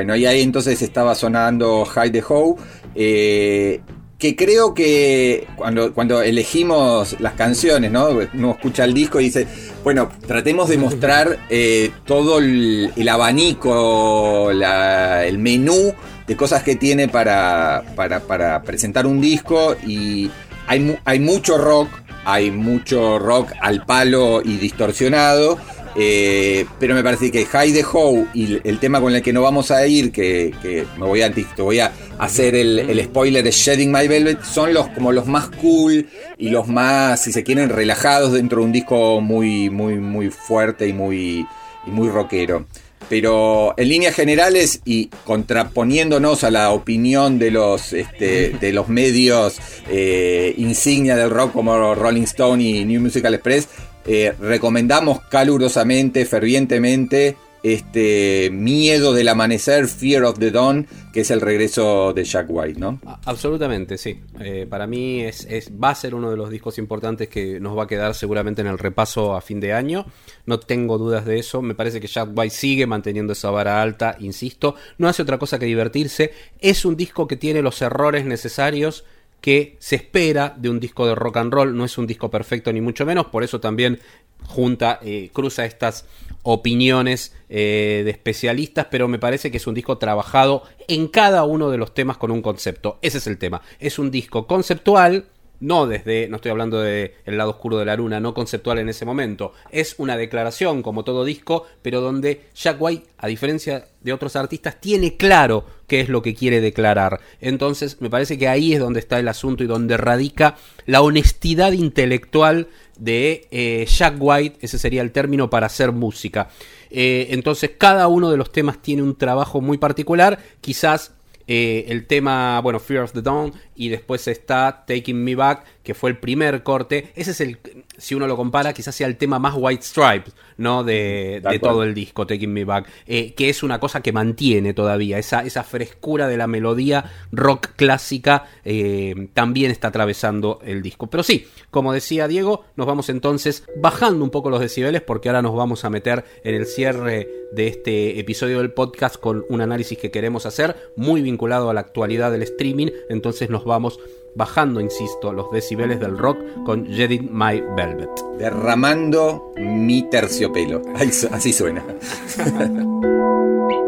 Bueno, 0.00 0.16
y 0.16 0.24
ahí 0.24 0.40
entonces 0.40 0.80
estaba 0.80 1.14
sonando 1.14 1.86
Hide 1.94 2.10
the 2.10 2.24
Hoe. 2.26 2.56
eh, 2.94 3.82
que 4.18 4.34
creo 4.34 4.72
que 4.72 5.46
cuando, 5.56 5.92
cuando 5.92 6.22
elegimos 6.22 7.20
las 7.20 7.34
canciones, 7.34 7.92
¿no? 7.92 8.08
Uno 8.32 8.52
escucha 8.52 8.84
el 8.84 8.94
disco 8.94 9.20
y 9.20 9.24
dice, 9.24 9.46
bueno, 9.84 10.10
tratemos 10.26 10.70
de 10.70 10.78
mostrar 10.78 11.38
eh, 11.50 11.90
todo 12.06 12.38
el, 12.38 13.08
abanico, 13.10 14.50
el 14.50 15.38
menú 15.38 15.92
de 16.26 16.34
cosas 16.34 16.62
que 16.62 16.76
tiene 16.76 17.08
para, 17.08 17.82
para, 17.94 18.20
para 18.20 18.62
presentar 18.62 19.06
un 19.06 19.20
disco 19.20 19.76
y 19.86 20.30
hay, 20.66 20.96
hay 21.04 21.20
mucho 21.20 21.58
rock, 21.58 21.90
hay 22.24 22.50
mucho 22.50 23.18
rock 23.18 23.52
al 23.60 23.84
palo 23.84 24.40
y 24.42 24.56
distorsionado. 24.56 25.58
Eh, 25.96 26.66
pero 26.78 26.94
me 26.94 27.02
parece 27.02 27.30
que 27.30 27.44
High 27.44 27.72
the 27.72 27.84
How 27.84 28.28
y 28.32 28.60
el- 28.64 28.78
tema 28.78 29.00
con 29.00 29.14
el 29.14 29.22
que 29.22 29.32
no 29.32 29.42
vamos 29.42 29.70
a 29.70 29.86
ir, 29.86 30.12
que, 30.12 30.52
me 30.98 31.06
voy 31.06 31.22
a, 31.22 31.32
te 31.32 31.62
voy 31.62 31.80
a 31.80 31.92
hacer 32.18 32.54
el, 32.54 33.02
spoiler 33.04 33.42
de 33.42 33.50
Shedding 33.50 33.90
My 33.90 34.08
Velvet, 34.08 34.42
son 34.42 34.72
los 34.72 34.88
como 34.88 35.12
los 35.12 35.26
más 35.26 35.48
cool 35.48 36.06
y 36.38 36.48
los 36.50 36.68
más, 36.68 37.22
si 37.22 37.32
se 37.32 37.42
quieren, 37.42 37.68
relajados 37.68 38.32
dentro 38.32 38.60
de 38.60 38.66
un 38.66 38.72
disco 38.72 39.20
muy, 39.20 39.70
muy, 39.70 39.96
muy 39.96 40.30
fuerte 40.30 40.86
y 40.88 40.92
muy, 40.92 41.46
muy 41.86 42.08
rockero. 42.08 42.66
Pero 43.08 43.74
en 43.76 43.88
líneas 43.88 44.14
generales 44.14 44.82
y 44.84 45.10
contraponiéndonos 45.24 46.44
a 46.44 46.50
la 46.52 46.70
opinión 46.70 47.40
de 47.40 47.50
los, 47.50 47.92
este, 47.92 48.50
de 48.50 48.72
los 48.72 48.88
medios 48.88 49.56
eh, 49.88 50.54
insignia 50.56 51.16
del 51.16 51.30
rock 51.30 51.52
como 51.52 51.94
Rolling 51.94 52.22
Stone 52.22 52.62
y 52.62 52.84
New 52.84 53.00
Musical 53.00 53.34
Express, 53.34 53.68
eh, 54.12 54.32
recomendamos 54.40 55.20
calurosamente, 55.30 56.24
fervientemente, 56.24 57.36
este 57.62 58.48
Miedo 58.50 59.12
del 59.12 59.28
Amanecer, 59.28 59.86
Fear 59.86 60.24
of 60.24 60.38
the 60.38 60.50
Dawn, 60.50 60.86
que 61.12 61.20
es 61.20 61.30
el 61.30 61.40
regreso 61.40 62.12
de 62.14 62.24
Jack 62.24 62.46
White, 62.48 62.80
¿no? 62.80 62.98
Absolutamente, 63.26 63.98
sí. 63.98 64.18
Eh, 64.40 64.66
para 64.68 64.86
mí 64.86 65.20
es- 65.20 65.46
va 65.72 65.90
a 65.90 65.94
ser 65.94 66.14
uno 66.14 66.30
de 66.30 66.36
los 66.38 66.50
discos 66.50 66.78
importantes 66.78 67.28
que 67.28 67.60
nos 67.60 67.76
va 67.76 67.84
a 67.84 67.86
quedar 67.86 68.14
seguramente 68.14 68.62
en 68.62 68.66
el 68.66 68.78
repaso 68.78 69.36
a 69.36 69.40
fin 69.42 69.60
de 69.60 69.74
año. 69.74 70.06
No 70.46 70.58
tengo 70.58 70.98
dudas 70.98 71.24
de 71.26 71.38
eso. 71.38 71.60
Me 71.62 71.74
parece 71.74 72.00
que 72.00 72.06
Jack 72.08 72.30
White 72.34 72.54
sigue 72.54 72.86
manteniendo 72.86 73.34
esa 73.34 73.50
vara 73.50 73.80
alta, 73.82 74.16
insisto. 74.18 74.74
No 74.98 75.06
hace 75.08 75.22
otra 75.22 75.38
cosa 75.38 75.58
que 75.58 75.66
divertirse. 75.66 76.32
Es 76.60 76.84
un 76.84 76.96
disco 76.96 77.28
que 77.28 77.36
tiene 77.36 77.62
los 77.62 77.80
errores 77.82 78.24
necesarios 78.24 79.04
que 79.40 79.76
se 79.78 79.96
espera 79.96 80.54
de 80.56 80.68
un 80.68 80.80
disco 80.80 81.06
de 81.06 81.14
rock 81.14 81.38
and 81.38 81.52
roll. 81.52 81.76
No 81.76 81.84
es 81.84 81.98
un 81.98 82.06
disco 82.06 82.30
perfecto 82.30 82.72
ni 82.72 82.80
mucho 82.80 83.06
menos. 83.06 83.26
Por 83.26 83.42
eso 83.42 83.60
también 83.60 84.00
junta, 84.46 84.98
eh, 85.02 85.30
cruza 85.32 85.64
estas 85.64 86.06
opiniones 86.42 87.34
eh, 87.48 88.02
de 88.04 88.10
especialistas, 88.10 88.86
pero 88.90 89.08
me 89.08 89.18
parece 89.18 89.50
que 89.50 89.58
es 89.58 89.66
un 89.66 89.74
disco 89.74 89.98
trabajado 89.98 90.62
en 90.88 91.08
cada 91.08 91.44
uno 91.44 91.70
de 91.70 91.78
los 91.78 91.94
temas 91.94 92.16
con 92.16 92.30
un 92.30 92.42
concepto. 92.42 92.98
Ese 93.02 93.18
es 93.18 93.26
el 93.26 93.38
tema. 93.38 93.62
Es 93.78 93.98
un 93.98 94.10
disco 94.10 94.46
conceptual, 94.46 95.26
no 95.60 95.86
desde, 95.86 96.28
no 96.28 96.36
estoy 96.36 96.50
hablando 96.50 96.80
de 96.80 97.14
El 97.24 97.36
lado 97.36 97.50
oscuro 97.50 97.78
de 97.78 97.84
la 97.84 97.96
luna, 97.96 98.18
no 98.18 98.34
conceptual 98.34 98.78
en 98.78 98.88
ese 98.88 99.04
momento. 99.04 99.52
Es 99.70 99.94
una 99.98 100.16
declaración, 100.16 100.82
como 100.82 101.04
todo 101.04 101.24
disco, 101.24 101.66
pero 101.82 102.00
donde 102.00 102.46
Jack 102.54 102.76
White, 102.80 103.06
a 103.18 103.26
diferencia 103.26 103.86
de 104.00 104.12
otros 104.12 104.36
artistas, 104.36 104.80
tiene 104.80 105.16
claro 105.16 105.64
qué 105.86 106.00
es 106.00 106.08
lo 106.08 106.22
que 106.22 106.34
quiere 106.34 106.60
declarar. 106.60 107.20
Entonces, 107.40 108.00
me 108.00 108.10
parece 108.10 108.38
que 108.38 108.48
ahí 108.48 108.72
es 108.72 108.80
donde 108.80 109.00
está 109.00 109.18
el 109.18 109.28
asunto 109.28 109.62
y 109.62 109.66
donde 109.66 109.96
radica 109.96 110.56
la 110.86 111.02
honestidad 111.02 111.72
intelectual 111.72 112.68
de 112.98 113.46
eh, 113.50 113.86
Jack 113.86 114.16
White, 114.18 114.58
ese 114.60 114.78
sería 114.78 115.02
el 115.02 115.12
término 115.12 115.50
para 115.50 115.66
hacer 115.66 115.92
música. 115.92 116.48
Eh, 116.90 117.28
entonces, 117.30 117.72
cada 117.76 118.08
uno 118.08 118.30
de 118.30 118.36
los 118.36 118.52
temas 118.52 118.80
tiene 118.80 119.02
un 119.02 119.16
trabajo 119.16 119.60
muy 119.60 119.78
particular, 119.78 120.38
quizás 120.60 121.12
eh, 121.52 121.86
el 121.88 122.06
tema, 122.06 122.60
bueno, 122.60 122.78
Fear 122.78 123.02
of 123.02 123.12
the 123.12 123.22
Dawn, 123.22 123.52
y 123.80 123.88
después 123.88 124.28
está 124.28 124.84
Taking 124.86 125.24
Me 125.24 125.34
Back, 125.34 125.64
que 125.82 125.94
fue 125.94 126.10
el 126.10 126.18
primer 126.18 126.62
corte. 126.62 127.12
Ese 127.14 127.30
es 127.30 127.40
el, 127.40 127.58
si 127.96 128.14
uno 128.14 128.26
lo 128.26 128.36
compara, 128.36 128.74
quizás 128.74 128.94
sea 128.94 129.06
el 129.06 129.16
tema 129.16 129.38
más 129.38 129.54
White 129.56 129.82
Stripes, 129.82 130.34
¿no? 130.58 130.84
De, 130.84 131.40
de 131.42 131.58
todo 131.58 131.82
el 131.82 131.94
disco, 131.94 132.26
Taking 132.26 132.52
Me 132.52 132.66
Back, 132.66 132.86
eh, 133.06 133.32
que 133.32 133.48
es 133.48 133.62
una 133.62 133.80
cosa 133.80 134.02
que 134.02 134.12
mantiene 134.12 134.74
todavía, 134.74 135.18
esa, 135.18 135.44
esa 135.44 135.64
frescura 135.64 136.28
de 136.28 136.36
la 136.36 136.46
melodía 136.46 137.10
rock 137.32 137.68
clásica 137.74 138.44
eh, 138.66 139.28
también 139.32 139.70
está 139.70 139.88
atravesando 139.88 140.58
el 140.62 140.82
disco. 140.82 141.06
Pero 141.06 141.22
sí, 141.22 141.48
como 141.70 141.94
decía 141.94 142.28
Diego, 142.28 142.66
nos 142.76 142.86
vamos 142.86 143.08
entonces 143.08 143.64
bajando 143.78 144.22
un 144.22 144.30
poco 144.30 144.50
los 144.50 144.60
decibeles 144.60 145.00
porque 145.00 145.30
ahora 145.30 145.40
nos 145.40 145.56
vamos 145.56 145.86
a 145.86 145.90
meter 145.90 146.26
en 146.44 146.54
el 146.54 146.66
cierre 146.66 147.28
de 147.52 147.66
este 147.66 148.20
episodio 148.20 148.58
del 148.58 148.72
podcast 148.72 149.16
con 149.16 149.44
un 149.48 149.62
análisis 149.62 149.96
que 149.96 150.10
queremos 150.10 150.44
hacer 150.44 150.76
muy 150.96 151.22
vinculado 151.22 151.70
a 151.70 151.74
la 151.74 151.80
actualidad 151.80 152.30
del 152.30 152.42
streaming, 152.42 152.88
entonces 153.08 153.48
nos 153.48 153.64
vamos 153.70 153.98
bajando, 154.34 154.80
insisto, 154.80 155.32
los 155.32 155.50
decibeles 155.50 155.98
del 156.00 156.18
rock 156.18 156.38
con 156.64 156.86
Jedid 156.86 157.22
My 157.22 157.62
Velvet. 157.76 158.10
Derramando 158.38 159.52
mi 159.56 160.02
terciopelo. 160.10 160.82
Así 160.94 161.52
suena. 161.52 161.84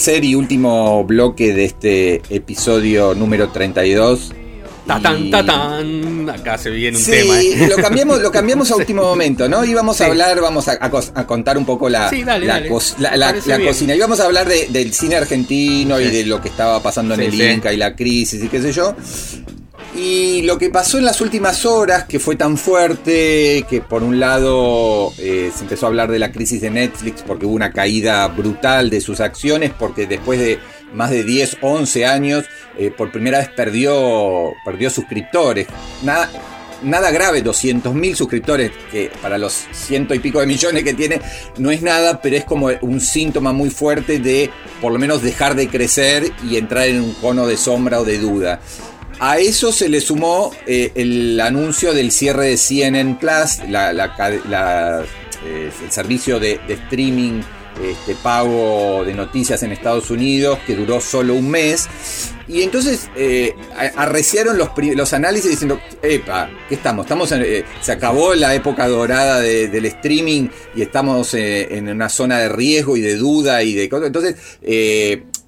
tercer 0.00 0.24
y 0.24 0.34
último 0.34 1.04
bloque 1.04 1.52
de 1.52 1.66
este 1.66 2.22
episodio 2.30 3.14
número 3.14 3.50
32. 3.50 4.32
¡Tatán, 4.86 5.30
tatán! 5.30 6.28
Acá 6.30 6.56
se 6.56 6.70
viene 6.70 6.96
un 6.96 7.04
Sí, 7.04 7.10
tema. 7.10 7.38
¿eh? 7.38 7.68
lo 7.68 7.76
cambiamos, 7.76 8.22
lo 8.22 8.32
cambiamos 8.32 8.70
a 8.70 8.76
último 8.80 9.02
momento, 9.02 9.46
¿no? 9.46 9.62
Íbamos 9.62 10.00
a 10.00 10.06
hablar, 10.06 10.40
vamos 10.40 10.68
a, 10.68 10.72
a 10.80 10.90
a 11.20 11.26
contar 11.26 11.58
un 11.58 11.66
poco 11.66 11.90
la, 11.90 12.08
Sí, 12.08 12.24
dale, 12.24 12.46
la, 12.46 12.54
dale. 12.54 12.70
la- 12.98 13.16
la- 13.58 13.60
cocina. 13.60 13.94
Íbamos 13.94 14.18
a 14.20 14.24
hablar 14.24 14.48
de- 14.48 14.68
del 14.70 14.94
cine 14.94 15.16
argentino 15.16 16.00
y 16.00 16.06
de 16.06 16.24
lo 16.24 16.40
que 16.40 16.48
estaba 16.48 16.82
pasando 16.82 17.12
en 17.12 17.20
el. 17.20 17.34
Inca 17.38 17.70
y 17.70 17.76
la 17.76 17.94
crisis 17.94 18.42
y 18.42 18.48
qué 18.48 18.62
sé 18.62 18.72
yo. 18.72 18.94
Y 19.94 20.42
lo 20.42 20.56
que 20.56 20.70
pasó 20.70 20.98
en 20.98 21.04
las 21.04 21.20
últimas 21.20 21.66
horas, 21.66 22.04
que 22.04 22.20
fue 22.20 22.36
tan 22.36 22.56
fuerte, 22.56 23.66
que 23.68 23.80
por 23.80 24.04
un 24.04 24.20
lado 24.20 25.12
eh, 25.18 25.50
se 25.54 25.62
empezó 25.62 25.86
a 25.86 25.88
hablar 25.88 26.10
de 26.12 26.20
la 26.20 26.30
crisis 26.30 26.60
de 26.60 26.70
Netflix 26.70 27.22
porque 27.22 27.44
hubo 27.44 27.54
una 27.54 27.72
caída 27.72 28.28
brutal 28.28 28.88
de 28.88 29.00
sus 29.00 29.18
acciones, 29.20 29.72
porque 29.76 30.06
después 30.06 30.38
de 30.38 30.60
más 30.94 31.10
de 31.10 31.24
10, 31.24 31.58
11 31.60 32.06
años, 32.06 32.44
eh, 32.78 32.92
por 32.96 33.10
primera 33.10 33.38
vez 33.38 33.48
perdió, 33.48 34.52
perdió 34.64 34.90
suscriptores. 34.90 35.66
Nada, 36.04 36.30
nada 36.82 37.10
grave, 37.10 37.42
200 37.42 37.92
mil 37.92 38.14
suscriptores, 38.14 38.70
que 38.92 39.10
para 39.20 39.38
los 39.38 39.66
ciento 39.72 40.14
y 40.14 40.20
pico 40.20 40.40
de 40.40 40.46
millones 40.46 40.84
que 40.84 40.94
tiene 40.94 41.20
no 41.58 41.70
es 41.72 41.82
nada, 41.82 42.20
pero 42.22 42.36
es 42.36 42.44
como 42.44 42.70
un 42.80 43.00
síntoma 43.00 43.52
muy 43.52 43.70
fuerte 43.70 44.20
de 44.20 44.50
por 44.80 44.92
lo 44.92 45.00
menos 45.00 45.22
dejar 45.22 45.56
de 45.56 45.68
crecer 45.68 46.32
y 46.48 46.56
entrar 46.56 46.86
en 46.86 47.00
un 47.00 47.12
cono 47.14 47.46
de 47.46 47.56
sombra 47.56 48.00
o 48.00 48.04
de 48.04 48.18
duda. 48.18 48.60
A 49.20 49.38
eso 49.38 49.70
se 49.70 49.88
le 49.88 50.00
sumó 50.00 50.50
eh, 50.66 50.92
el 50.94 51.38
anuncio 51.40 51.92
del 51.92 52.10
cierre 52.10 52.46
de 52.46 52.56
CNN 52.56 53.16
Plus, 53.20 53.58
eh, 55.44 55.70
el 55.84 55.90
servicio 55.92 56.40
de, 56.40 56.58
streaming 56.68 57.40
este, 57.82 58.14
pago 58.22 59.04
de 59.04 59.14
noticias 59.14 59.62
en 59.62 59.72
Estados 59.72 60.10
Unidos, 60.10 60.58
que 60.66 60.74
duró 60.74 61.00
solo 61.00 61.34
un 61.34 61.50
mes. 61.50 61.88
Y 62.48 62.62
entonces 62.62 63.08
eh, 63.14 63.54
arreciaron 63.96 64.58
los, 64.58 64.70
los 64.96 65.12
análisis 65.12 65.50
diciendo, 65.50 65.80
epa, 66.02 66.50
¿qué 66.68 66.74
estamos? 66.74 67.04
estamos 67.06 67.30
en- 67.32 67.64
se 67.80 67.92
acabó 67.92 68.34
la 68.34 68.54
época 68.54 68.88
dorada 68.88 69.38
de- 69.40 69.68
del 69.68 69.84
streaming 69.86 70.48
y 70.74 70.82
estamos 70.82 71.32
en 71.34 71.88
una 71.88 72.08
zona 72.08 72.38
de 72.40 72.48
riesgo 72.48 72.96
y 72.96 73.02
de 73.02 73.16
duda 73.16 73.62
y 73.62 73.74
de 73.74 73.88
cosas. 73.88 74.08
Entonces 74.08 74.34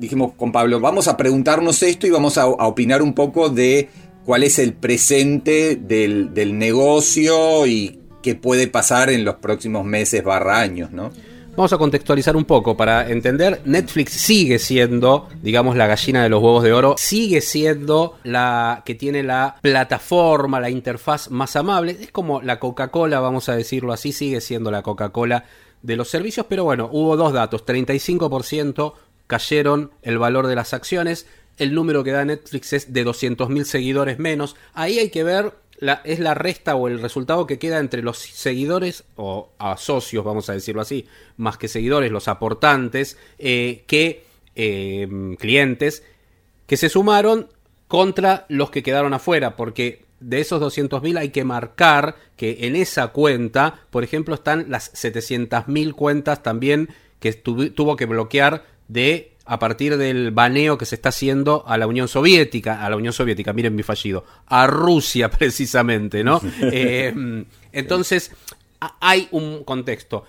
dijimos 0.03 0.33
con 0.37 0.51
Pablo, 0.51 0.81
vamos 0.81 1.07
a 1.07 1.17
preguntarnos 1.17 1.81
esto 1.85 2.09
y 2.09 2.11
vamos 2.11 2.37
a, 2.37 2.47
opinar 2.47 3.03
un 3.03 3.15
poco 3.15 3.49
de 3.49 3.89
cuál 4.25 4.43
es 4.43 4.59
el 4.59 4.73
presente 4.75 5.77
del, 5.77 6.35
del 6.35 6.59
negocio 6.59 7.67
y 7.69 8.01
qué 8.21 8.35
puede 8.35 8.67
pasar 8.67 9.11
en 9.11 9.25
los 9.25 9.37
próximos 9.37 9.85
meses 9.85 10.25
barra 10.25 10.61
años, 10.61 10.91
¿no? 10.91 11.13
Vamos 11.55 11.73
a 11.73 11.79
contextualizar 11.79 12.35
un 12.35 12.47
poco 12.47 12.77
para 12.77 13.11
entender. 13.11 13.61
Netflix 13.65 14.13
sigue 14.13 14.59
siendo, 14.59 15.29
digamos, 15.41 15.77
la 15.77 15.87
gallina 15.87 16.23
de 16.23 16.31
los 16.31 16.43
huevos 16.43 16.65
de 16.65 16.73
oro. 16.73 16.95
Sigue 16.99 17.43
siendo 17.43 18.19
la 18.25 18.83
que 18.87 18.95
tiene 18.95 19.23
la 19.23 19.57
plataforma, 19.61 20.61
la 20.61 20.71
interfaz 20.71 21.31
más 21.31 21.55
amable. 21.55 21.99
Es 22.01 22.11
como 22.11 22.41
la 22.41 22.59
Coca-Cola, 22.59 23.21
vamos 23.21 23.51
a 23.51 23.55
decirlo 23.55 23.93
así. 23.93 24.13
Sigue 24.13 24.41
siendo 24.41 24.71
la 24.71 24.83
Coca-Cola 24.83 25.45
de 25.83 25.97
los 25.97 26.09
servicios. 26.09 26.47
Pero 26.49 26.65
bueno, 26.65 26.89
hubo 26.91 27.19
dos 27.19 27.35
datos. 27.35 27.67
35% 27.67 28.95
cayeron 29.33 29.93
el 30.03 30.19
valor 30.19 30.47
de 30.47 30.55
las 30.55 30.75
acciones. 30.75 31.27
El 31.57 31.73
número 31.73 32.05
que 32.05 32.11
da 32.11 32.23
Netflix 32.23 32.75
es 32.75 32.93
de 32.93 33.03
200.000 33.03 33.65
seguidores 33.65 34.19
menos. 34.19 34.57
Ahí 34.75 34.99
hay 34.99 35.09
que 35.09 35.25
ver 35.25 35.55
la, 35.79 36.03
es 36.05 36.19
la 36.19 36.35
resta 36.35 36.75
o 36.77 36.87
el 36.87 37.01
resultado 37.01 37.47
que 37.47 37.59
queda 37.59 37.79
entre 37.79 38.03
los 38.03 38.19
seguidores 38.19 39.05
o 39.17 39.49
a 39.59 39.79
socios, 39.79 40.23
vamos 40.23 40.51
a 40.51 40.53
decirlo 40.53 40.83
así, 40.83 41.07
más 41.39 41.57
que 41.57 41.69
seguidores, 41.69 42.13
los 42.13 42.29
aportantes, 42.29 43.17
eh, 43.39 43.85
que 43.87 44.23
eh, 44.55 45.09
clientes, 45.39 46.05
que 46.67 46.77
se 46.77 46.91
sumaron 46.91 47.49
contra 47.89 48.45
los 48.51 48.71
que 48.71 48.83
quedaron 48.83 49.15
afuera, 49.15 49.57
porque 49.57 50.05
de 50.21 50.43
esos 50.43 50.61
200.000 50.61 51.19
hay 51.19 51.31
que 51.31 51.45
marcar 51.45 52.17
que 52.37 52.67
en 52.67 52.77
esa 52.77 53.09
cuenta, 53.09 53.81
por 53.89 54.05
ejemplo, 54.05 54.35
están 54.35 54.67
las 54.69 54.93
700.000 54.93 55.95
cuentas 55.95 56.43
también 56.43 56.91
que 57.23 57.33
tuvo 57.33 57.95
que 57.97 58.05
bloquear 58.05 58.65
de 58.89 59.33
a 59.45 59.59
partir 59.59 59.97
del 59.97 60.31
baneo 60.31 60.79
que 60.79 60.87
se 60.87 60.95
está 60.95 61.09
haciendo 61.09 61.65
a 61.67 61.77
la 61.77 61.87
Unión 61.87 62.09
Soviética, 62.09 62.85
a 62.85 62.91
la 62.91 62.97
Unión 62.97 63.13
Soviética, 63.13 63.53
miren 63.53 63.75
mi 63.75 63.83
fallido, 63.83 64.25
a 64.47 64.67
Rusia 64.67 65.31
precisamente, 65.39 66.25
¿no? 66.25 66.41
Eh, 66.63 67.45
entonces, 67.73 68.33
hay 69.01 69.29
un 69.31 69.65
contexto. 69.65 70.25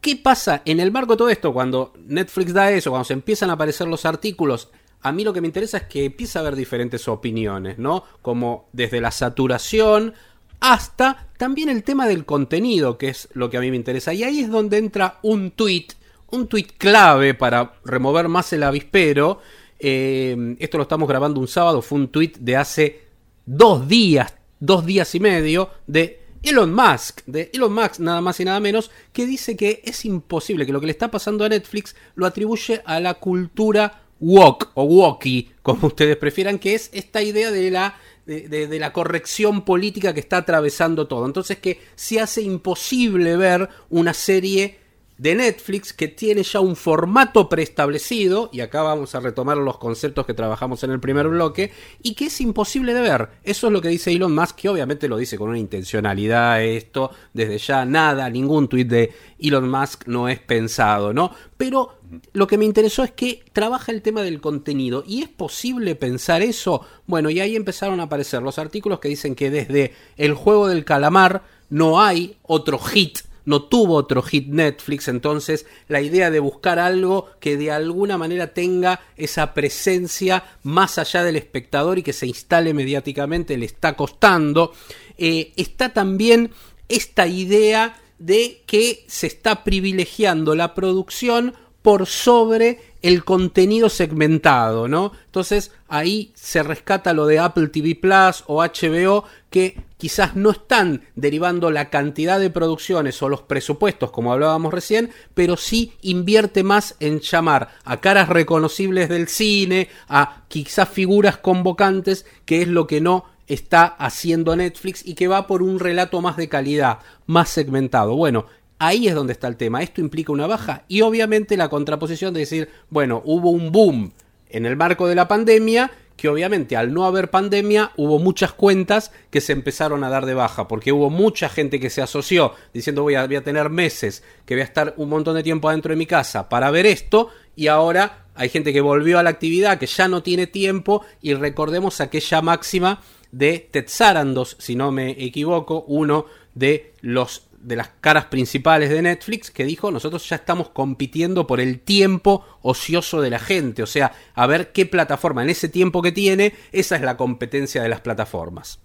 ¿Qué 0.00 0.16
pasa 0.16 0.62
en 0.64 0.80
el 0.80 0.90
marco 0.90 1.12
de 1.12 1.16
todo 1.18 1.28
esto 1.28 1.52
cuando 1.52 1.92
Netflix 2.06 2.52
da 2.52 2.70
eso, 2.70 2.90
cuando 2.90 3.04
se 3.04 3.12
empiezan 3.12 3.50
a 3.50 3.54
aparecer 3.54 3.88
los 3.88 4.04
artículos? 4.04 4.70
A 5.02 5.12
mí 5.12 5.24
lo 5.24 5.32
que 5.32 5.40
me 5.40 5.46
interesa 5.46 5.78
es 5.78 5.82
que 5.84 6.04
empieza 6.04 6.38
a 6.38 6.42
haber 6.42 6.56
diferentes 6.56 7.08
opiniones, 7.08 7.78
¿no? 7.78 8.04
Como 8.22 8.68
desde 8.72 9.00
la 9.00 9.10
saturación 9.10 10.14
hasta 10.60 11.28
también 11.36 11.68
el 11.68 11.82
tema 11.82 12.06
del 12.06 12.24
contenido, 12.24 12.98
que 12.98 13.08
es 13.08 13.28
lo 13.32 13.50
que 13.50 13.56
a 13.56 13.60
mí 13.60 13.70
me 13.70 13.76
interesa. 13.76 14.14
Y 14.14 14.24
ahí 14.24 14.40
es 14.40 14.50
donde 14.50 14.78
entra 14.78 15.18
un 15.22 15.50
tweet, 15.50 15.88
un 16.30 16.46
tweet 16.48 16.68
clave 16.78 17.34
para 17.34 17.74
remover 17.84 18.28
más 18.28 18.52
el 18.52 18.62
avispero. 18.62 19.40
Eh, 19.78 20.56
esto 20.58 20.78
lo 20.78 20.82
estamos 20.82 21.08
grabando 21.08 21.40
un 21.40 21.48
sábado, 21.48 21.82
fue 21.82 21.98
un 21.98 22.08
tweet 22.08 22.32
de 22.40 22.56
hace 22.56 23.02
dos 23.44 23.86
días, 23.88 24.34
dos 24.58 24.84
días 24.86 25.14
y 25.14 25.20
medio, 25.20 25.70
de 25.86 26.20
Elon 26.42 26.72
Musk, 26.72 27.20
de 27.26 27.50
Elon 27.52 27.72
Musk 27.72 27.98
nada 28.00 28.20
más 28.20 28.38
y 28.40 28.44
nada 28.44 28.60
menos, 28.60 28.90
que 29.12 29.26
dice 29.26 29.56
que 29.56 29.82
es 29.84 30.04
imposible, 30.04 30.64
que 30.66 30.72
lo 30.72 30.80
que 30.80 30.86
le 30.86 30.92
está 30.92 31.10
pasando 31.10 31.44
a 31.44 31.48
Netflix 31.48 31.94
lo 32.14 32.26
atribuye 32.26 32.82
a 32.84 33.00
la 33.00 33.14
cultura 33.14 34.02
woke 34.20 34.70
o 34.74 34.84
wokie, 34.84 35.50
como 35.62 35.86
ustedes 35.88 36.16
prefieran, 36.16 36.58
que 36.58 36.74
es 36.74 36.88
esta 36.92 37.22
idea 37.22 37.50
de 37.50 37.70
la, 37.70 37.96
de- 38.24 38.48
de 38.48 38.78
la 38.78 38.92
corrección 38.92 39.62
política 39.62 40.14
que 40.14 40.20
está 40.20 40.38
atravesando 40.38 41.06
todo. 41.06 41.26
Entonces 41.26 41.58
que 41.58 41.80
se 41.96 42.20
hace 42.20 42.42
imposible 42.42 43.36
ver 43.36 43.68
una 43.90 44.14
serie 44.14 44.78
de 45.18 45.34
Netflix 45.34 45.92
que 45.92 46.08
tiene 46.08 46.42
ya 46.42 46.60
un 46.60 46.76
formato 46.76 47.48
preestablecido, 47.48 48.50
y 48.52 48.60
acá 48.60 48.82
vamos 48.82 49.14
a 49.14 49.20
retomar 49.20 49.56
los 49.56 49.78
conceptos 49.78 50.26
que 50.26 50.34
trabajamos 50.34 50.82
en 50.84 50.90
el 50.90 51.00
primer 51.00 51.28
bloque, 51.28 51.72
y 52.02 52.14
que 52.14 52.26
es 52.26 52.40
imposible 52.40 52.92
de 52.92 53.00
ver. 53.00 53.28
Eso 53.42 53.66
es 53.66 53.72
lo 53.72 53.80
que 53.80 53.88
dice 53.88 54.12
Elon 54.12 54.34
Musk, 54.34 54.56
que 54.56 54.68
obviamente 54.68 55.08
lo 55.08 55.16
dice 55.16 55.38
con 55.38 55.48
una 55.48 55.58
intencionalidad 55.58 56.62
esto, 56.62 57.10
desde 57.32 57.58
ya 57.58 57.84
nada, 57.84 58.28
ningún 58.28 58.68
tuit 58.68 58.88
de 58.88 59.12
Elon 59.38 59.70
Musk 59.70 60.06
no 60.06 60.28
es 60.28 60.38
pensado, 60.38 61.12
¿no? 61.12 61.30
Pero 61.56 61.98
lo 62.32 62.46
que 62.46 62.58
me 62.58 62.64
interesó 62.64 63.02
es 63.02 63.10
que 63.10 63.42
trabaja 63.52 63.92
el 63.92 64.02
tema 64.02 64.22
del 64.22 64.40
contenido, 64.40 65.02
y 65.06 65.22
es 65.22 65.28
posible 65.28 65.94
pensar 65.94 66.42
eso. 66.42 66.82
Bueno, 67.06 67.30
y 67.30 67.40
ahí 67.40 67.56
empezaron 67.56 68.00
a 68.00 68.04
aparecer 68.04 68.42
los 68.42 68.58
artículos 68.58 69.00
que 69.00 69.08
dicen 69.08 69.34
que 69.34 69.50
desde 69.50 69.94
el 70.16 70.34
juego 70.34 70.68
del 70.68 70.84
calamar 70.84 71.42
no 71.70 72.00
hay 72.00 72.36
otro 72.42 72.78
hit 72.78 73.20
no 73.46 73.62
tuvo 73.62 73.94
otro 73.94 74.22
hit 74.22 74.48
Netflix, 74.48 75.08
entonces 75.08 75.66
la 75.88 76.02
idea 76.02 76.30
de 76.30 76.40
buscar 76.40 76.78
algo 76.78 77.30
que 77.40 77.56
de 77.56 77.70
alguna 77.70 78.18
manera 78.18 78.48
tenga 78.48 79.00
esa 79.16 79.54
presencia 79.54 80.44
más 80.62 80.98
allá 80.98 81.24
del 81.24 81.36
espectador 81.36 81.98
y 81.98 82.02
que 82.02 82.12
se 82.12 82.26
instale 82.26 82.74
mediáticamente 82.74 83.56
le 83.56 83.66
está 83.66 83.96
costando. 83.96 84.72
Eh, 85.16 85.52
está 85.56 85.92
también 85.92 86.50
esta 86.88 87.26
idea 87.26 87.96
de 88.18 88.62
que 88.66 89.04
se 89.06 89.26
está 89.26 89.64
privilegiando 89.64 90.54
la 90.54 90.74
producción 90.74 91.54
por 91.82 92.06
sobre 92.06 92.80
el 93.02 93.24
contenido 93.24 93.88
segmentado, 93.88 94.88
¿no? 94.88 95.12
Entonces 95.26 95.70
ahí 95.86 96.32
se 96.34 96.64
rescata 96.64 97.12
lo 97.12 97.26
de 97.26 97.38
Apple 97.38 97.68
TV 97.68 97.94
Plus 97.94 98.42
o 98.48 98.60
HBO 98.60 99.24
que 99.50 99.76
quizás 99.96 100.36
no 100.36 100.50
están 100.50 101.02
derivando 101.14 101.70
la 101.70 101.90
cantidad 101.90 102.38
de 102.38 102.50
producciones 102.50 103.22
o 103.22 103.28
los 103.28 103.42
presupuestos 103.42 104.10
como 104.10 104.32
hablábamos 104.32 104.72
recién, 104.72 105.10
pero 105.34 105.56
sí 105.56 105.92
invierte 106.02 106.62
más 106.62 106.96
en 107.00 107.20
llamar 107.20 107.70
a 107.84 108.00
caras 108.00 108.28
reconocibles 108.28 109.08
del 109.08 109.28
cine, 109.28 109.88
a 110.08 110.44
quizás 110.48 110.88
figuras 110.88 111.38
convocantes, 111.38 112.26
que 112.44 112.62
es 112.62 112.68
lo 112.68 112.86
que 112.86 113.00
no 113.00 113.24
está 113.46 113.84
haciendo 113.84 114.56
Netflix 114.56 115.06
y 115.06 115.14
que 115.14 115.28
va 115.28 115.46
por 115.46 115.62
un 115.62 115.78
relato 115.78 116.20
más 116.20 116.36
de 116.36 116.48
calidad, 116.48 116.98
más 117.26 117.48
segmentado. 117.48 118.16
Bueno, 118.16 118.46
Ahí 118.78 119.08
es 119.08 119.14
donde 119.14 119.32
está 119.32 119.48
el 119.48 119.56
tema. 119.56 119.82
Esto 119.82 120.02
implica 120.02 120.32
una 120.32 120.46
baja 120.46 120.84
y 120.86 121.00
obviamente 121.00 121.56
la 121.56 121.70
contraposición 121.70 122.34
de 122.34 122.40
decir, 122.40 122.68
bueno, 122.90 123.22
hubo 123.24 123.50
un 123.50 123.72
boom 123.72 124.12
en 124.50 124.66
el 124.66 124.76
marco 124.76 125.06
de 125.06 125.14
la 125.14 125.28
pandemia, 125.28 125.90
que 126.16 126.28
obviamente 126.28 126.76
al 126.76 126.92
no 126.92 127.04
haber 127.04 127.30
pandemia 127.30 127.92
hubo 127.96 128.18
muchas 128.18 128.52
cuentas 128.52 129.12
que 129.30 129.40
se 129.40 129.52
empezaron 129.52 130.02
a 130.04 130.08
dar 130.08 130.26
de 130.26 130.34
baja, 130.34 130.66
porque 130.68 130.92
hubo 130.92 131.10
mucha 131.10 131.48
gente 131.48 131.78
que 131.78 131.90
se 131.90 132.02
asoció 132.02 132.54
diciendo 132.72 133.02
voy 133.02 133.14
a, 133.14 133.26
voy 133.26 133.36
a 133.36 133.44
tener 133.44 133.70
meses, 133.70 134.22
que 134.44 134.54
voy 134.54 134.62
a 134.62 134.64
estar 134.64 134.94
un 134.96 135.08
montón 135.08 135.36
de 135.36 135.42
tiempo 135.42 135.68
adentro 135.68 135.90
de 135.90 135.96
mi 135.96 136.06
casa 136.06 136.48
para 136.48 136.70
ver 136.70 136.86
esto, 136.86 137.30
y 137.54 137.68
ahora 137.68 138.26
hay 138.34 138.48
gente 138.48 138.72
que 138.72 138.80
volvió 138.80 139.18
a 139.18 139.22
la 139.22 139.30
actividad, 139.30 139.78
que 139.78 139.86
ya 139.86 140.08
no 140.08 140.22
tiene 140.22 140.46
tiempo, 140.46 141.04
y 141.22 141.34
recordemos 141.34 142.00
aquella 142.00 142.42
máxima 142.42 143.02
de 143.32 143.68
Ted 143.70 143.86
Sarandos, 143.88 144.56
si 144.58 144.76
no 144.76 144.92
me 144.92 145.10
equivoco, 145.10 145.84
uno 145.88 146.26
de 146.54 146.92
los 147.00 147.48
de 147.66 147.76
las 147.76 147.88
caras 148.00 148.26
principales 148.26 148.90
de 148.90 149.02
Netflix 149.02 149.50
que 149.50 149.64
dijo 149.64 149.90
nosotros 149.90 150.28
ya 150.28 150.36
estamos 150.36 150.68
compitiendo 150.70 151.46
por 151.46 151.60
el 151.60 151.80
tiempo 151.80 152.44
ocioso 152.62 153.20
de 153.20 153.30
la 153.30 153.38
gente, 153.38 153.82
o 153.82 153.86
sea, 153.86 154.12
a 154.34 154.46
ver 154.46 154.72
qué 154.72 154.86
plataforma 154.86 155.42
en 155.42 155.50
ese 155.50 155.68
tiempo 155.68 156.00
que 156.00 156.12
tiene, 156.12 156.52
esa 156.72 156.96
es 156.96 157.02
la 157.02 157.16
competencia 157.16 157.82
de 157.82 157.88
las 157.88 158.00
plataformas. 158.00 158.78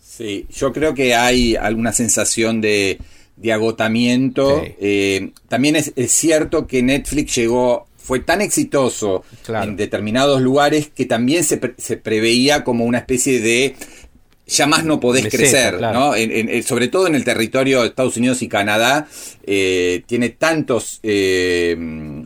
Sí, 0.00 0.46
yo 0.54 0.72
creo 0.72 0.94
que 0.94 1.14
hay 1.14 1.56
alguna 1.56 1.92
sensación 1.92 2.60
de, 2.60 2.98
de 3.36 3.52
agotamiento. 3.52 4.60
Sí. 4.64 4.74
Eh, 4.80 5.30
también 5.48 5.76
es, 5.76 5.92
es 5.96 6.12
cierto 6.12 6.66
que 6.66 6.82
Netflix 6.82 7.34
llegó, 7.34 7.86
fue 7.96 8.20
tan 8.20 8.40
exitoso 8.42 9.24
Claro. 9.44 9.70
en 9.70 9.76
determinados 9.76 10.40
lugares 10.42 10.90
que 10.94 11.06
también 11.06 11.44
se, 11.44 11.56
pre- 11.56 11.74
se 11.78 11.96
preveía 11.96 12.62
como 12.62 12.84
una 12.84 12.98
especie 12.98 13.40
de 13.40 13.74
ya 14.52 14.66
más 14.66 14.84
no 14.84 15.00
podés 15.00 15.24
Meseta, 15.24 15.36
crecer, 15.42 15.76
claro. 15.78 15.98
¿no? 15.98 16.14
En- 16.14 16.30
en- 16.30 16.48
en- 16.48 16.62
sobre 16.62 16.88
todo 16.88 17.06
en 17.06 17.14
el 17.14 17.24
territorio 17.24 17.80
de 17.82 17.88
Estados 17.88 18.16
Unidos 18.16 18.42
y 18.42 18.48
Canadá, 18.48 19.08
eh, 19.44 20.02
tiene 20.06 20.28
tantos 20.30 21.00
eh, 21.02 21.76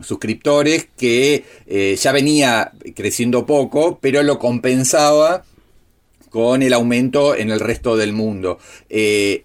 suscriptores 0.03 0.87
que 0.97 1.43
eh, 1.65 1.97
ya 1.99 2.11
venía 2.11 2.71
creciendo 2.95 3.45
poco, 3.45 3.99
pero 4.01 4.21
lo 4.23 4.37
compensaba 4.39 5.43
con 6.29 6.61
el 6.61 6.73
aumento 6.73 7.35
en 7.35 7.49
el 7.51 7.59
resto 7.59 7.95
del 7.97 8.13
mundo. 8.13 8.59
Eh, 8.89 9.43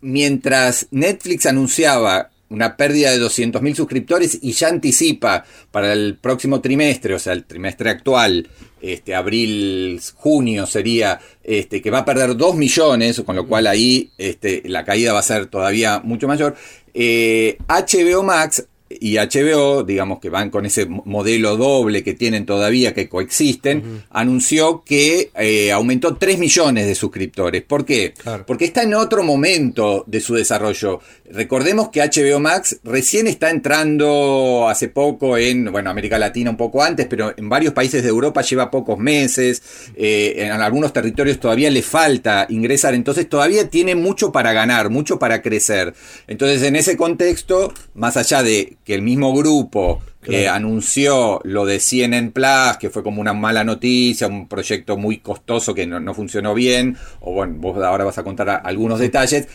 mientras 0.00 0.86
Netflix 0.90 1.46
anunciaba 1.46 2.30
una 2.48 2.76
pérdida 2.76 3.12
de 3.12 3.18
200.000 3.18 3.74
suscriptores 3.76 4.38
y 4.42 4.52
ya 4.52 4.68
anticipa 4.68 5.44
para 5.70 5.92
el 5.92 6.16
próximo 6.20 6.60
trimestre, 6.60 7.14
o 7.14 7.18
sea, 7.18 7.32
el 7.32 7.44
trimestre 7.44 7.90
actual, 7.90 8.48
este, 8.80 9.14
abril, 9.14 10.00
junio 10.14 10.66
sería, 10.66 11.20
este, 11.42 11.80
que 11.82 11.90
va 11.90 11.98
a 11.98 12.04
perder 12.04 12.36
2 12.36 12.56
millones, 12.56 13.22
con 13.24 13.36
lo 13.36 13.46
cual 13.46 13.66
ahí 13.66 14.10
este, 14.18 14.62
la 14.66 14.84
caída 14.84 15.12
va 15.12 15.20
a 15.20 15.22
ser 15.22 15.46
todavía 15.46 16.00
mucho 16.02 16.26
mayor. 16.28 16.56
Eh, 16.94 17.58
HBO 17.68 18.22
Max 18.22 18.64
y 18.90 19.16
HBO, 19.18 19.84
digamos 19.84 20.18
que 20.18 20.30
van 20.30 20.50
con 20.50 20.66
ese 20.66 20.86
modelo 20.86 21.56
doble 21.56 22.02
que 22.02 22.14
tienen 22.14 22.44
todavía, 22.44 22.92
que 22.92 23.08
coexisten, 23.08 24.02
anunció 24.10 24.82
que 24.84 25.30
eh, 25.36 25.70
aumentó 25.70 26.16
3 26.16 26.38
millones 26.38 26.86
de 26.88 26.96
suscriptores. 26.96 27.62
¿Por 27.62 27.84
qué? 27.84 28.12
Claro. 28.14 28.44
Porque 28.46 28.64
está 28.64 28.82
en 28.82 28.94
otro 28.94 29.22
momento 29.22 30.02
de 30.08 30.20
su 30.20 30.34
desarrollo. 30.34 31.00
Recordemos 31.30 31.90
que 31.90 32.00
HBO 32.00 32.40
Max 32.40 32.80
recién 32.82 33.28
está 33.28 33.50
entrando 33.50 34.68
hace 34.68 34.88
poco 34.88 35.38
en, 35.38 35.70
bueno, 35.70 35.88
América 35.90 36.18
Latina 36.18 36.50
un 36.50 36.56
poco 36.56 36.82
antes, 36.82 37.06
pero 37.06 37.32
en 37.36 37.48
varios 37.48 37.72
países 37.72 38.02
de 38.02 38.08
Europa 38.08 38.42
lleva 38.42 38.72
pocos 38.72 38.98
meses, 38.98 39.62
eh, 39.94 40.34
en 40.38 40.50
algunos 40.50 40.92
territorios 40.92 41.38
todavía 41.38 41.70
le 41.70 41.82
falta 41.82 42.46
ingresar, 42.48 42.94
entonces 42.94 43.28
todavía 43.28 43.68
tiene 43.70 43.94
mucho 43.94 44.32
para 44.32 44.52
ganar, 44.52 44.90
mucho 44.90 45.20
para 45.20 45.42
crecer. 45.42 45.94
Entonces 46.26 46.62
en 46.62 46.74
ese 46.74 46.96
contexto, 46.96 47.72
más 47.94 48.16
allá 48.16 48.42
de 48.42 48.76
que 48.84 48.94
el 48.94 49.02
mismo 49.02 49.34
grupo 49.34 50.00
que 50.22 50.48
anunció 50.48 51.40
lo 51.44 51.64
de 51.64 51.80
CNN 51.80 52.30
Plus, 52.32 52.76
que 52.78 52.90
fue 52.90 53.02
como 53.02 53.20
una 53.20 53.32
mala 53.32 53.64
noticia, 53.64 54.26
un 54.26 54.48
proyecto 54.48 54.96
muy 54.96 55.18
costoso 55.18 55.74
que 55.74 55.86
no, 55.86 55.98
no 56.00 56.12
funcionó 56.14 56.54
bien, 56.54 56.96
o 57.20 57.32
bueno, 57.32 57.54
vos 57.58 57.82
ahora 57.82 58.04
vas 58.04 58.18
a 58.18 58.22
contar 58.24 58.50
a- 58.50 58.56
algunos 58.56 58.98
detalles, 58.98 59.48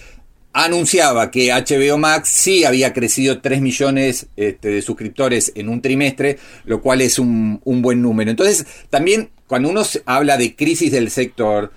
anunciaba 0.54 1.32
que 1.32 1.52
HBO 1.52 1.98
Max 1.98 2.30
sí 2.30 2.64
había 2.64 2.94
crecido 2.94 3.42
3 3.42 3.62
millones 3.62 4.28
este, 4.38 4.70
de 4.70 4.82
suscriptores 4.82 5.52
en 5.56 5.70
un 5.70 5.82
trimestre, 5.82 6.38
lo 6.64 6.82
cual 6.82 7.02
es 7.02 7.20
un, 7.20 7.60
un 7.66 7.82
buen 7.82 8.02
número. 8.02 8.32
Entonces, 8.32 8.66
también 8.90 9.30
cuando 9.48 9.70
uno 9.70 9.84
habla 10.06 10.38
de 10.38 10.56
crisis 10.56 10.92
del 10.92 11.12
sector, 11.12 11.72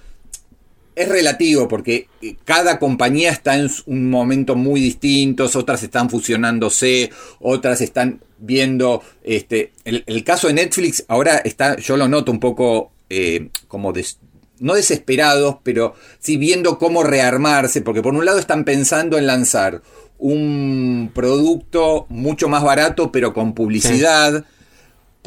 es 0.99 1.09
relativo 1.09 1.69
porque 1.69 2.09
eh, 2.23 2.37
cada 2.45 2.79
compañía 2.79 3.31
está 3.31 3.57
en 3.57 3.71
un 3.87 4.11
momento 4.11 4.57
muy 4.57 4.81
distinto, 4.81 5.49
otras 5.55 5.83
están 5.83 6.11
fusionándose, 6.11 7.11
otras 7.41 7.81
están 7.81 8.21
viendo, 8.39 9.03
este, 9.25 9.73
el, 9.85 10.05
el 10.07 10.25
caso 10.25 10.47
de 10.49 10.55
Netflix 10.55 11.05
ahora 11.09 11.39
está, 11.39 11.77
yo 11.77 11.97
lo 11.97 12.09
noto 12.09 12.31
un 12.33 12.41
poco 12.41 12.93
eh, 13.11 13.49
como 13.69 13.93
des- 13.93 14.19
no 14.61 14.75
desesperados, 14.75 15.57
pero 15.63 15.95
sí 16.19 16.37
viendo 16.37 16.79
cómo 16.79 17.03
rearmarse, 17.05 17.81
porque 17.83 18.03
por 18.03 18.15
un 18.15 18.25
lado 18.25 18.39
están 18.39 18.65
pensando 18.65 19.17
en 19.19 19.27
lanzar 19.27 19.83
un 20.19 21.11
producto 21.15 22.07
mucho 22.09 22.49
más 22.49 22.63
barato, 22.65 23.13
pero 23.13 23.33
con 23.33 23.55
publicidad. 23.55 24.45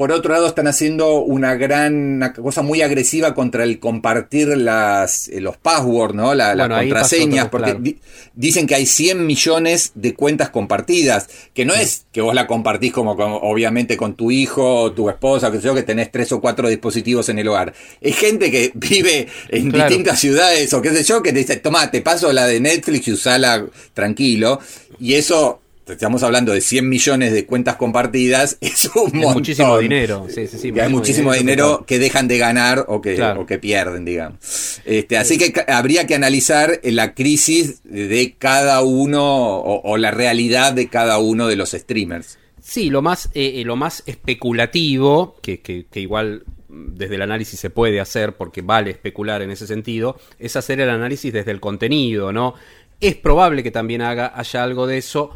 Por 0.02 0.12
otro 0.12 0.34
lado, 0.34 0.48
están 0.48 0.66
haciendo 0.66 1.20
una 1.20 1.54
gran 1.54 1.94
una 2.16 2.34
cosa 2.34 2.64
muy 2.64 2.82
agresiva 2.82 3.36
contra 3.36 3.64
el 3.64 3.78
compartir 3.78 4.48
las, 4.58 5.28
eh, 5.28 5.42
los 5.42 5.58
passwords, 5.58 6.16
¿no? 6.16 6.34
La- 6.34 6.56
las 6.56 6.68
Bueno, 6.70 6.82
contraseñas, 6.82 7.50
porque 7.50 7.66
claro. 7.66 7.80
di- 7.84 8.00
dicen 8.34 8.66
que 8.66 8.74
hay 8.74 8.88
100 8.88 9.28
millones 9.28 9.92
de 9.94 10.16
cuentas 10.16 10.50
compartidas, 10.50 11.30
que 11.54 11.66
no 11.66 11.76
es 11.76 12.08
que 12.12 12.22
vos 12.22 12.34
la 12.34 12.48
compartís 12.48 12.92
como, 12.92 13.16
con- 13.16 13.38
obviamente 13.44 13.96
con 13.96 14.16
tu 14.16 14.32
hijo, 14.32 14.82
o 14.86 14.92
tu 14.92 15.08
esposa, 15.08 15.52
que 15.52 15.58
sé 15.60 15.68
yo, 15.68 15.76
que 15.76 15.84
tenés 15.84 16.12
tres 16.12 16.32
o 16.32 16.42
cuatro 16.42 16.68
dispositivos 16.68 17.30
en 17.30 17.38
el 17.38 17.48
hogar. 17.50 17.72
Es 18.02 18.16
gente 18.18 18.50
que 18.50 18.72
vive 18.74 19.28
en 19.50 19.70
Claro. 19.70 19.88
distintas 19.88 20.20
ciudades 20.20 20.74
o 20.74 20.82
qué 20.82 20.90
sé 20.90 21.04
yo, 21.04 21.22
que 21.22 21.32
te 21.32 21.38
dice, 21.38 21.58
toma, 21.58 21.92
te 21.92 22.02
paso 22.02 22.34
la 22.34 22.48
de 22.48 22.60
Netflix 22.60 23.08
y 23.08 23.12
usala 23.12 23.68
tranquilo. 23.94 24.60
Y 25.00 25.14
eso, 25.14 25.62
estamos 25.88 26.24
hablando 26.24 26.54
de 26.54 26.62
100 26.62 26.88
millones 26.88 27.34
de 27.34 27.46
cuentas 27.46 27.76
compartidas, 27.76 28.58
es 28.62 28.90
un 28.96 29.08
Es 29.08 29.14
montón. 29.14 29.34
muchísimo 29.34 29.78
dinero. 29.78 30.28
Sí, 30.30 30.48
sí, 30.48 30.58
sí, 30.58 30.72
Y 30.76 30.80
hay 30.80 30.90
muchísimo 30.90 31.34
dinero 31.34 31.80
que- 31.80 31.96
que 31.96 32.00
dejan 32.00 32.28
de 32.28 32.38
ganar 32.38 32.86
o 32.88 33.02
que, 33.02 33.16
Claro. 33.16 33.42
o 33.42 33.46
que 33.46 33.58
pierden, 33.60 34.06
digamos. 34.06 34.80
Este, 34.86 35.18
así 35.18 35.38
que 35.38 35.54
habría 35.72 36.08
que 36.08 36.16
analizar 36.16 36.80
la 36.84 37.14
crisis 37.14 37.82
de 37.84 38.36
cada 38.38 38.82
uno 38.82 39.24
o, 39.58 39.82
o 39.92 39.98
la 39.98 40.12
realidad 40.12 40.74
de 40.74 40.88
cada 40.88 41.18
uno 41.20 41.48
de 41.48 41.56
los 41.56 41.72
streamers. 41.72 42.38
Sí, 42.62 42.90
lo 42.90 43.02
más, 43.02 43.26
eh, 43.34 43.54
eh, 43.56 43.64
lo 43.66 43.76
más 43.76 44.04
especulativo, 44.06 45.36
que, 45.42 45.60
que- 45.62 45.86
que 45.90 46.00
igual 46.00 46.44
desde 46.70 47.16
el 47.16 47.22
análisis 47.22 47.60
se 47.60 47.70
puede 47.70 48.00
hacer, 48.00 48.34
porque 48.38 48.62
vale 48.62 48.92
especular 48.92 49.42
en 49.42 49.52
ese 49.52 49.68
sentido, 49.68 50.18
es 50.40 50.56
hacer 50.56 50.80
el 50.80 50.90
análisis 50.90 51.34
desde 51.34 51.52
el 51.52 51.60
contenido, 51.60 52.32
¿no? 52.32 52.54
Es 53.02 53.16
probable 53.16 53.64
que 53.64 53.72
también 53.72 54.02
haga, 54.02 54.32
haya 54.36 54.64
algo 54.64 54.88
de 54.88 54.98
eso 55.00 55.32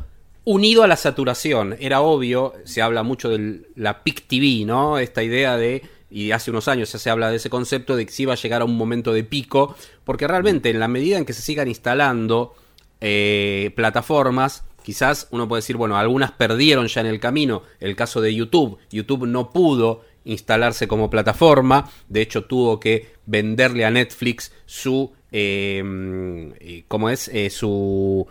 unido 0.45 0.83
a 0.83 0.87
la 0.87 0.95
saturación. 0.95 1.75
Era 1.79 2.01
obvio, 2.01 2.53
se 2.63 2.81
habla 2.81 3.03
mucho 3.03 3.29
de 3.29 3.63
la 3.75 4.03
PIC 4.03 4.27
TV, 4.27 4.63
¿no? 4.65 4.99
Esta 4.99 5.23
idea 5.23 5.57
de, 5.57 5.81
y 6.09 6.31
hace 6.31 6.51
unos 6.51 6.67
años 6.67 6.91
ya 6.91 6.99
se 6.99 7.09
habla 7.09 7.29
de 7.29 7.37
ese 7.37 7.49
concepto 7.49 7.95
de 7.95 8.05
que 8.05 8.11
sí 8.11 8.25
va 8.25 8.33
a 8.33 8.37
llegar 8.37 8.61
a 8.61 8.65
un 8.65 8.77
momento 8.77 9.11
de 9.11 9.23
pico, 9.23 9.75
porque 10.03 10.27
realmente 10.27 10.69
en 10.69 10.79
la 10.79 10.87
medida 10.87 11.17
en 11.17 11.25
que 11.25 11.33
se 11.33 11.41
sigan 11.41 11.67
instalando 11.67 12.53
eh, 13.01 13.71
plataformas, 13.75 14.63
quizás 14.83 15.27
uno 15.31 15.47
puede 15.47 15.61
decir, 15.61 15.77
bueno, 15.77 15.97
algunas 15.97 16.31
perdieron 16.31 16.87
ya 16.87 17.01
en 17.01 17.07
el 17.07 17.19
camino. 17.19 17.63
El 17.79 17.95
caso 17.95 18.21
de 18.21 18.33
YouTube, 18.33 18.77
YouTube 18.91 19.25
no 19.25 19.51
pudo 19.51 20.05
instalarse 20.25 20.87
como 20.87 21.09
plataforma, 21.09 21.89
de 22.07 22.21
hecho 22.21 22.45
tuvo 22.45 22.79
que 22.79 23.13
venderle 23.25 23.85
a 23.85 23.91
Netflix 23.91 24.51
su, 24.65 25.11
eh, 25.31 25.83
eh, 26.59 26.83
¿cómo 26.87 27.09
es? 27.09 27.31
Su... 27.49 28.27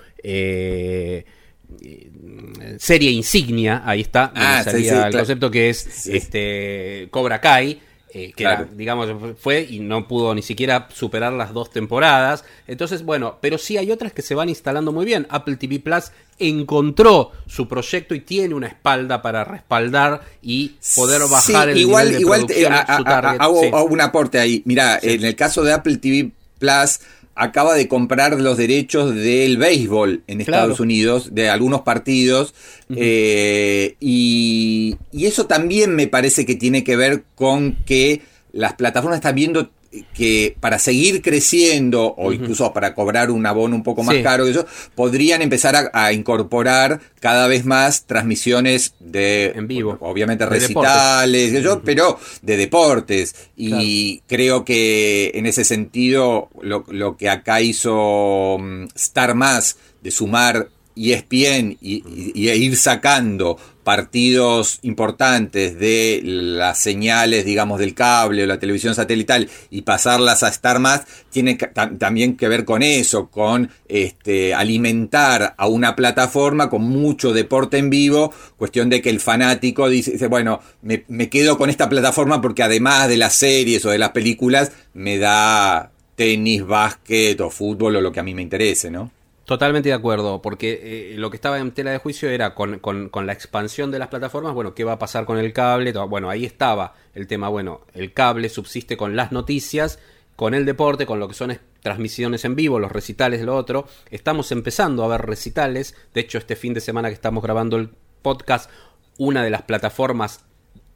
eh, 1.83 2.77
serie 2.79 3.11
insignia, 3.11 3.83
ahí 3.85 4.01
está, 4.03 4.33
Ah, 4.35 4.63
sí, 4.65 4.77
el 4.77 4.85
claro. 4.89 5.19
concepto 5.19 5.51
que 5.51 5.71
es 5.71 5.79
Sí. 5.79 6.17
este 6.17 7.09
Cobra 7.11 7.41
Kai, 7.41 7.81
eh, 8.17 8.29
que 8.29 8.45
Claro. 8.45 8.65
era, 8.65 8.73
digamos 8.75 9.11
fue 9.41 9.67
y 9.69 9.81
no 9.81 10.07
pudo 10.07 10.35
ni 10.35 10.43
siquiera 10.43 10.89
superar 10.93 11.33
las 11.33 11.53
dos 11.53 11.71
temporadas. 11.71 12.45
Entonces, 12.69 13.03
bueno, 13.03 13.39
pero 13.41 13.59
sí 13.59 13.77
hay 13.77 13.91
otras 13.91 14.13
que 14.13 14.23
se 14.23 14.35
van 14.37 14.49
instalando 14.49 14.93
muy 14.93 15.05
bien. 15.05 15.27
Apple 15.31 15.57
TV 15.57 15.81
Plus 15.81 16.13
encontró 16.39 17.33
su 17.47 17.67
proyecto 17.67 18.15
y 18.15 18.21
tiene 18.21 18.55
una 18.55 18.69
espalda 18.69 19.21
para 19.21 19.43
respaldar 19.45 20.21
y 20.43 20.77
poder 20.95 21.23
bajar 21.29 21.71
el 21.71 21.79
igual, 21.79 22.05
nivel 22.07 22.15
de 22.17 22.21
igual 22.21 22.41
producción 22.47 22.73
en 22.73 22.79
a- 22.79 22.87
su 22.87 22.93
a- 22.93 22.97
a- 22.97 23.05
target. 23.05 23.41
hago, 23.41 23.61
Sí. 23.61 23.67
hago 23.67 23.85
un 23.87 24.01
aporte 24.01 24.39
ahí. 24.39 24.63
Mira, 24.65 24.99
en 25.03 25.25
el 25.25 25.35
caso 25.35 25.63
de 25.63 25.73
Apple 25.73 25.97
TV 25.97 26.31
Plus 26.59 27.01
acaba 27.35 27.75
de 27.75 27.89
comprar 27.89 28.41
los 28.41 28.57
derechos 28.57 29.15
del 29.15 29.57
béisbol 29.57 30.23
en 30.27 30.39
Claro. 30.45 30.63
Estados 30.63 30.81
Unidos, 30.81 31.35
de 31.35 31.49
algunos 31.49 31.83
partidos, 31.83 32.55
eh, 32.95 33.97
y, 34.01 34.97
y 35.13 35.27
eso 35.27 35.47
también 35.47 35.95
me 35.97 36.07
parece 36.07 36.47
que 36.47 36.55
tiene 36.55 36.85
que 36.85 36.97
ver 36.97 37.25
con 37.35 37.77
que 37.87 38.23
las 38.53 38.75
plataformas 38.75 39.19
están 39.19 39.35
viendo 39.35 39.71
que 40.15 40.57
para 40.61 40.79
seguir 40.79 41.23
creciendo 41.23 42.15
o 42.17 42.33
incluso 42.33 42.73
para 42.73 42.95
cobrar 42.95 43.31
un 43.31 43.47
abono 43.47 43.77
un 43.77 43.83
poco 43.83 44.03
más 44.03 44.17
Sí. 44.17 44.23
caro 44.23 44.45
que 44.45 44.51
eso, 44.51 44.67
podrían 44.95 45.43
empezar 45.43 45.77
a, 45.77 45.91
a 45.93 46.13
incorporar 46.13 47.01
cada 47.21 47.47
vez 47.47 47.65
más 47.65 48.05
transmisiones 48.07 48.95
de 49.01 49.53
En 49.55 49.67
vivo. 49.69 49.97
obviamente 50.01 50.45
De 50.45 50.51
recitales, 50.51 51.53
sé 51.53 51.63
yo, 51.63 51.81
pero 51.83 52.19
de 52.43 52.57
deportes. 52.57 53.35
Y 53.57 54.21
creo 54.27 54.65
que 54.65 55.31
en 55.35 55.47
ese 55.47 55.65
sentido 55.65 56.49
lo, 56.61 56.85
lo 56.89 57.17
que 57.17 57.29
acá 57.29 57.61
hizo 57.61 58.57
mm, 58.59 58.85
Star 58.95 59.35
Más 59.35 59.77
de 60.03 60.11
sumar 60.11 60.69
E 60.97 61.13
ESPN 61.13 61.77
y, 61.81 62.05
y- 62.07 62.33
y 62.35 62.49
ir 62.51 62.77
sacando 62.77 63.57
partidos 63.85 64.81
importantes 64.83 65.79
de 65.79 66.21
las 66.25 66.79
señales, 66.79 67.45
digamos, 67.45 67.79
del 67.79 67.95
cable 67.95 68.43
o 68.43 68.47
la 68.47 68.59
televisión 68.59 68.95
satelital 68.95 69.49
y 69.71 69.83
pasarlas 69.83 70.43
a 70.43 70.49
Star 70.49 70.81
Más, 70.81 71.03
tiene 71.31 71.55
también 71.99 72.37
que 72.37 72.49
ver 72.49 72.65
con 72.65 72.83
eso, 72.83 73.29
con 73.29 73.71
este, 73.87 74.55
alimentar 74.55 75.55
a 75.57 75.67
una 75.69 75.95
plataforma 75.95 76.71
con 76.71 76.83
mucho 76.83 77.33
deporte 77.33 77.79
en 77.79 77.91
vivo, 77.91 78.33
cuestión 78.57 78.89
de 78.89 79.03
que 79.03 79.11
el 79.11 79.21
fanático 79.21 79.89
dice, 79.89 80.13
dice, 80.13 80.27
bueno, 80.27 80.61
me, 80.83 81.05
me 81.09 81.29
quedo 81.29 81.59
con 81.59 81.71
esta 81.71 81.89
plataforma 81.89 82.41
porque 82.41 82.63
además 82.63 83.09
de 83.09 83.19
las 83.19 83.35
series 83.35 83.85
o 83.85 83.91
de 83.91 83.99
las 83.99 84.11
películas, 84.11 84.73
me 84.95 85.19
da 85.19 85.91
tenis, 86.17 86.65
básquet 86.65 87.41
o 87.41 87.51
fútbol 87.51 87.97
o 87.97 88.01
lo 88.01 88.13
que 88.13 88.21
a 88.21 88.23
mí 88.25 88.35
me 88.35 88.43
interese, 88.43 88.91
¿no? 88.91 89.11
Totalmente 89.45 89.91
de 89.91 89.95
acuerdo, 89.95 90.41
porque 90.41 91.13
eh, 91.13 91.19
lo 91.19 91.29
que 91.29 91.37
estaba 91.37 91.59
en 91.59 91.73
tela 91.73 91.91
de 91.91 91.99
juicio 91.99 92.31
era 92.31 92.55
con, 92.55 92.79
con- 92.79 93.11
la 93.27 93.33
expansión 93.35 93.91
de 93.91 93.99
las 93.99 94.09
plataformas, 94.09 94.55
bueno, 94.55 94.75
¿qué 94.75 94.85
va 94.85 94.93
a 94.93 94.99
pasar 94.99 95.27
con 95.27 95.37
el 95.37 95.53
cable? 95.53 95.93
Bueno, 95.93 96.31
ahí 96.31 96.47
estaba 96.47 96.95
el 97.15 97.27
tema, 97.27 97.49
bueno, 97.51 97.83
el 97.93 98.15
cable 98.15 98.49
subsiste 98.49 98.97
con 98.97 99.17
las 99.17 99.33
noticias, 99.33 99.99
con 100.35 100.55
el 100.55 100.65
deporte, 100.65 101.05
con 101.05 101.21
lo 101.21 101.29
que 101.29 101.35
son 101.35 101.51
es- 101.51 101.61
transmisiones 101.83 102.47
en 102.47 102.57
vivo, 102.57 102.79
los 102.79 102.91
recitales, 102.91 103.43
lo 103.43 103.55
otro. 103.55 103.87
Estamos 104.11 104.51
empezando 104.51 105.05
a 105.05 105.09
ver 105.09 105.21
recitales, 105.27 105.95
de 106.15 106.23
hecho 106.23 106.39
este 106.39 106.57
fin 106.57 106.73
de 106.73 106.81
semana 106.81 107.09
que 107.09 107.15
estamos 107.15 107.43
grabando 107.43 107.77
el 107.77 107.91
podcast, 108.23 108.71
una 109.19 109.45
de 109.45 109.51
las 109.51 109.63
plataformas 109.63 110.43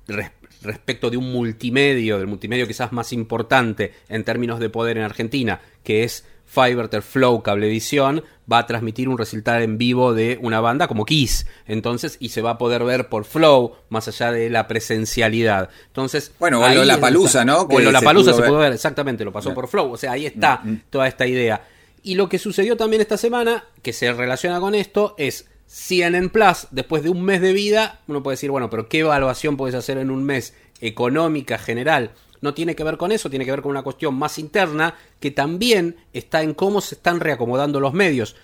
res- 0.07 0.33
respecto 0.63 1.11
de 1.11 1.19
un 1.19 1.31
multimedio, 1.31 2.17
del 2.17 2.27
multimedio 2.27 2.67
quizás 2.67 2.93
más 2.93 3.13
importante 3.13 3.93
en 4.09 4.25
términos 4.25 4.59
de 4.59 4.71
poder 4.71 4.97
en 4.97 5.05
Argentina, 5.05 5.61
que 5.85 6.05
es 6.05 6.25
Fiverr 6.49 7.03
Flow 7.03 7.43
Cablevisión, 7.43 8.25
va 8.51 8.59
a 8.59 8.67
transmitir 8.67 9.09
un 9.09 9.19
recital 9.19 9.63
en 9.63 9.77
vivo 9.77 10.15
de 10.15 10.39
una 10.41 10.61
banda 10.61 10.89
como 10.89 11.05
Kiss. 11.05 11.47
Entonces, 11.67 12.17
y 12.21 12.31
se 12.31 12.41
va 12.43 12.53
a 12.53 12.59
poder 12.59 12.83
ver 12.85 13.09
por 13.11 13.25
Flow, 13.27 13.75
más 13.91 14.09
allá 14.09 14.33
de 14.33 14.49
la 14.49 14.67
presencialidad. 14.67 15.69
Entonces, 15.89 16.33
Bueno, 16.39 16.61
o 16.61 16.69
Lollapalooza, 16.69 17.41
está- 17.41 17.45
¿no? 17.45 17.61
O 17.63 17.81
la 17.81 18.01
palusa 18.01 18.33
se 18.33 18.43
pudo 18.43 18.59
ver, 18.59 18.73
exactamente, 18.73 19.25
lo 19.25 19.33
pasó 19.33 19.53
por 19.55 19.69
Flow. 19.69 19.93
O 19.93 19.97
sea, 19.97 20.13
ahí 20.13 20.27
está 20.27 20.63
toda 20.91 21.07
esta 21.07 21.27
idea. 21.27 21.63
Y 22.03 22.15
lo 22.15 22.29
que 22.29 22.39
sucedió 22.39 22.77
también 22.77 23.03
esta 23.03 23.17
semana, 23.19 23.65
que 23.83 23.93
se 23.93 24.13
relaciona 24.13 24.61
con 24.61 24.75
esto, 24.75 25.15
es 25.19 25.47
CNN 25.67 26.31
Plus, 26.31 26.69
después 26.71 27.03
de 27.03 27.11
un 27.11 27.23
mes 27.23 27.43
de 27.43 27.53
vida, 27.53 28.01
uno 28.07 28.23
puede 28.23 28.35
decir, 28.37 28.51
bueno, 28.51 28.71
pero 28.71 28.89
¿qué 28.89 29.01
evaluación 29.01 29.59
puedes 29.59 29.75
hacer 29.75 29.99
en 29.99 30.11
un 30.11 30.25
mes 30.25 30.55
económica 30.81 31.59
general? 31.59 32.13
No 32.41 32.55
tiene 32.55 32.77
que 32.77 32.85
ver 32.85 32.97
con 32.97 33.13
eso, 33.13 33.31
tiene 33.31 33.45
que 33.45 33.51
ver 33.51 33.63
con 33.63 33.71
una 33.71 33.83
cuestión 33.83 34.15
más 34.15 34.39
interna 34.39 34.95
que 35.21 35.31
también 35.31 35.97
está 36.13 36.43
en 36.43 36.55
cómo 36.55 36.81
se 36.81 36.95
están 36.97 37.21
reacomodando 37.21 37.81
los 37.81 37.93
medios. 37.93 38.37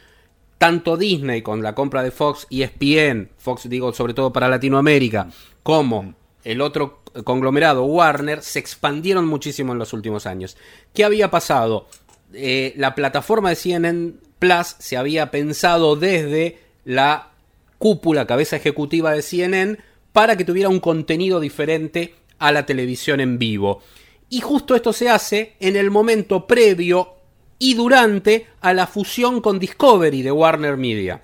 Tanto 0.58 0.96
Disney 0.96 1.42
con 1.42 1.62
la 1.62 1.74
compra 1.74 2.02
de 2.02 2.10
Fox 2.10 2.46
y 2.48 2.62
ESPN, 2.62 3.30
Fox 3.36 3.68
digo 3.68 3.92
sobre 3.92 4.14
todo 4.14 4.32
para 4.32 4.48
Latinoamérica, 4.48 5.28
como 5.62 6.14
el 6.44 6.60
otro 6.60 7.02
conglomerado 7.24 7.84
Warner, 7.84 8.42
se 8.42 8.58
expandieron 8.58 9.26
muchísimo 9.26 9.72
en 9.72 9.78
los 9.78 9.92
últimos 9.92 10.26
años. 10.26 10.56
¿Qué 10.92 11.04
había 11.04 11.30
pasado? 11.30 11.86
Eh, 12.32 12.74
la 12.76 12.94
plataforma 12.94 13.50
de 13.50 13.56
CNN 13.56 14.14
Plus 14.38 14.76
se 14.78 14.96
había 14.96 15.30
pensado 15.30 15.96
desde 15.96 16.58
la 16.84 17.30
cúpula, 17.78 18.26
cabeza 18.26 18.56
ejecutiva 18.56 19.12
de 19.12 19.22
CNN, 19.22 19.78
para 20.12 20.36
que 20.36 20.44
tuviera 20.44 20.68
un 20.68 20.80
contenido 20.80 21.40
diferente 21.40 22.14
a 22.38 22.52
la 22.52 22.66
televisión 22.66 23.20
en 23.20 23.38
vivo. 23.38 23.82
Y 24.28 24.40
justo 24.40 24.74
esto 24.74 24.92
se 24.92 25.08
hace 25.08 25.56
en 25.60 25.76
el 25.76 25.90
momento 25.90 26.46
previo 26.46 27.14
y 27.58 27.74
durante 27.74 28.48
a 28.60 28.74
la 28.74 28.86
fusión 28.86 29.40
con 29.40 29.58
Discovery 29.58 30.22
de 30.22 30.32
Warner 30.32 30.76
Media. 30.76 31.22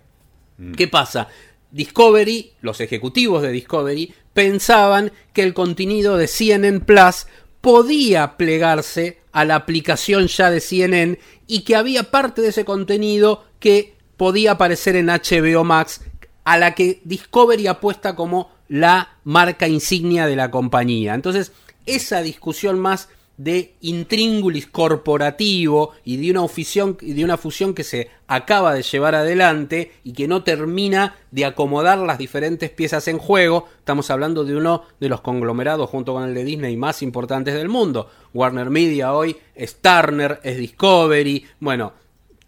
¿Qué 0.77 0.89
pasa? 0.89 1.29
Discovery, 1.71 2.53
los 2.61 2.81
ejecutivos 2.81 3.43
de 3.43 3.51
Discovery, 3.51 4.13
pensaban 4.35 5.13
que 5.33 5.43
el 5.43 5.55
contenido 5.55 6.17
de 6.17 6.27
CNN 6.27 6.81
Plus 6.81 7.27
podía 7.61 8.37
plegarse 8.37 9.21
a 9.33 9.45
la 9.45 9.55
aplicación 9.55 10.27
ya 10.27 10.51
de 10.51 10.61
CNN 10.61 11.19
y 11.47 11.63
que 11.63 11.77
había 11.77 12.11
parte 12.11 12.43
de 12.43 12.49
ese 12.49 12.65
contenido 12.65 13.45
que 13.59 13.95
podía 14.17 14.53
aparecer 14.53 14.97
en 14.97 15.07
HBO 15.07 15.65
Max, 15.65 16.03
a 16.45 16.59
la 16.59 16.75
que 16.75 17.01
Discovery 17.05 17.67
apuesta 17.67 18.17
como 18.17 18.51
la 18.71 19.17
marca 19.25 19.67
insignia 19.67 20.27
de 20.27 20.37
la 20.37 20.53
compañía. 20.53 21.15
Entonces, 21.15 21.53
esa 21.87 22.23
discusión 22.23 22.79
más 22.79 23.09
de 23.37 23.75
intríngulis 23.81 24.67
corporativo 24.67 25.93
y 26.05 26.19
de 26.19 26.31
una 26.31 26.47
fusión, 26.47 26.97
y 27.01 27.15
de 27.15 27.25
una 27.25 27.37
fusión 27.37 27.75
que 27.75 27.83
se 27.83 28.11
acaba 28.29 28.73
de 28.75 28.83
llevar 28.83 29.15
adelante 29.17 29.93
y 30.05 30.13
que 30.13 30.29
no 30.29 30.45
termina 30.45 31.17
de 31.31 31.47
acomodar 31.47 31.99
las 31.99 32.19
diferentes 32.19 32.71
piezas 32.71 33.09
en 33.09 33.19
juego. 33.19 33.67
Estamos 33.79 34.09
hablando 34.11 34.45
de 34.45 34.55
uno 34.55 34.85
de 35.01 35.09
los 35.09 35.21
conglomerados 35.21 35.91
junto 35.91 36.13
con 36.13 36.25
el 36.25 36.35
de 36.35 36.45
Disney 36.45 36.77
más 36.77 37.03
importantes 37.03 37.55
del 37.55 37.69
mundo. 37.69 38.09
Warner 38.35 38.71
Media 38.71 39.15
hoy 39.15 39.37
es 39.57 39.81
Turner, 39.81 40.39
es 40.45 40.59
Discovery, 40.59 41.45
bueno, 41.59 41.95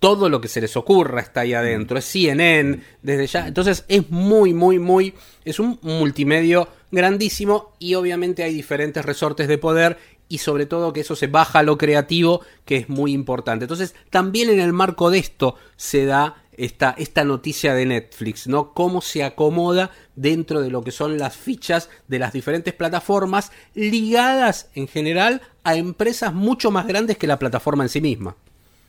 todo 0.03 0.29
lo 0.29 0.41
que 0.41 0.49
se 0.49 0.61
les 0.61 0.77
ocurra 0.77 1.21
está 1.21 1.43
ahí 1.43 1.55
adentro. 1.55 1.97
Es 1.97 2.07
CNN 2.07 2.81
desde 3.03 3.27
ya. 3.29 3.47
Entonces 3.47 3.85
es 3.87 4.11
muy, 4.11 4.53
muy, 4.53 4.81
muy. 4.81 5.15
Es 5.45 5.61
un 5.61 5.79
multimedio 5.81 6.67
grandísimo 6.91 7.75
y 7.79 7.95
obviamente 7.95 8.43
hay 8.43 8.53
diferentes 8.53 9.05
resortes 9.05 9.47
de 9.47 9.59
poder 9.59 9.99
y 10.29 10.39
sobre 10.39 10.67
todo 10.67 10.93
que 10.93 11.03
eso 11.03 11.15
se 11.15 11.29
baja 11.29 11.61
a 11.61 11.63
lo 11.63 11.79
creativo, 11.79 12.41
que 12.65 12.79
es 12.79 12.89
muy 12.89 13.13
importante. 13.13 13.67
Entonces 13.67 13.95
también 14.11 14.51
en 14.51 14.59
el 14.59 14.73
marco 14.73 15.09
de 15.09 15.21
esto 15.21 15.55
se 15.77 16.05
da 16.05 16.43
esta, 16.57 16.97
esta 16.99 17.23
noticia 17.23 17.73
de 17.73 17.87
Netflix, 17.87 18.49
¿no? 18.49 18.75
Cómo 18.75 19.03
se 19.03 19.23
acomoda 19.23 19.93
dentro 20.17 20.63
de 20.63 20.71
lo 20.71 20.83
que 20.83 20.91
son 20.91 21.17
las 21.17 21.37
fichas 21.37 21.91
de 22.09 22.19
las 22.19 22.33
diferentes 22.33 22.75
plataformas 22.75 23.53
ligadas 23.75 24.69
en 24.75 24.89
general 24.89 25.43
a 25.63 25.77
empresas 25.77 26.35
mucho 26.35 26.73
más 26.73 26.89
grandes 26.89 27.19
que 27.19 27.29
la 27.29 27.39
plataforma 27.39 27.85
en 27.85 27.89
sí 27.89 28.01
misma. 28.01 28.35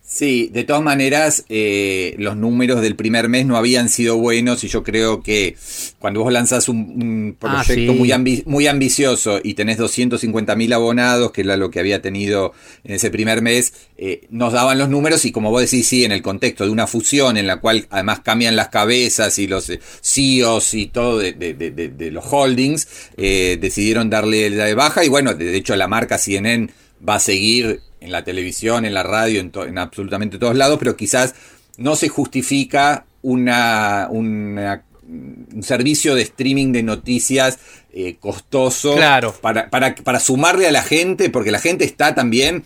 Sí, 0.06 0.50
de 0.52 0.64
todas 0.66 0.84
maneras, 0.84 1.46
eh, 1.50 2.14
los 2.20 2.36
números 2.36 2.82
del 2.82 2.96
primer 2.96 3.30
mes 3.30 3.46
no 3.46 3.56
habían 3.58 3.88
sido 3.90 4.18
buenos 4.18 4.64
y 4.64 4.68
yo 4.68 4.84
creo 4.84 5.24
que 5.24 5.56
cuando 5.98 6.22
vos 6.22 6.32
lanzás 6.32 6.68
un, 6.70 6.78
un 6.78 7.38
Ah, 7.42 7.64
proyecto 7.64 7.94
sí. 7.94 7.98
muy, 7.98 8.10
ambi- 8.10 8.44
muy 8.46 8.68
ambicioso 8.68 9.40
y 9.42 9.54
tenés 9.56 9.78
250 9.78 10.56
mil 10.56 10.74
abonados, 10.74 11.32
que 11.32 11.42
era 11.42 11.56
lo 11.58 11.72
que 11.72 11.80
había 11.80 12.02
tenido 12.02 12.52
en 12.84 12.94
ese 12.96 13.10
primer 13.12 13.42
mes, 13.42 13.74
eh, 13.98 14.28
nos 14.30 14.52
daban 14.54 14.78
los 14.78 14.90
números 14.90 15.24
y 15.26 15.32
como 15.32 15.50
vos 15.52 15.62
decís, 15.62 15.88
sí, 15.88 16.04
en 16.04 16.12
el 16.12 16.22
contexto 16.22 16.66
de 16.66 16.70
una 16.72 16.86
fusión 16.86 17.38
en 17.38 17.48
la 17.48 17.62
cual 17.62 17.88
además 17.90 18.20
cambian 18.20 18.56
las 18.58 18.68
cabezas 18.68 19.40
y 19.40 19.48
los 19.48 19.70
eh, 19.70 19.80
CEOs 20.02 20.74
y 20.74 20.88
todo 20.88 21.18
de, 21.18 21.32
de- 21.32 21.54
de- 21.54 21.72
de- 21.72 21.90
de 21.90 22.12
los 22.12 22.26
holdings, 22.30 22.88
eh, 23.18 23.58
decidieron 23.60 24.10
darle 24.10 24.50
la 24.50 24.66
de 24.66 24.76
baja 24.76 25.04
y 25.06 25.08
bueno, 25.08 25.34
de 25.34 25.56
hecho 25.56 25.76
la 25.78 25.88
marca 25.88 26.18
CNN 26.18 26.70
va 27.08 27.16
a 27.16 27.20
seguir 27.20 27.82
en 28.04 28.12
la 28.12 28.24
televisión, 28.24 28.86
en 28.86 28.94
la 28.94 29.04
radio, 29.04 29.40
en, 29.40 29.52
to- 29.52 29.66
en 29.66 29.78
absolutamente 29.78 30.38
todos 30.38 30.56
lados, 30.56 30.78
pero 30.80 30.96
quizás 30.96 31.34
no 31.78 31.96
se 31.96 32.10
justifica 32.10 33.06
una, 33.22 34.08
una- 34.12 34.84
un 35.08 35.64
servicio 35.64 36.16
de 36.16 36.22
streaming 36.24 36.72
de 36.72 36.84
noticias 36.84 37.60
eh, 37.94 38.16
costoso 38.20 38.96
Claro. 38.96 39.34
para, 39.42 39.70
para, 39.70 39.96
para 39.96 40.20
sumarle 40.20 40.68
a 40.68 40.72
la 40.72 40.82
gente, 40.82 41.30
porque 41.30 41.52
la 41.52 41.60
gente 41.60 41.86
está 41.86 42.16
también 42.16 42.64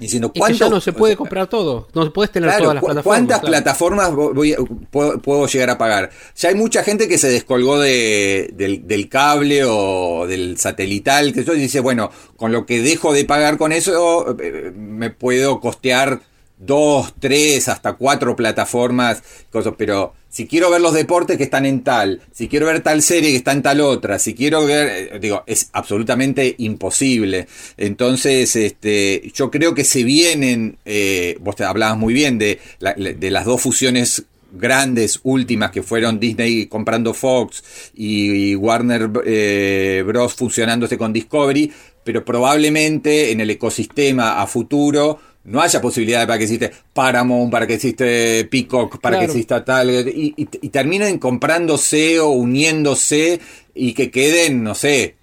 diciendo 0.00 0.28
Es 0.28 0.32
que 0.32 0.40
cuánto 0.40 0.58
ya 0.58 0.68
no 0.68 0.80
se 0.80 0.92
puede 0.92 1.12
o 1.12 1.14
sea, 1.14 1.18
comprar 1.18 1.46
todo. 1.46 1.88
No 1.94 2.12
puedes 2.12 2.32
tener 2.32 2.48
Claro, 2.48 2.64
todas 2.64 2.74
las 2.74 2.84
plataformas. 2.84 3.04
¿Cuántas 3.04 3.40
claro. 3.40 3.52
plataformas 3.52 4.14
voy 4.14 4.56
puedo, 4.90 5.18
puedo 5.20 5.46
llegar 5.46 5.70
a 5.70 5.78
pagar? 5.78 6.10
Ya 6.36 6.48
hay 6.48 6.54
mucha 6.54 6.82
gente 6.82 7.06
que 7.06 7.18
se 7.18 7.28
descolgó 7.28 7.78
de, 7.78 8.50
del, 8.54 8.88
del 8.88 9.08
cable 9.08 9.64
o 9.64 10.26
del 10.26 10.58
satelital, 10.58 11.32
que 11.32 11.40
eso 11.40 11.54
y 11.54 11.60
dice, 11.60 11.80
bueno, 11.80 12.10
con 12.36 12.50
lo 12.50 12.66
que 12.66 12.80
dejo 12.80 13.12
de 13.12 13.24
pagar 13.24 13.58
con 13.58 13.72
eso, 13.72 14.36
eh, 14.40 14.72
me 14.74 15.10
puedo 15.10 15.60
costear 15.60 16.20
dos, 16.56 17.14
tres, 17.18 17.68
hasta 17.68 17.94
cuatro 17.94 18.36
plataformas, 18.36 19.22
cosas, 19.50 19.74
pero 19.76 20.14
si 20.30 20.46
quiero 20.46 20.70
ver 20.70 20.80
los 20.80 20.94
deportes 20.94 21.36
que 21.36 21.42
están 21.42 21.66
en 21.66 21.82
tal, 21.82 22.20
si 22.32 22.48
quiero 22.48 22.66
ver 22.66 22.80
tal 22.82 23.02
serie 23.02 23.30
que 23.30 23.36
está 23.36 23.52
en 23.52 23.62
tal 23.62 23.80
otra, 23.80 24.18
si 24.18 24.32
quiero 24.34 24.64
ver, 24.64 24.88
eh, 25.14 25.18
digo, 25.20 25.42
es 25.46 25.68
absolutamente 25.72 26.54
imposible. 26.58 27.48
Entonces, 27.76 28.54
este, 28.56 29.30
yo 29.34 29.50
creo 29.50 29.74
que 29.74 29.84
se 29.84 30.04
vienen, 30.04 30.78
eh, 30.84 31.36
vos 31.40 31.56
te 31.56 31.64
hablabas 31.64 31.98
muy 31.98 32.14
bien 32.14 32.38
de, 32.38 32.60
la- 32.78 32.94
de 32.94 33.30
las 33.30 33.44
dos 33.44 33.60
fusiones 33.60 34.24
grandes 34.52 35.20
últimas 35.22 35.70
que 35.70 35.82
fueron 35.82 36.18
Disney 36.18 36.66
comprando 36.66 37.14
Fox 37.14 37.62
y, 37.94 38.50
y 38.50 38.54
Warner 38.56 39.08
eh, 39.24 40.02
Bros 40.06 40.34
fusionándose 40.34 40.98
con 40.98 41.12
Discovery, 41.12 41.70
pero 42.04 42.24
probablemente 42.24 43.30
en 43.30 43.40
el 43.40 43.50
ecosistema 43.50 44.40
a 44.40 44.46
futuro 44.46 45.20
no 45.44 45.60
haya 45.60 45.80
posibilidad 45.80 46.26
para 46.26 46.38
que 46.38 46.44
existe 46.44 46.70
Paramount, 46.92 47.50
para 47.50 47.66
que 47.66 47.74
existe 47.74 48.44
Peacock, 48.44 49.00
para 49.00 49.16
que 49.18 49.24
exista 49.32 49.64
tal, 49.64 49.90
y, 49.90 50.34
y- 50.36 50.48
y 50.62 50.68
terminen 50.68 51.18
comprándose 51.18 52.20
o 52.20 52.30
uniéndose 52.30 53.40
y 53.74 53.94
que 53.94 54.10
queden, 54.10 54.62
no 54.62 54.74
sé, 54.74 55.14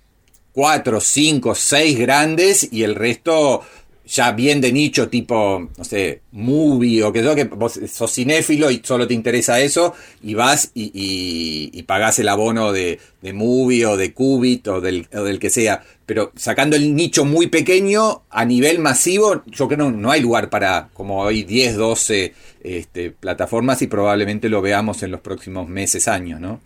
cuatro, 0.54 1.00
cinco, 1.02 1.54
seis 1.56 1.98
grandes 2.00 2.68
y 2.72 2.84
el 2.84 2.96
resto 2.96 3.62
ya 4.08 4.32
bien 4.32 4.62
de 4.62 4.72
nicho, 4.72 5.10
tipo, 5.10 5.70
no 5.78 5.84
sé, 5.84 6.22
movie 6.32 7.04
o 7.04 7.12
que 7.12 7.22
yo, 7.22 7.36
que 7.36 7.44
vos 7.44 7.80
sos 7.92 8.14
cinéfilo 8.14 8.72
y 8.72 8.82
solo 8.84 9.06
te 9.06 9.14
interesa 9.14 9.60
eso, 9.60 9.94
y 10.24 10.34
vas 10.34 10.72
y, 10.74 10.92
y, 11.74 11.84
pagás 11.84 12.18
el 12.20 12.30
abono 12.30 12.72
de, 12.72 13.00
de 13.22 13.34
movie 13.34 13.86
o 13.86 13.98
de 13.98 14.14
Qubit 14.14 14.68
o 14.70 14.82
del, 14.82 15.08
o 15.14 15.24
del 15.24 15.40
que 15.40 15.50
sea. 15.50 15.84
Pero 16.06 16.32
sacando 16.36 16.78
el 16.78 16.96
nicho 16.96 17.26
muy 17.26 17.48
pequeño, 17.48 18.24
a 18.30 18.46
nivel 18.46 18.80
masivo, 18.80 19.44
yo 19.46 19.68
creo 19.68 19.92
que 19.92 19.92
no, 19.92 20.12
hay 20.12 20.22
lugar 20.22 20.50
para 20.50 20.90
como 20.94 21.20
hoy 21.20 21.44
10, 21.44 21.76
12 21.76 22.34
este, 22.64 23.12
plataformas 23.12 23.82
y 23.82 23.88
probablemente 23.88 24.48
lo 24.48 24.62
veamos 24.62 25.04
en 25.04 25.12
los 25.12 25.20
próximos 25.20 25.68
meses, 25.68 26.08
años, 26.08 26.40
¿no? 26.40 26.62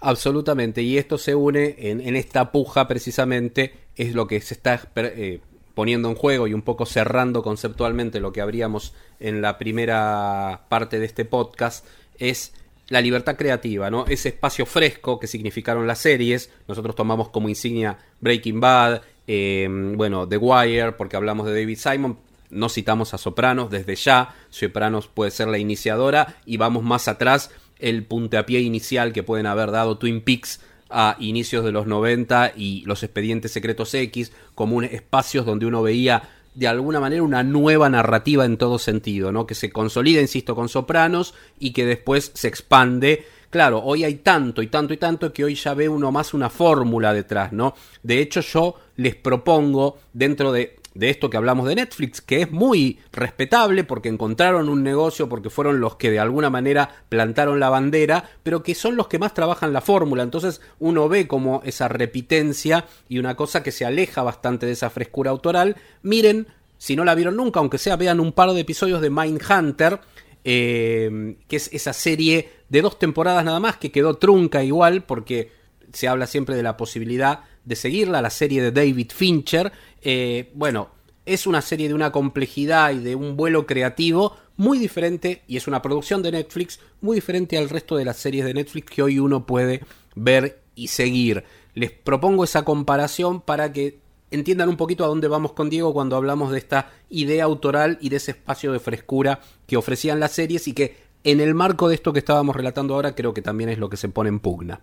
Absolutamente. 0.00 0.82
Y 0.82 0.98
esto 0.98 1.18
se 1.18 1.34
une 1.34 1.74
en, 1.78 2.00
en 2.00 2.14
esta 2.14 2.52
puja 2.52 2.86
precisamente, 2.86 3.72
es 3.96 4.14
lo 4.14 4.28
que 4.28 4.40
se 4.40 4.54
está 4.54 4.80
eh, 4.94 5.40
poniendo 5.76 6.08
en 6.08 6.14
juego 6.14 6.46
y 6.46 6.54
un 6.54 6.62
poco 6.62 6.86
cerrando 6.86 7.42
conceptualmente 7.42 8.18
lo 8.18 8.32
que 8.32 8.40
habríamos 8.40 8.94
en 9.20 9.42
la 9.42 9.58
primera 9.58 10.62
parte 10.70 10.98
de 10.98 11.04
este 11.04 11.26
podcast, 11.26 11.84
es 12.18 12.54
la 12.88 13.02
libertad 13.02 13.36
creativa, 13.36 13.90
¿no? 13.90 14.06
Ese 14.06 14.30
espacio 14.30 14.64
fresco 14.64 15.20
que 15.20 15.26
significaron 15.26 15.86
las 15.86 15.98
series. 15.98 16.50
Nosotros 16.66 16.96
tomamos 16.96 17.28
como 17.28 17.50
insignia 17.50 17.98
Breaking 18.20 18.58
Bad, 18.58 19.02
eh, 19.26 19.68
bueno, 19.96 20.26
The 20.26 20.38
Wire, 20.38 20.92
porque 20.92 21.16
hablamos 21.16 21.46
de 21.46 21.60
David 21.60 21.76
Simon. 21.78 22.18
No 22.48 22.70
citamos 22.70 23.12
a 23.12 23.18
Sopranos 23.18 23.68
desde 23.68 23.96
ya. 23.96 24.34
Sopranos 24.48 25.08
puede 25.08 25.30
ser 25.30 25.48
la 25.48 25.58
iniciadora 25.58 26.36
y 26.46 26.56
vamos 26.56 26.84
más 26.84 27.06
atrás 27.06 27.50
el 27.78 28.02
puntapié 28.06 28.60
inicial 28.60 29.12
que 29.12 29.22
pueden 29.22 29.44
haber 29.44 29.72
dado 29.72 29.98
Twin 29.98 30.22
Peaks 30.22 30.58
a 30.90 31.16
inicios 31.18 31.64
de 31.64 31.72
los 31.72 31.86
90 31.86 32.52
y 32.56 32.82
los 32.86 33.02
expedientes 33.02 33.52
secretos 33.52 33.92
X 33.94 34.32
como 34.54 34.76
un 34.76 34.84
espacios 34.84 35.44
donde 35.46 35.66
uno 35.66 35.82
veía 35.82 36.22
de 36.56 36.66
alguna 36.66 37.00
manera 37.00 37.22
una 37.22 37.42
nueva 37.42 37.88
narrativa 37.90 38.44
en 38.44 38.56
todo 38.56 38.78
sentido, 38.78 39.30
¿no? 39.30 39.46
Que 39.46 39.54
se 39.54 39.70
consolida, 39.70 40.22
insisto, 40.22 40.54
con 40.54 40.68
Sopranos 40.68 41.34
y 41.58 41.72
que 41.72 41.84
después 41.84 42.32
se 42.34 42.48
expande. 42.48 43.26
Claro, 43.50 43.82
hoy 43.84 44.04
hay 44.04 44.16
tanto 44.16 44.62
y 44.62 44.68
tanto 44.68 44.94
y 44.94 44.96
tanto 44.96 45.32
que 45.32 45.44
hoy 45.44 45.54
ya 45.54 45.74
ve 45.74 45.88
uno 45.88 46.10
más 46.10 46.32
una 46.32 46.48
fórmula 46.48 47.12
detrás, 47.12 47.52
¿no? 47.52 47.74
De 48.02 48.20
hecho, 48.20 48.40
yo 48.40 48.76
les 48.96 49.14
propongo 49.14 49.98
dentro 50.14 50.50
de 50.50 50.75
de 50.96 51.10
esto 51.10 51.28
que 51.28 51.36
hablamos 51.36 51.68
de 51.68 51.74
Netflix, 51.74 52.20
que 52.20 52.42
es 52.42 52.50
muy 52.50 52.98
respetable 53.12 53.84
porque 53.84 54.08
encontraron 54.08 54.68
un 54.68 54.82
negocio, 54.82 55.28
porque 55.28 55.50
fueron 55.50 55.80
los 55.80 55.96
que 55.96 56.10
de 56.10 56.18
alguna 56.18 56.50
manera 56.50 57.04
plantaron 57.08 57.60
la 57.60 57.68
bandera, 57.68 58.28
pero 58.42 58.62
que 58.62 58.74
son 58.74 58.96
los 58.96 59.08
que 59.08 59.18
más 59.18 59.34
trabajan 59.34 59.72
la 59.72 59.80
fórmula. 59.80 60.22
Entonces 60.22 60.60
uno 60.78 61.08
ve 61.08 61.28
como 61.28 61.62
esa 61.64 61.88
repitencia 61.88 62.86
y 63.08 63.18
una 63.18 63.36
cosa 63.36 63.62
que 63.62 63.72
se 63.72 63.84
aleja 63.84 64.22
bastante 64.22 64.66
de 64.66 64.72
esa 64.72 64.90
frescura 64.90 65.30
autoral. 65.30 65.76
Miren, 66.02 66.46
si 66.78 66.96
no 66.96 67.04
la 67.04 67.14
vieron 67.14 67.36
nunca, 67.36 67.60
aunque 67.60 67.78
sea, 67.78 67.96
vean 67.96 68.20
un 68.20 68.32
par 68.32 68.52
de 68.52 68.60
episodios 68.60 69.00
de 69.00 69.10
Mindhunter. 69.10 70.00
Eh, 70.48 71.38
que 71.48 71.56
es 71.56 71.68
esa 71.72 71.92
serie 71.92 72.48
de 72.68 72.80
dos 72.80 73.00
temporadas 73.00 73.44
nada 73.44 73.58
más 73.58 73.78
que 73.78 73.90
quedó 73.90 74.14
trunca 74.14 74.62
igual 74.62 75.02
porque 75.02 75.50
se 75.92 76.06
habla 76.06 76.28
siempre 76.28 76.54
de 76.54 76.62
la 76.62 76.76
posibilidad 76.76 77.40
de 77.64 77.76
seguirla, 77.76 78.22
la 78.22 78.30
serie 78.30 78.62
de 78.62 78.70
David 78.70 79.10
Fincher. 79.14 79.72
Eh, 80.08 80.52
bueno, 80.54 80.90
es 81.24 81.48
una 81.48 81.60
serie 81.60 81.88
de 81.88 81.94
una 81.94 82.12
complejidad 82.12 82.92
y 82.92 83.00
de 83.00 83.16
un 83.16 83.36
vuelo 83.36 83.66
creativo 83.66 84.36
muy 84.56 84.78
diferente 84.78 85.42
y 85.48 85.56
es 85.56 85.66
una 85.66 85.82
producción 85.82 86.22
de 86.22 86.30
Netflix 86.30 86.78
muy 87.00 87.16
diferente 87.16 87.58
al 87.58 87.68
resto 87.68 87.96
de 87.96 88.04
las 88.04 88.16
series 88.16 88.44
de 88.44 88.54
Netflix 88.54 88.88
que 88.88 89.02
hoy 89.02 89.18
uno 89.18 89.46
puede 89.46 89.80
ver 90.14 90.62
y 90.76 90.86
seguir. 90.86 91.42
Les 91.74 91.90
propongo 91.90 92.44
esa 92.44 92.64
comparación 92.64 93.40
para 93.40 93.72
que 93.72 93.98
entiendan 94.30 94.68
un 94.68 94.76
poquito 94.76 95.04
a 95.04 95.08
dónde 95.08 95.26
vamos 95.26 95.54
con 95.54 95.70
Diego 95.70 95.92
cuando 95.92 96.14
hablamos 96.14 96.52
de 96.52 96.58
esta 96.58 96.92
idea 97.10 97.42
autoral 97.42 97.98
y 98.00 98.08
de 98.08 98.18
ese 98.18 98.30
espacio 98.30 98.70
de 98.70 98.78
frescura 98.78 99.40
que 99.66 99.76
ofrecían 99.76 100.20
las 100.20 100.30
series 100.30 100.68
y 100.68 100.72
que 100.72 100.94
en 101.24 101.40
el 101.40 101.52
marco 101.56 101.88
de 101.88 101.96
esto 101.96 102.12
que 102.12 102.20
estábamos 102.20 102.54
relatando 102.54 102.94
ahora 102.94 103.16
creo 103.16 103.34
que 103.34 103.42
también 103.42 103.70
es 103.70 103.78
lo 103.78 103.90
que 103.90 103.96
se 103.96 104.08
pone 104.08 104.28
en 104.28 104.38
pugna. 104.38 104.82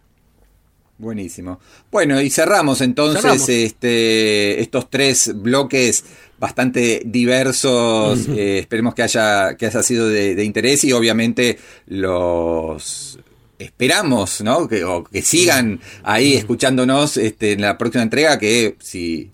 Buenísimo. 1.03 1.59
Bueno, 1.91 2.19
y 2.21 2.29
cerramos 2.29 2.81
entonces 2.81 3.21
Cerramos. 3.21 3.49
este 3.49 4.61
estos 4.61 4.89
tres 4.89 5.31
bloques 5.35 6.03
bastante 6.39 7.01
diversos. 7.05 8.27
eh, 8.29 8.59
esperemos 8.59 8.95
que 8.95 9.03
haya, 9.03 9.55
que 9.57 9.65
haya 9.67 9.83
sido 9.83 10.07
de, 10.09 10.33
de 10.35 10.43
interés 10.43 10.83
y 10.83 10.91
obviamente 10.93 11.57
los 11.87 13.19
esperamos, 13.59 14.41
¿no? 14.41 14.67
Que, 14.67 14.83
o 14.83 15.03
que 15.03 15.21
sigan 15.21 15.79
ahí 16.03 16.33
escuchándonos 16.33 17.17
este, 17.17 17.53
en 17.53 17.61
la 17.61 17.77
próxima 17.77 18.03
entrega, 18.03 18.37
que 18.39 18.75
si 18.79 19.29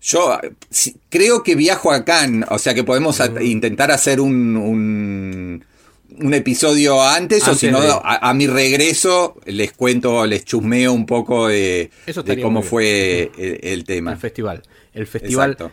yo 0.00 0.38
si- 0.70 0.96
creo 1.08 1.42
que 1.44 1.54
viajo 1.54 1.92
a 1.92 2.04
Cannes, 2.04 2.48
o 2.50 2.58
sea 2.58 2.74
que 2.74 2.82
podemos 2.82 3.20
a- 3.20 3.42
intentar 3.42 3.92
hacer 3.92 4.20
un, 4.20 4.56
un, 4.56 5.64
un 6.20 6.34
episodio 6.34 7.02
antes, 7.02 7.46
o 7.48 7.54
si 7.54 7.70
no, 7.70 7.80
de- 7.80 7.88
a, 7.90 8.28
a 8.30 8.34
mi 8.34 8.46
regreso 8.46 9.36
les 9.46 9.72
cuento, 9.72 10.26
les 10.26 10.44
chusmeo 10.44 10.92
un 10.92 11.06
poco 11.06 11.48
de, 11.48 11.90
cómo 12.42 12.62
fue 12.62 13.30
el, 13.38 13.58
el 13.62 13.84
tema. 13.84 14.12
El 14.12 14.18
festival. 14.18 14.62
El 14.92 15.06
festival 15.06 15.52
Exacto. 15.52 15.72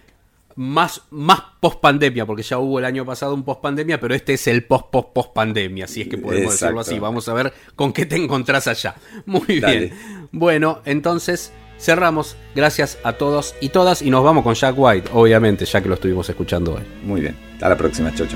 más, 0.55 1.01
más 1.09 1.41
post 1.59 1.79
pandemia, 1.81 2.25
porque 2.25 2.43
ya 2.43 2.57
hubo 2.57 2.79
el 2.79 2.85
año 2.85 3.05
pasado 3.05 3.33
un 3.33 3.43
post 3.43 3.61
pandemia, 3.61 3.99
pero 3.99 4.15
este 4.15 4.33
es 4.35 4.47
el 4.47 4.63
post 4.63 4.85
post 4.91 5.09
post 5.13 5.33
pandemia, 5.33 5.87
si 5.87 6.01
es 6.01 6.07
que 6.07 6.17
podemos 6.17 6.53
decirlo 6.53 6.79
así. 6.79 6.99
Vamos 6.99 7.27
a 7.27 7.33
ver 7.33 7.53
con 7.75 7.91
qué 7.93 8.05
te 8.05 8.15
encontrás 8.15 8.67
allá. 8.67 8.95
Muy 9.25 9.59
Dale. 9.59 9.77
bien. 9.79 9.93
Bueno, 10.31 10.81
entonces 10.85 11.51
cerramos. 11.79 12.35
Gracias 12.55 12.97
a 13.03 13.13
todos 13.13 13.55
y 13.61 13.69
todas 13.69 14.01
y 14.01 14.09
nos 14.09 14.23
vamos 14.23 14.43
con 14.43 14.53
Jack 14.55 14.75
White, 14.77 15.09
obviamente, 15.13 15.65
ya 15.65 15.81
que 15.81 15.89
lo 15.89 15.95
estuvimos 15.95 16.29
escuchando 16.29 16.75
hoy. 16.75 16.83
Muy 17.03 17.21
bien. 17.21 17.35
Hasta 17.53 17.69
la 17.69 17.77
próxima, 17.77 18.13
chau. 18.15 18.27